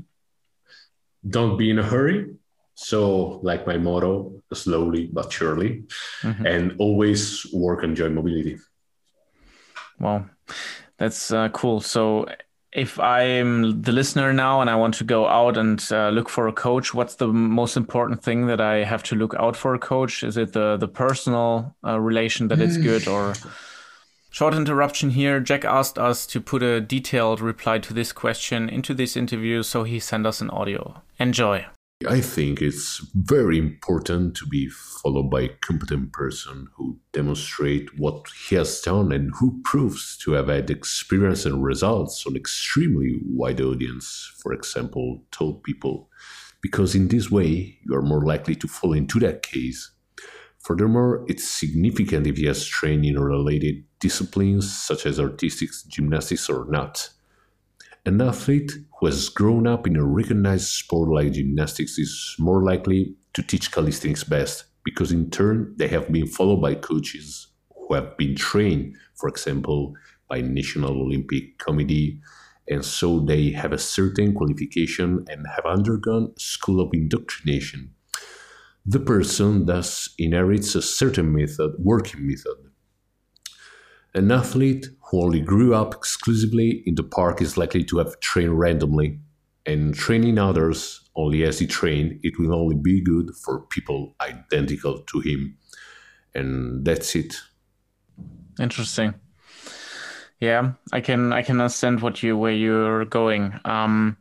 don't 1.29 1.57
be 1.57 1.71
in 1.71 1.79
a 1.79 1.85
hurry. 1.85 2.35
So 2.75 3.39
like 3.45 3.69
my 3.69 3.77
motto 3.79 4.43
slowly 4.53 5.07
but 5.13 5.31
surely. 5.31 5.85
Mm-hmm. 6.23 6.47
and 6.47 6.75
always 6.79 7.47
work 7.53 7.85
on 7.85 7.95
joint 7.95 8.15
mobility. 8.15 8.59
Well 10.01 10.29
that's 11.01 11.33
uh, 11.33 11.49
cool. 11.49 11.81
So, 11.81 12.27
if 12.73 13.01
I'm 13.01 13.83
the 13.83 13.91
listener 13.91 14.33
now 14.33 14.61
and 14.61 14.71
I 14.71 14.77
want 14.77 14.95
to 14.95 15.05
go 15.05 15.27
out 15.27 15.57
and 15.57 15.85
uh, 15.91 16.11
look 16.11 16.29
for 16.29 16.47
a 16.47 16.53
coach, 16.53 16.95
what's 16.95 17.17
the 17.17 17.27
most 17.27 17.77
important 17.77 18.23
thing 18.23 18.47
that 18.47 18.61
I 18.61 18.85
have 18.85 19.03
to 19.05 19.17
look 19.17 19.35
out 19.35 19.57
for 19.57 19.75
a 19.75 19.79
coach? 19.79 20.23
Is 20.23 20.37
it 20.37 20.53
the 20.53 20.77
the 20.77 20.87
personal 20.87 21.75
uh, 21.85 21.99
relation 21.99 22.49
that 22.49 22.61
it's 22.61 22.77
good, 22.77 23.09
or 23.09 23.35
short 24.31 24.55
interruption 24.55 25.11
here? 25.11 25.41
Jack 25.41 25.65
asked 25.65 25.99
us 25.99 26.27
to 26.27 26.41
put 26.41 26.63
a 26.63 26.83
detailed 26.83 27.41
reply 27.41 27.79
to 27.79 27.95
this 27.95 28.13
question 28.13 28.69
into 28.69 28.93
this 28.93 29.17
interview, 29.17 29.63
so 29.63 29.85
he 29.85 29.99
sent 29.99 30.27
us 30.27 30.43
an 30.43 30.51
audio. 30.51 31.03
Enjoy. 31.19 31.67
I 32.09 32.23
think 32.23 32.63
it's 32.63 33.07
very 33.15 33.59
important 33.59 34.35
to 34.37 34.47
be 34.47 34.71
followed 34.71 35.31
by 35.31 35.43
a 35.43 35.49
competent 35.49 36.15
person 36.15 36.69
who 36.75 36.99
demonstrates 37.13 37.93
what 37.99 38.25
he 38.49 38.57
has 38.57 38.81
done 38.81 39.13
and 39.13 39.31
who 39.39 39.61
proves 39.65 40.17
to 40.23 40.33
have 40.33 40.49
had 40.49 40.71
experience 40.71 41.45
and 41.45 41.63
results 41.63 42.27
on 42.27 42.37
extremely 42.37 43.21
wide 43.27 43.61
audience, 43.61 44.33
for 44.39 44.55
example, 44.55 45.25
told 45.31 45.63
people, 45.63 46.09
because 46.63 46.95
in 46.95 47.09
this 47.09 47.31
way 47.31 47.79
you 47.85 47.95
are 47.95 48.01
more 48.01 48.25
likely 48.25 48.55
to 48.55 48.67
fall 48.67 48.95
into 48.95 49.21
that 49.21 49.43
case. 49.43 49.91
Furthermore, 50.59 51.23
it's 51.29 51.47
significant 51.47 52.27
if 52.27 52.39
he 52.39 52.47
has 52.47 52.65
trained 52.65 53.05
in 53.05 53.19
related 53.19 53.85
disciplines 53.99 54.75
such 54.75 55.05
as 55.05 55.21
artistic 55.21 55.69
gymnastics 55.89 56.49
or 56.49 56.65
not. 56.71 57.11
An 58.07 58.23
athlete 58.23 58.73
who 58.99 59.07
has 59.07 59.29
grown 59.29 59.67
up 59.67 59.87
in 59.87 59.97
a 59.97 60.05
recognized 60.05 60.69
sport 60.69 61.11
like 61.11 61.33
gymnastics 61.33 61.99
is 61.99 62.35
more 62.39 62.63
likely 62.63 63.15
to 63.35 63.43
teach 63.43 63.71
calisthenics 63.71 64.25
best 64.25 64.65
because, 64.85 65.13
in 65.13 65.31
turn, 65.31 65.75
they 65.77 65.89
have 65.89 66.11
been 66.11 66.27
followed 66.27 66.63
by 66.63 66.75
coaches 66.77 67.49
who 67.77 67.95
have 67.95 68.17
been 68.17 68.35
trained, 68.35 68.97
for 69.17 69.29
example, 69.29 69.95
by 70.29 70.41
National 70.41 70.93
Olympic 71.03 71.59
Committee, 71.59 72.21
and 72.69 72.83
so 72.85 73.21
they 73.21 73.51
have 73.51 73.73
a 73.73 73.79
certain 73.79 74.33
qualification 74.33 75.27
and 75.29 75.47
have 75.55 75.67
undergone 75.67 76.33
school 76.39 76.81
of 76.81 76.95
indoctrination. 76.95 77.93
The 78.87 79.01
person 79.01 79.67
thus 79.67 80.09
inherits 80.17 80.75
a 80.75 80.81
certain 80.81 81.35
method, 81.35 81.73
working 81.79 82.27
method, 82.27 82.70
an 84.15 84.31
athlete 84.31 84.87
who 85.11 85.23
only 85.23 85.41
grew 85.41 85.75
up 85.75 85.95
exclusively 85.95 86.83
in 86.87 86.95
the 86.95 87.03
park 87.03 87.41
is 87.41 87.57
likely 87.57 87.85
to 87.85 87.99
have 87.99 88.19
trained 88.21 88.59
randomly, 88.59 89.21
and 89.67 89.95
training 89.95 90.39
others 90.39 91.09
only 91.17 91.45
as 91.45 91.59
he 91.59 91.67
trained, 91.67 92.19
it 92.23 92.39
will 92.39 92.55
only 92.55 92.77
be 92.77 93.01
good 93.01 93.31
for 93.45 93.61
people 93.67 94.15
identical 94.21 95.01
to 95.01 95.21
him. 95.21 95.57
And 96.35 96.85
that's 96.85 97.15
it. 97.15 97.37
Interesting. 98.59 99.15
Yeah, 100.41 100.73
I 100.93 101.01
can 101.01 101.33
I 101.33 101.43
can 101.43 101.61
understand 101.61 102.01
what 102.01 102.23
you 102.23 102.37
where 102.37 102.53
you're 102.53 103.05
going. 103.05 103.53
Um, 103.65 104.17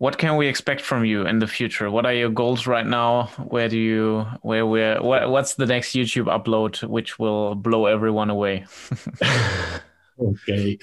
what 0.00 0.16
can 0.16 0.36
we 0.36 0.48
expect 0.48 0.80
from 0.80 1.04
you 1.04 1.26
in 1.26 1.40
the 1.40 1.46
future? 1.46 1.90
What 1.90 2.06
are 2.06 2.14
your 2.14 2.30
goals 2.30 2.66
right 2.66 2.86
now? 2.86 3.26
Where 3.36 3.68
do 3.68 3.76
you 3.76 4.26
where 4.40 4.64
where 4.64 5.02
what, 5.02 5.30
what's 5.30 5.56
the 5.56 5.66
next 5.66 5.92
YouTube 5.92 6.24
upload 6.24 6.82
which 6.88 7.18
will 7.18 7.54
blow 7.54 7.84
everyone 7.84 8.30
away? 8.30 8.64
okay. 10.18 10.78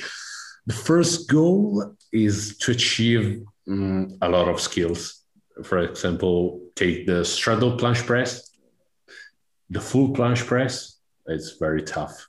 The 0.67 0.73
first 0.73 1.27
goal 1.27 1.95
is 2.13 2.57
to 2.59 2.69
achieve 2.69 3.43
um, 3.67 4.19
a 4.21 4.29
lot 4.29 4.47
of 4.49 4.61
skills. 4.61 5.23
For 5.63 5.79
example, 5.79 6.61
take 6.75 7.07
the 7.07 7.25
straddle 7.25 7.75
planche 7.75 8.05
press, 8.05 8.51
the 9.71 9.81
full 9.81 10.09
planche 10.09 10.45
press. 10.45 10.99
It's 11.25 11.57
very 11.57 11.81
tough. 11.81 12.27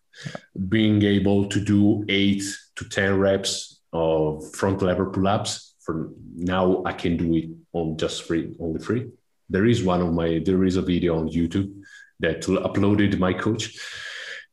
Being 0.70 1.02
able 1.02 1.50
to 1.50 1.60
do 1.60 2.06
eight 2.08 2.44
to 2.76 2.88
10 2.88 3.18
reps 3.18 3.82
of 3.92 4.54
front 4.54 4.80
lever 4.80 5.10
pull 5.10 5.28
ups 5.28 5.67
for 5.88 6.10
now 6.36 6.82
I 6.84 6.92
can 6.92 7.16
do 7.16 7.34
it 7.34 7.48
on 7.72 7.96
just 7.96 8.24
free, 8.26 8.52
only 8.60 8.80
free. 8.80 9.02
There 9.48 9.64
is 9.64 9.82
one 9.82 10.02
of 10.02 10.12
my 10.12 10.28
there 10.44 10.64
is 10.64 10.76
a 10.76 10.82
video 10.82 11.18
on 11.18 11.30
YouTube 11.36 11.70
that 12.20 12.42
uploaded 12.42 13.18
my 13.18 13.32
coach, 13.32 13.64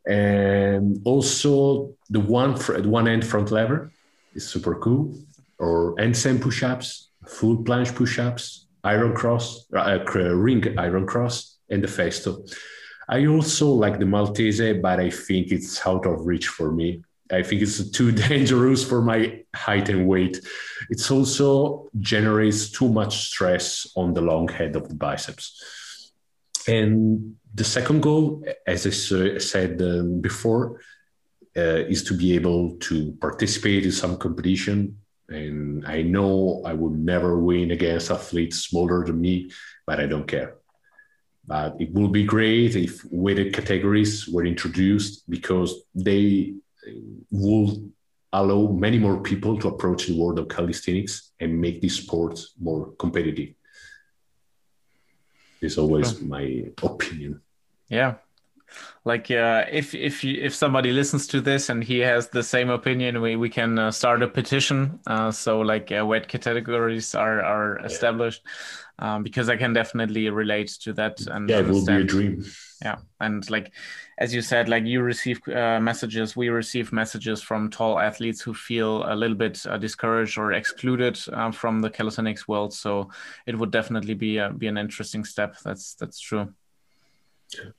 and 0.07 1.01
also 1.03 1.93
the 2.09 2.21
one 2.21 2.55
for 2.55 2.81
one 2.81 3.07
end 3.13 3.25
front 3.31 3.51
lever 3.51 3.91
is 4.33 4.47
super 4.47 4.75
cool, 4.83 5.03
or 5.59 5.99
end 5.99 6.15
same 6.15 6.39
push-ups, 6.39 6.88
full 7.27 7.57
planche 7.65 7.93
push-ups, 7.93 8.67
iron 8.86 9.13
cross, 9.13 9.45
uh, 9.75 9.99
ring 10.45 10.63
iron 10.79 11.05
cross, 11.05 11.36
and 11.69 11.83
the 11.83 11.91
festo. 11.97 12.31
I 13.09 13.25
also 13.27 13.67
like 13.83 13.99
the 13.99 14.05
Maltese, 14.05 14.81
but 14.81 14.99
I 14.99 15.09
think 15.09 15.51
it's 15.51 15.86
out 15.86 16.05
of 16.05 16.25
reach 16.25 16.47
for 16.47 16.71
me. 16.71 17.03
I 17.32 17.43
think 17.43 17.61
it's 17.61 17.89
too 17.97 18.11
dangerous 18.11 18.84
for 18.84 19.01
my 19.01 19.43
height 19.55 19.89
and 19.89 20.07
weight. 20.07 20.39
It 20.89 21.11
also 21.11 21.89
generates 21.99 22.69
too 22.69 22.89
much 22.89 23.28
stress 23.28 23.88
on 23.95 24.13
the 24.13 24.21
long 24.21 24.47
head 24.47 24.76
of 24.76 24.89
the 24.89 24.95
biceps. 24.95 26.11
And 26.67 27.36
the 27.53 27.63
second 27.63 28.01
goal, 28.01 28.43
as 28.65 28.86
I 28.86 28.89
said 29.39 29.82
um, 29.82 30.21
before, 30.21 30.82
uh, 31.57 31.86
is 31.88 32.03
to 32.03 32.13
be 32.13 32.36
able 32.36 32.76
to 32.78 33.13
participate 33.21 33.86
in 33.86 33.91
some 33.91 34.17
competition. 34.17 34.97
And 35.30 35.86
I 35.88 36.01
know 36.01 36.61
I 36.65 36.73
would 36.73 36.97
never 36.97 37.39
win 37.39 37.71
against 37.71 38.11
athletes 38.11 38.57
smaller 38.57 39.05
than 39.05 39.21
me, 39.21 39.51
but 39.88 39.99
I 39.99 40.05
don't 40.05 40.28
care. 40.28 40.57
But 41.47 41.80
it 41.80 41.93
would 41.93 42.11
be 42.11 42.23
great 42.23 42.76
if 42.76 43.05
weighted 43.05 43.53
categories 43.53 44.28
were 44.28 44.45
introduced 44.45 45.30
because 45.30 45.84
they 45.93 46.55
will 47.31 47.89
allow 48.33 48.67
many 48.67 48.99
more 48.99 49.21
people 49.21 49.57
to 49.59 49.67
approach 49.69 50.07
the 50.07 50.17
world 50.17 50.39
of 50.39 50.47
calisthenics 50.47 51.31
and 51.39 51.59
make 51.59 51.81
this 51.81 51.95
sport 51.95 52.39
more 52.59 52.91
competitive. 52.99 53.49
Is 55.61 55.77
always 55.77 56.21
my 56.21 56.65
opinion. 56.83 57.41
Yeah. 57.89 58.15
like 59.05 59.29
uh, 59.31 59.65
if 59.71 59.93
if 59.93 60.23
you, 60.23 60.41
if 60.41 60.53
somebody 60.53 60.91
listens 60.91 61.27
to 61.27 61.41
this 61.41 61.69
and 61.69 61.83
he 61.83 61.99
has 61.99 62.29
the 62.29 62.43
same 62.43 62.69
opinion 62.69 63.21
we, 63.21 63.36
we 63.36 63.49
can 63.49 63.77
uh, 63.77 63.91
start 63.91 64.23
a 64.23 64.27
petition 64.27 64.99
uh, 65.07 65.31
so 65.31 65.59
like 65.59 65.91
uh, 65.91 66.05
weight 66.05 66.27
categories 66.27 67.15
are 67.15 67.41
are 67.41 67.79
established 67.86 68.41
um, 68.99 69.23
because 69.23 69.49
i 69.49 69.55
can 69.55 69.73
definitely 69.73 70.29
relate 70.29 70.67
to 70.67 70.93
that 70.93 71.19
and 71.27 71.49
yeah 71.49 71.59
it 71.59 71.67
will 71.67 71.85
be 71.85 71.93
a 71.93 72.03
dream 72.03 72.43
yeah 72.81 72.97
and 73.19 73.49
like 73.49 73.71
as 74.17 74.33
you 74.33 74.41
said 74.41 74.69
like 74.69 74.85
you 74.85 75.01
receive 75.01 75.39
uh, 75.49 75.79
messages 75.79 76.35
we 76.35 76.49
receive 76.49 76.91
messages 76.91 77.41
from 77.41 77.69
tall 77.69 77.99
athletes 77.99 78.41
who 78.41 78.53
feel 78.53 79.03
a 79.11 79.15
little 79.15 79.37
bit 79.37 79.65
uh, 79.67 79.77
discouraged 79.77 80.37
or 80.37 80.53
excluded 80.53 81.17
from 81.53 81.81
the 81.81 81.89
calisthenics 81.89 82.47
world 82.47 82.73
so 82.73 83.09
it 83.45 83.57
would 83.57 83.71
definitely 83.71 84.13
be 84.13 84.37
a, 84.37 84.51
be 84.51 84.67
an 84.67 84.77
interesting 84.77 85.23
step 85.23 85.55
that's 85.63 85.95
that's 85.95 86.19
true 86.19 86.53
yeah. 87.53 87.71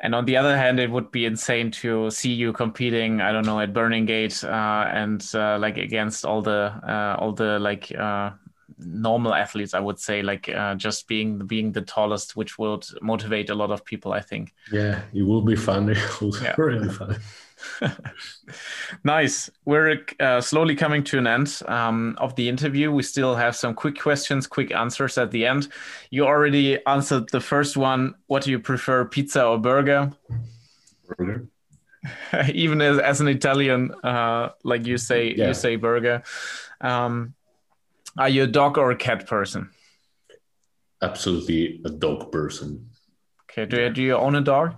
And 0.00 0.14
on 0.14 0.24
the 0.26 0.36
other 0.36 0.56
hand, 0.56 0.78
it 0.78 0.90
would 0.90 1.10
be 1.10 1.26
insane 1.26 1.72
to 1.72 2.10
see 2.10 2.32
you 2.32 2.52
competing. 2.52 3.20
I 3.20 3.32
don't 3.32 3.44
know 3.44 3.58
at 3.58 3.72
Burning 3.72 4.06
Gate 4.06 4.44
uh, 4.44 4.86
and 4.92 5.24
uh, 5.34 5.58
like 5.58 5.76
against 5.76 6.24
all 6.24 6.40
the 6.40 6.72
uh, 6.86 7.16
all 7.18 7.32
the 7.32 7.58
like 7.58 7.92
uh, 7.96 8.30
normal 8.78 9.34
athletes. 9.34 9.74
I 9.74 9.80
would 9.80 9.98
say 9.98 10.22
like 10.22 10.48
uh, 10.48 10.74
just 10.74 11.08
being 11.08 11.46
being 11.46 11.72
the 11.72 11.82
tallest, 11.82 12.36
which 12.36 12.58
would 12.58 12.84
motivate 13.02 13.50
a 13.50 13.54
lot 13.54 13.70
of 13.70 13.84
people. 13.84 14.12
I 14.12 14.20
think. 14.20 14.52
Yeah, 14.72 15.02
it 15.12 15.22
will 15.22 15.42
be 15.42 15.56
fun. 15.56 15.88
It 15.98 16.20
will 16.20 16.36
yeah. 16.42 16.54
really 16.58 16.88
fun. 16.88 17.16
nice. 19.04 19.50
We're 19.64 20.00
uh, 20.20 20.40
slowly 20.40 20.74
coming 20.74 21.04
to 21.04 21.18
an 21.18 21.26
end 21.26 21.60
um, 21.66 22.16
of 22.18 22.34
the 22.36 22.48
interview. 22.48 22.90
We 22.92 23.02
still 23.02 23.34
have 23.34 23.56
some 23.56 23.74
quick 23.74 23.98
questions, 23.98 24.46
quick 24.46 24.72
answers 24.72 25.18
at 25.18 25.30
the 25.30 25.46
end. 25.46 25.68
You 26.10 26.26
already 26.26 26.84
answered 26.86 27.28
the 27.30 27.40
first 27.40 27.76
one. 27.76 28.14
What 28.26 28.44
do 28.44 28.50
you 28.50 28.58
prefer, 28.58 29.04
pizza 29.04 29.44
or 29.44 29.58
burger? 29.58 30.12
Burger. 31.06 31.48
Even 32.52 32.80
as, 32.80 32.98
as 32.98 33.20
an 33.20 33.28
Italian, 33.28 33.92
uh, 34.04 34.50
like 34.64 34.86
you 34.86 34.98
say, 34.98 35.34
yeah. 35.34 35.48
you 35.48 35.54
say 35.54 35.76
burger. 35.76 36.22
Um, 36.80 37.34
are 38.16 38.28
you 38.28 38.44
a 38.44 38.46
dog 38.46 38.78
or 38.78 38.90
a 38.90 38.96
cat 38.96 39.26
person? 39.26 39.70
Absolutely 41.02 41.80
a 41.84 41.90
dog 41.90 42.32
person. 42.32 42.90
Okay. 43.50 43.66
Do 43.66 43.80
you, 43.80 43.90
do 43.90 44.02
you 44.02 44.16
own 44.16 44.34
a 44.34 44.40
dog? 44.40 44.74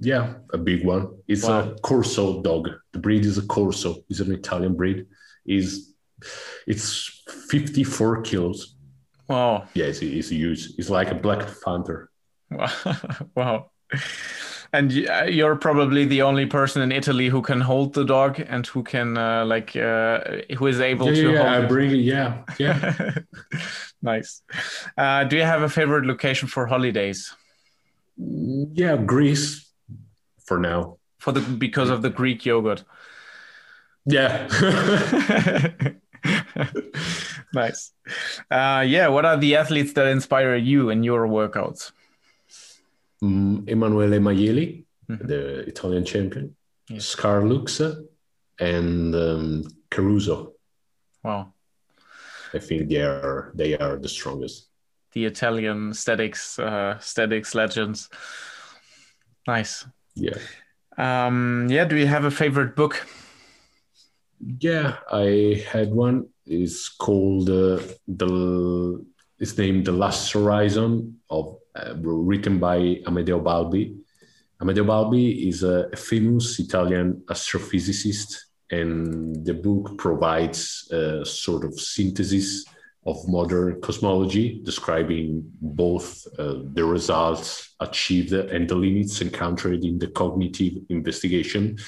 Yeah, 0.00 0.34
a 0.52 0.58
big 0.58 0.84
one. 0.84 1.16
It's 1.26 1.44
wow. 1.44 1.70
a 1.70 1.74
Corso 1.80 2.42
dog. 2.42 2.68
The 2.92 2.98
breed 2.98 3.24
is 3.24 3.38
a 3.38 3.46
Corso. 3.46 3.96
It's 4.08 4.20
an 4.20 4.32
Italian 4.32 4.76
breed. 4.76 5.06
Is 5.44 5.94
it's 6.66 7.22
54 7.48 8.22
kilos. 8.22 8.76
Wow. 9.28 9.66
Yeah, 9.74 9.86
it's, 9.86 10.00
it's 10.02 10.30
huge. 10.30 10.70
It's 10.78 10.90
like 10.90 11.10
a 11.10 11.14
black 11.14 11.48
panther. 11.64 12.10
Wow. 12.50 12.70
wow. 13.36 13.70
And 14.72 15.08
uh, 15.08 15.24
you're 15.24 15.56
probably 15.56 16.04
the 16.04 16.22
only 16.22 16.44
person 16.44 16.82
in 16.82 16.92
Italy 16.92 17.28
who 17.28 17.40
can 17.40 17.60
hold 17.60 17.94
the 17.94 18.04
dog 18.04 18.38
and 18.38 18.66
who 18.66 18.82
can 18.82 19.16
uh, 19.16 19.46
like 19.46 19.74
uh, 19.74 20.20
who 20.58 20.66
is 20.66 20.80
able 20.80 21.06
yeah, 21.06 21.22
to. 21.22 21.32
Yeah, 21.32 21.38
hold 21.38 21.48
I 21.48 21.64
it. 21.64 21.68
bring 21.68 21.90
it. 21.90 21.96
Yeah, 21.96 22.42
yeah. 22.58 23.14
nice. 24.02 24.42
Uh, 24.96 25.24
do 25.24 25.36
you 25.36 25.42
have 25.42 25.62
a 25.62 25.68
favorite 25.68 26.04
location 26.04 26.48
for 26.48 26.66
holidays? 26.66 27.34
Yeah, 28.16 28.96
Greece 28.96 29.70
for 30.44 30.58
now. 30.58 30.98
For 31.18 31.32
the 31.32 31.40
because 31.40 31.88
of 31.88 32.02
the 32.02 32.10
Greek 32.10 32.44
yogurt. 32.44 32.84
Yeah. 34.04 34.48
nice. 37.54 37.92
Uh, 38.50 38.84
yeah. 38.86 39.08
What 39.08 39.24
are 39.24 39.36
the 39.36 39.56
athletes 39.56 39.92
that 39.94 40.06
inspire 40.06 40.56
you 40.56 40.90
in 40.90 41.02
your 41.02 41.26
workouts? 41.26 41.92
Mm, 43.22 43.68
Emanuele 43.68 44.20
Maielli, 44.20 44.84
mm-hmm. 45.10 45.26
the 45.26 45.60
Italian 45.66 46.04
champion, 46.04 46.54
yes. 46.88 47.06
Scar 47.06 47.42
Lux, 47.42 47.80
and 48.60 49.14
um, 49.14 49.64
Caruso. 49.90 50.52
Wow. 51.24 51.52
I 52.54 52.58
think 52.58 52.88
they 52.88 53.02
are 53.02 53.50
they 53.54 53.76
are 53.76 53.96
the 53.96 54.08
strongest. 54.08 54.68
The 55.12 55.24
Italian 55.24 55.92
statics 55.94 56.58
uh, 56.58 56.98
statics 57.00 57.54
legends. 57.54 58.08
Nice. 59.46 59.86
Yeah. 60.14 60.38
Um, 60.96 61.66
yeah. 61.70 61.84
Do 61.84 61.96
you 61.96 62.06
have 62.06 62.24
a 62.24 62.30
favorite 62.30 62.76
book? 62.76 63.06
Yeah, 64.60 64.98
I 65.10 65.64
had 65.68 65.90
one. 65.90 66.28
It's 66.46 66.88
called 66.88 67.50
uh, 67.50 67.80
the. 68.06 69.04
It's 69.38 69.56
named 69.56 69.86
The 69.86 69.92
Last 69.92 70.32
Horizon 70.32 71.20
of 71.30 71.58
uh, 71.78 71.94
written 71.96 72.58
by 72.58 72.78
Amedeo 73.06 73.42
Balbi. 73.42 73.96
Amedeo 74.60 74.84
Balbi 74.84 75.48
is 75.48 75.62
a 75.62 75.88
famous 75.96 76.58
Italian 76.58 77.22
astrophysicist, 77.26 78.36
and 78.70 79.44
the 79.46 79.54
book 79.54 79.96
provides 79.96 80.88
a 80.90 81.24
sort 81.24 81.64
of 81.64 81.78
synthesis 81.78 82.64
of 83.06 83.16
modern 83.28 83.80
cosmology, 83.80 84.60
describing 84.64 85.42
both 85.60 86.26
uh, 86.38 86.56
the 86.74 86.84
results 86.84 87.74
achieved 87.80 88.32
and 88.32 88.68
the 88.68 88.74
limits 88.74 89.20
encountered 89.20 89.84
in 89.84 89.98
the 89.98 90.08
cognitive 90.08 90.74
investigation 90.90 91.78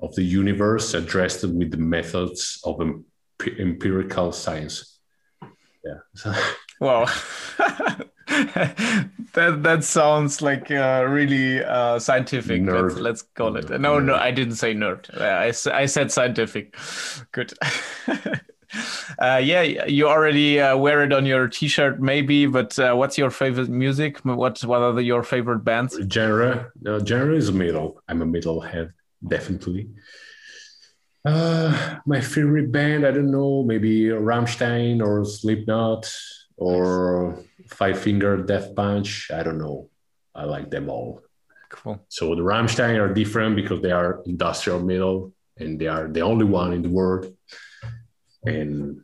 of 0.00 0.14
the 0.14 0.22
universe 0.22 0.94
addressed 0.94 1.44
with 1.44 1.70
the 1.70 1.76
methods 1.76 2.60
of 2.64 2.80
empirical 3.58 4.32
science. 4.32 4.98
Yeah. 5.84 6.34
wow. 6.80 7.06
that 9.32 9.62
that 9.62 9.84
sounds 9.84 10.42
like 10.42 10.70
uh, 10.70 11.04
really 11.08 11.64
uh, 11.64 11.98
scientific. 11.98 12.62
Let's, 12.64 12.96
let's, 12.96 13.22
call 13.22 13.56
it. 13.56 13.70
No, 13.80 13.98
no, 13.98 14.14
I 14.14 14.30
didn't 14.30 14.56
say 14.56 14.74
nerd. 14.74 15.08
I, 15.18 15.48
I 15.74 15.86
said 15.86 16.12
scientific. 16.12 16.76
Good. 17.32 17.52
Uh, 19.18 19.40
yeah, 19.42 19.62
you 19.62 20.06
already 20.06 20.60
uh, 20.60 20.76
wear 20.76 21.02
it 21.02 21.10
on 21.10 21.24
your 21.24 21.48
T-shirt, 21.48 22.02
maybe. 22.02 22.44
But 22.44 22.78
uh, 22.78 22.94
what's 22.94 23.16
your 23.16 23.30
favorite 23.30 23.70
music? 23.70 24.18
What 24.18 24.62
what 24.62 24.82
are 24.82 24.92
the, 24.92 25.02
your 25.02 25.22
favorite 25.22 25.60
bands? 25.60 25.98
Genre, 26.12 26.70
uh, 26.86 27.04
genre 27.04 27.34
is 27.34 27.50
metal. 27.50 28.02
I'm 28.08 28.20
a 28.20 28.26
metalhead, 28.26 28.92
definitely. 29.26 29.88
Uh, 31.24 31.96
my 32.04 32.20
favorite 32.20 32.70
band, 32.70 33.06
I 33.06 33.10
don't 33.10 33.30
know, 33.30 33.64
maybe 33.64 34.04
Rammstein 34.04 35.02
or 35.04 35.24
Slipknot 35.24 36.14
or 36.56 37.42
Five 37.70 37.98
Finger 37.98 38.36
Death 38.36 38.74
Punch. 38.74 39.30
I 39.30 39.42
don't 39.42 39.58
know. 39.58 39.90
I 40.34 40.44
like 40.44 40.70
them 40.70 40.88
all. 40.88 41.22
Cool. 41.70 42.00
So 42.08 42.34
the 42.34 42.42
Rammstein 42.42 42.98
are 42.98 43.12
different 43.12 43.56
because 43.56 43.80
they 43.82 43.90
are 43.90 44.22
industrial 44.24 44.80
metal 44.80 45.32
and 45.58 45.78
they 45.78 45.86
are 45.86 46.08
the 46.08 46.20
only 46.20 46.44
one 46.44 46.72
in 46.72 46.82
the 46.82 46.88
world 46.88 47.34
and 48.44 49.02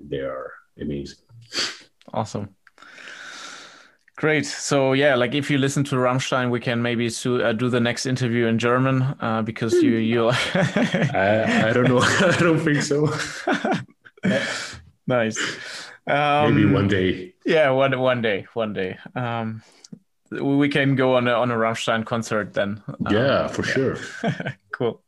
they 0.00 0.20
are 0.20 0.52
amazing. 0.80 1.18
Awesome. 2.12 2.54
Great. 4.16 4.46
So 4.46 4.94
yeah, 4.94 5.14
like 5.14 5.34
if 5.34 5.48
you 5.48 5.58
listen 5.58 5.84
to 5.84 5.96
Rammstein, 5.96 6.50
we 6.50 6.58
can 6.58 6.82
maybe 6.82 7.08
su- 7.08 7.40
uh, 7.42 7.52
do 7.52 7.68
the 7.68 7.78
next 7.78 8.04
interview 8.04 8.46
in 8.46 8.58
German 8.58 9.02
uh, 9.20 9.42
because 9.42 9.74
you 9.74 9.92
you. 9.92 10.28
I, 10.54 11.68
I 11.68 11.72
don't 11.72 11.88
know. 11.88 12.00
I 12.02 12.36
don't 12.40 12.58
think 12.58 12.82
so. 12.82 13.14
nice. 15.06 15.38
Um, 16.08 16.54
maybe 16.54 16.72
one 16.72 16.88
day. 16.88 17.34
Yeah, 17.44 17.70
one 17.70 17.98
one 17.98 18.22
day, 18.22 18.46
one 18.54 18.72
day. 18.72 18.98
Um, 19.14 19.62
we 20.30 20.68
can 20.68 20.94
go 20.94 21.16
on 21.16 21.26
a, 21.26 21.32
on 21.32 21.50
a 21.50 21.54
Rammstein 21.54 22.04
concert 22.04 22.52
then. 22.52 22.82
Yeah, 23.10 23.44
um, 23.44 23.48
for 23.48 23.64
yeah. 23.64 23.72
sure. 23.72 23.96
cool. 24.72 25.02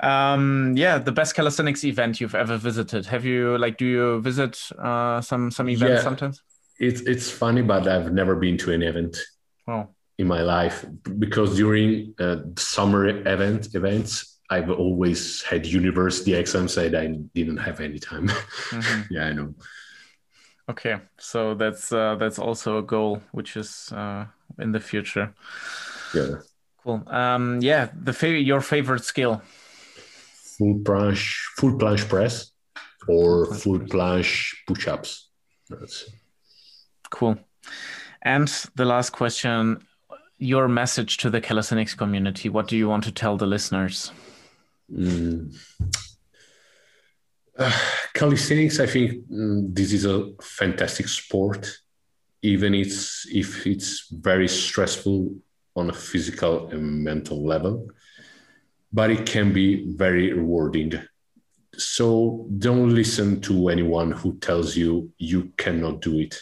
Um, 0.00 0.74
yeah, 0.76 0.98
the 0.98 1.12
best 1.12 1.34
calisthenics 1.34 1.84
event 1.84 2.20
you've 2.20 2.34
ever 2.34 2.56
visited. 2.56 3.06
Have 3.06 3.24
you 3.24 3.58
like? 3.58 3.78
Do 3.78 3.86
you 3.86 4.20
visit 4.20 4.60
uh, 4.78 5.20
some 5.20 5.50
some 5.50 5.68
events 5.68 5.98
yeah, 5.98 6.02
sometimes? 6.02 6.42
It's 6.78 7.00
it's 7.02 7.30
funny, 7.30 7.62
but 7.62 7.86
I've 7.86 8.12
never 8.12 8.36
been 8.36 8.56
to 8.58 8.72
an 8.72 8.82
event. 8.82 9.16
Oh. 9.66 9.88
In 10.18 10.26
my 10.26 10.42
life, 10.42 10.84
because 11.18 11.56
during 11.56 12.14
uh, 12.20 12.36
summer 12.56 13.06
event 13.08 13.74
events, 13.74 14.38
I've 14.50 14.70
always 14.70 15.42
had 15.42 15.66
university 15.66 16.34
exams, 16.34 16.76
and 16.76 16.94
I 16.94 17.06
didn't 17.34 17.56
have 17.56 17.80
any 17.80 17.98
time. 17.98 18.28
Mm-hmm. 18.72 19.14
yeah, 19.14 19.24
I 19.24 19.32
know. 19.32 19.54
Okay, 20.72 20.96
so 21.18 21.52
that's 21.52 21.92
uh, 21.92 22.14
that's 22.14 22.38
also 22.38 22.78
a 22.78 22.82
goal, 22.82 23.20
which 23.32 23.58
is 23.58 23.92
uh, 23.92 24.24
in 24.58 24.72
the 24.72 24.80
future. 24.80 25.34
Yeah. 26.14 26.36
Cool. 26.82 27.02
Um, 27.08 27.60
yeah, 27.60 27.90
the 27.94 28.12
fav- 28.12 28.46
your 28.46 28.62
favorite 28.62 29.04
skill. 29.04 29.42
Full 30.56 30.78
planche, 30.78 31.36
full 31.58 31.72
planche 31.72 32.08
press, 32.08 32.52
or 33.06 33.52
full 33.54 33.80
planche 33.80 34.54
push-ups. 34.66 35.28
That's 35.68 36.10
cool. 37.10 37.36
And 38.22 38.48
the 38.74 38.86
last 38.86 39.10
question: 39.10 39.84
Your 40.38 40.68
message 40.68 41.18
to 41.18 41.28
the 41.28 41.42
calisthenics 41.42 41.94
community. 41.94 42.48
What 42.48 42.66
do 42.66 42.78
you 42.78 42.88
want 42.88 43.04
to 43.04 43.12
tell 43.12 43.36
the 43.36 43.46
listeners? 43.46 44.10
Mm. 44.90 45.54
Uh, 47.58 47.72
calisthenics, 48.14 48.80
I 48.80 48.86
think 48.86 49.28
mm, 49.30 49.74
this 49.74 49.92
is 49.92 50.06
a 50.06 50.30
fantastic 50.40 51.08
sport 51.08 51.82
even 52.42 52.74
it's 52.74 53.26
if 53.30 53.66
it's 53.66 54.08
very 54.10 54.48
stressful 54.48 55.34
on 55.76 55.88
a 55.88 55.92
physical 55.92 56.68
and 56.68 57.04
mental 57.04 57.46
level, 57.46 57.88
but 58.92 59.10
it 59.10 59.24
can 59.24 59.52
be 59.52 59.94
very 59.96 60.32
rewarding. 60.32 60.92
So 61.74 62.46
don't 62.58 62.94
listen 62.94 63.40
to 63.42 63.68
anyone 63.68 64.10
who 64.10 64.36
tells 64.38 64.76
you 64.76 65.10
you 65.18 65.52
cannot 65.56 66.02
do 66.02 66.18
it. 66.18 66.38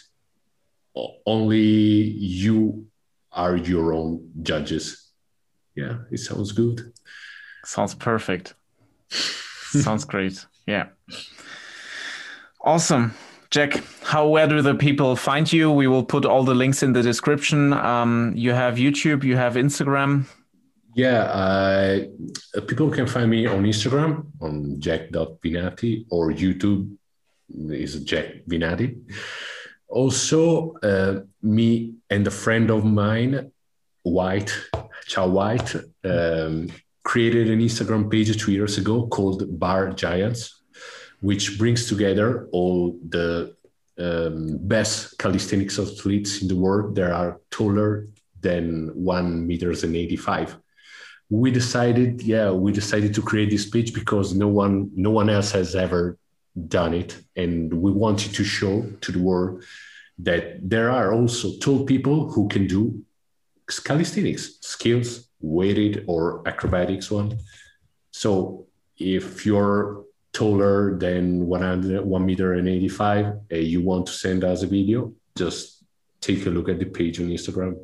Only 1.27 1.61
you 1.61 2.87
are 3.31 3.57
your 3.57 3.93
own 3.93 4.33
judges. 4.43 5.13
Yeah, 5.77 5.99
it 6.11 6.19
sounds 6.19 6.51
good. 6.51 6.93
Sounds 7.65 7.95
perfect. 7.95 8.55
sounds 9.11 10.05
great. 10.05 10.45
Yeah. 10.67 10.87
Awesome. 12.63 13.15
Jack, 13.51 13.83
how 14.03 14.29
where 14.29 14.47
do 14.47 14.63
the 14.63 14.75
people 14.75 15.17
find 15.17 15.53
you? 15.53 15.73
We 15.73 15.89
will 15.89 16.05
put 16.05 16.25
all 16.25 16.45
the 16.45 16.55
links 16.55 16.83
in 16.83 16.93
the 16.93 17.03
description. 17.03 17.73
Um, 17.73 18.33
you 18.37 18.53
have 18.53 18.77
YouTube, 18.77 19.25
you 19.25 19.37
have 19.37 19.55
Instagram. 19.55 20.27
Yeah, 20.95 21.23
uh, 21.23 22.05
people 22.67 22.91
can 22.91 23.07
find 23.07 23.31
me 23.31 23.47
on 23.47 23.65
Instagram 23.65 24.27
on 24.41 24.81
jack.vinati 24.81 26.07
or 26.11 26.31
YouTube 26.31 26.97
is 27.71 28.01
Jack 28.05 28.45
Vinati. 28.49 29.01
Also, 29.89 30.75
uh, 30.83 31.21
me 31.43 31.95
and 32.09 32.27
a 32.27 32.31
friend 32.31 32.71
of 32.71 32.85
mine, 32.85 33.51
White, 34.03 34.53
Chow 35.07 35.27
White, 35.29 35.75
um, 36.05 36.69
created 37.03 37.51
an 37.51 37.61
Instagram 37.61 38.11
page 38.11 38.37
two 38.43 38.53
years 38.53 38.79
ago 38.79 39.07
called 39.09 39.59
Bar 39.59 39.93
Giants 39.93 40.57
which 41.21 41.59
brings 41.59 41.87
together 41.87 42.49
all 42.51 42.99
the 43.09 43.55
um, 43.99 44.57
best 44.63 45.19
calisthenics 45.19 45.79
athletes 45.79 46.41
in 46.41 46.49
the 46.49 46.57
world 46.57 46.95
that 46.95 47.13
are 47.13 47.41
taller 47.51 48.09
than 48.41 48.89
one 48.95 49.47
meters 49.47 49.85
and 49.85 49.95
85 49.95 50.57
we 51.29 51.51
decided 51.51 52.23
yeah 52.23 52.51
we 52.51 52.73
decided 52.73 53.15
to 53.15 53.23
create 53.23 53.51
this 53.51 53.69
page 53.69 53.93
because 53.93 54.35
no 54.35 54.49
one 54.49 54.91
no 54.97 55.11
one 55.11 55.29
else 55.29 55.53
has 55.53 55.75
ever 55.75 56.19
done 56.69 56.95
it. 56.95 57.21
And 57.37 57.73
we 57.73 57.91
wanted 57.91 58.35
to 58.35 58.45
show 58.45 58.83
to 59.01 59.13
the 59.13 59.19
world 59.19 59.65
that 60.19 60.69
there 60.69 60.91
are 60.91 61.13
also 61.15 61.57
tall 61.59 61.85
people 61.85 62.31
who 62.31 62.49
can 62.49 62.67
do 62.67 63.03
calisthenics 63.79 64.59
skills 64.61 65.29
weighted 65.41 66.05
or 66.09 66.47
acrobatics 66.47 67.11
one. 67.11 67.39
So 68.11 68.67
if 68.97 69.47
you're 69.47 70.05
taller 70.33 70.99
than 70.99 71.47
100, 71.47 72.05
1 72.05 72.27
meter 72.27 72.55
and 72.55 72.69
85 72.69 73.27
uh, 73.27 73.57
you 73.57 73.83
want 73.83 74.07
to 74.07 74.13
send 74.13 74.45
us 74.45 74.63
a 74.63 74.67
video 74.67 75.13
just 75.37 75.85
take 76.21 76.47
a 76.47 76.51
look 76.51 76.69
at 76.69 76.79
the 76.79 76.85
page 76.85 77.19
on 77.21 77.27
instagram. 77.29 77.77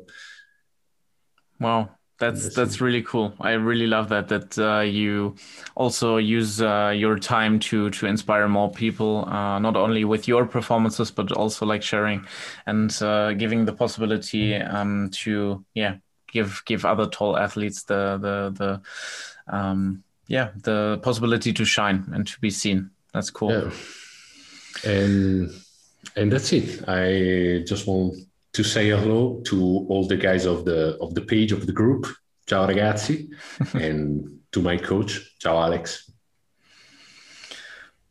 Wow 1.59 1.96
that's 2.19 2.55
that's 2.55 2.81
really 2.81 3.03
cool. 3.03 3.33
I 3.39 3.51
really 3.51 3.85
love 3.85 4.09
that 4.09 4.27
that 4.29 4.57
uh, 4.57 4.81
you 4.81 5.35
also 5.75 6.17
use 6.17 6.61
uh, 6.61 6.93
your 6.95 7.19
time 7.19 7.59
to 7.59 7.89
to 7.91 8.07
inspire 8.07 8.47
more 8.47 8.71
people 8.71 9.25
uh, 9.27 9.59
not 9.59 9.75
only 9.75 10.03
with 10.03 10.27
your 10.27 10.45
performances 10.45 11.11
but 11.11 11.31
also 11.31 11.65
like 11.65 11.83
sharing 11.83 12.25
and 12.65 12.91
uh, 13.01 13.33
giving 13.33 13.65
the 13.65 13.73
possibility 13.73 14.55
um, 14.55 15.09
to 15.11 15.63
yeah 15.75 15.97
give 16.31 16.63
give 16.65 16.85
other 16.85 17.05
tall 17.07 17.37
athletes 17.37 17.83
the 17.83 18.17
the 18.17 18.51
the 18.57 19.55
um, 19.55 20.03
yeah 20.27 20.49
the 20.63 20.99
possibility 21.03 21.53
to 21.53 21.65
shine 21.65 22.05
and 22.13 22.25
to 22.27 22.39
be 22.39 22.49
seen. 22.49 22.89
That's 23.13 23.29
cool. 23.29 23.51
Yeah. 23.51 24.91
and 24.91 25.51
and 26.15 26.31
that's 26.31 26.51
it. 26.51 26.87
I 26.87 27.63
just 27.67 27.87
want 27.87 28.15
to 28.57 28.63
say 28.63 28.89
hello 28.89 29.39
to 29.45 29.85
all 29.87 30.07
the 30.07 30.17
guys 30.17 30.47
of 30.47 30.65
the 30.65 30.97
of 30.99 31.13
the 31.13 31.21
page 31.21 31.51
of 31.51 31.67
the 31.67 31.71
group. 31.71 32.07
Ciao 32.49 32.65
ragazzi. 32.65 33.29
And 33.75 34.39
to 34.51 34.61
my 34.63 34.77
coach 34.77 35.11
ciao 35.39 35.57
alex. 35.61 36.09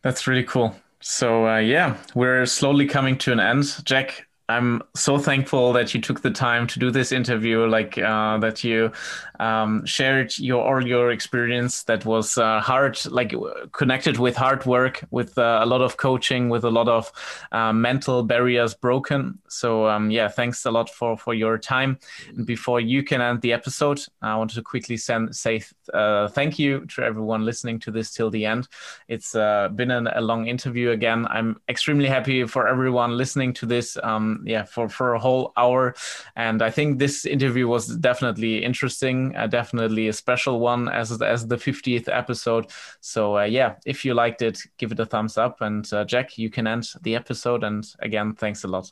That's 0.03 0.29
really 0.29 0.45
cool. 0.45 0.73
So 1.01 1.49
uh, 1.49 1.59
yeah 1.59 1.97
we're 2.15 2.47
slowly 2.47 2.87
coming 2.87 3.19
to 3.19 3.33
an 3.33 3.41
end. 3.41 3.65
Jack 3.85 4.26
I'm 4.49 4.83
so 4.95 5.19
thankful 5.19 5.73
that 5.73 5.93
you 5.93 6.01
took 6.01 6.23
the 6.23 6.31
time 6.31 6.69
to 6.69 6.79
do 6.79 6.93
this 6.93 7.11
interview, 7.11 7.67
like 7.67 7.99
uh, 7.99 8.39
that 8.39 8.63
you 8.63 8.93
um, 9.41 9.85
shared 9.85 10.39
your 10.39 10.63
all 10.65 10.87
your 10.87 11.11
experience. 11.11 11.83
That 11.85 12.05
was 12.05 12.39
uh, 12.39 12.61
hard, 12.61 13.05
like 13.07 13.35
connected 13.73 14.19
with 14.19 14.37
hard 14.37 14.65
work, 14.65 15.05
with 15.11 15.37
uh, 15.37 15.61
a 15.63 15.67
lot 15.67 15.81
of 15.81 15.97
coaching, 15.97 16.49
with 16.49 16.65
a 16.65 16.71
lot 16.71 16.87
of 16.87 17.11
uh, 17.51 17.73
mental 17.73 18.23
barriers 18.23 18.73
broken. 18.75 19.39
So 19.49 19.89
um, 19.89 20.13
yeah, 20.13 20.29
thanks 20.29 20.65
a 20.65 20.71
lot 20.71 20.91
for 20.91 21.17
for 21.17 21.35
your 21.35 21.59
time. 21.59 21.99
And 22.29 22.47
before 22.47 22.81
you 22.81 23.03
can 23.03 23.21
end 23.21 23.41
the 23.41 23.53
episode, 23.53 24.01
I 24.23 24.37
want 24.37 24.53
to 24.53 24.63
quickly 24.63 24.97
send, 24.97 25.35
say 25.35 25.63
uh, 25.93 26.29
thank 26.29 26.57
you 26.57 26.87
to 26.95 27.03
everyone 27.03 27.45
listening 27.45 27.81
to 27.81 27.91
this 27.91 28.13
till 28.13 28.31
the 28.31 28.47
end. 28.47 28.69
It's 29.09 29.35
uh, 29.35 29.71
been 29.75 29.91
an, 29.91 30.07
a 30.07 30.21
long 30.21 30.47
interview 30.47 30.91
again. 30.91 31.27
I'm 31.27 31.61
extremely 31.69 32.09
happy 32.09 32.47
for 32.47 32.69
everyone 32.69 33.17
listening 33.17 33.53
to 33.55 33.67
this. 33.67 33.99
Yeah 34.45 34.65
for 34.65 34.89
for 34.89 35.15
a 35.15 35.19
whole 35.19 35.53
hour. 35.57 35.95
And 36.35 36.63
i 36.63 36.71
think 36.71 36.99
this 36.99 37.25
interview 37.25 37.69
was 37.69 37.87
definitely 37.87 38.65
interesting 38.65 39.37
uh, 39.37 39.47
definitely 39.47 40.09
a 40.09 40.13
special 40.13 40.61
one 40.61 40.89
as 40.89 41.23
as 41.23 41.47
the 41.47 41.57
50th 41.57 42.09
episode. 42.09 42.71
So 43.01 43.39
uh, 43.39 43.45
yeah 43.45 43.77
if 43.87 44.05
you 44.05 44.15
liked 44.15 44.43
it 44.43 44.59
give 44.79 44.93
it 44.93 45.01
a 45.01 45.07
thumbs 45.07 45.39
up. 45.39 45.61
And 45.61 45.91
uh, 45.93 46.05
jack 46.05 46.39
you 46.39 46.51
can 46.51 46.67
end 46.67 46.89
the 47.03 47.17
episode. 47.17 47.65
And 47.65 47.87
again 48.01 48.35
thanks 48.35 48.65
a 48.65 48.69
lot. 48.69 48.91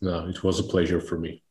No 0.00 0.28
it 0.28 0.42
was 0.42 0.60
a 0.60 0.64
pleasure 0.64 1.00
for 1.00 1.18
me 1.18 1.42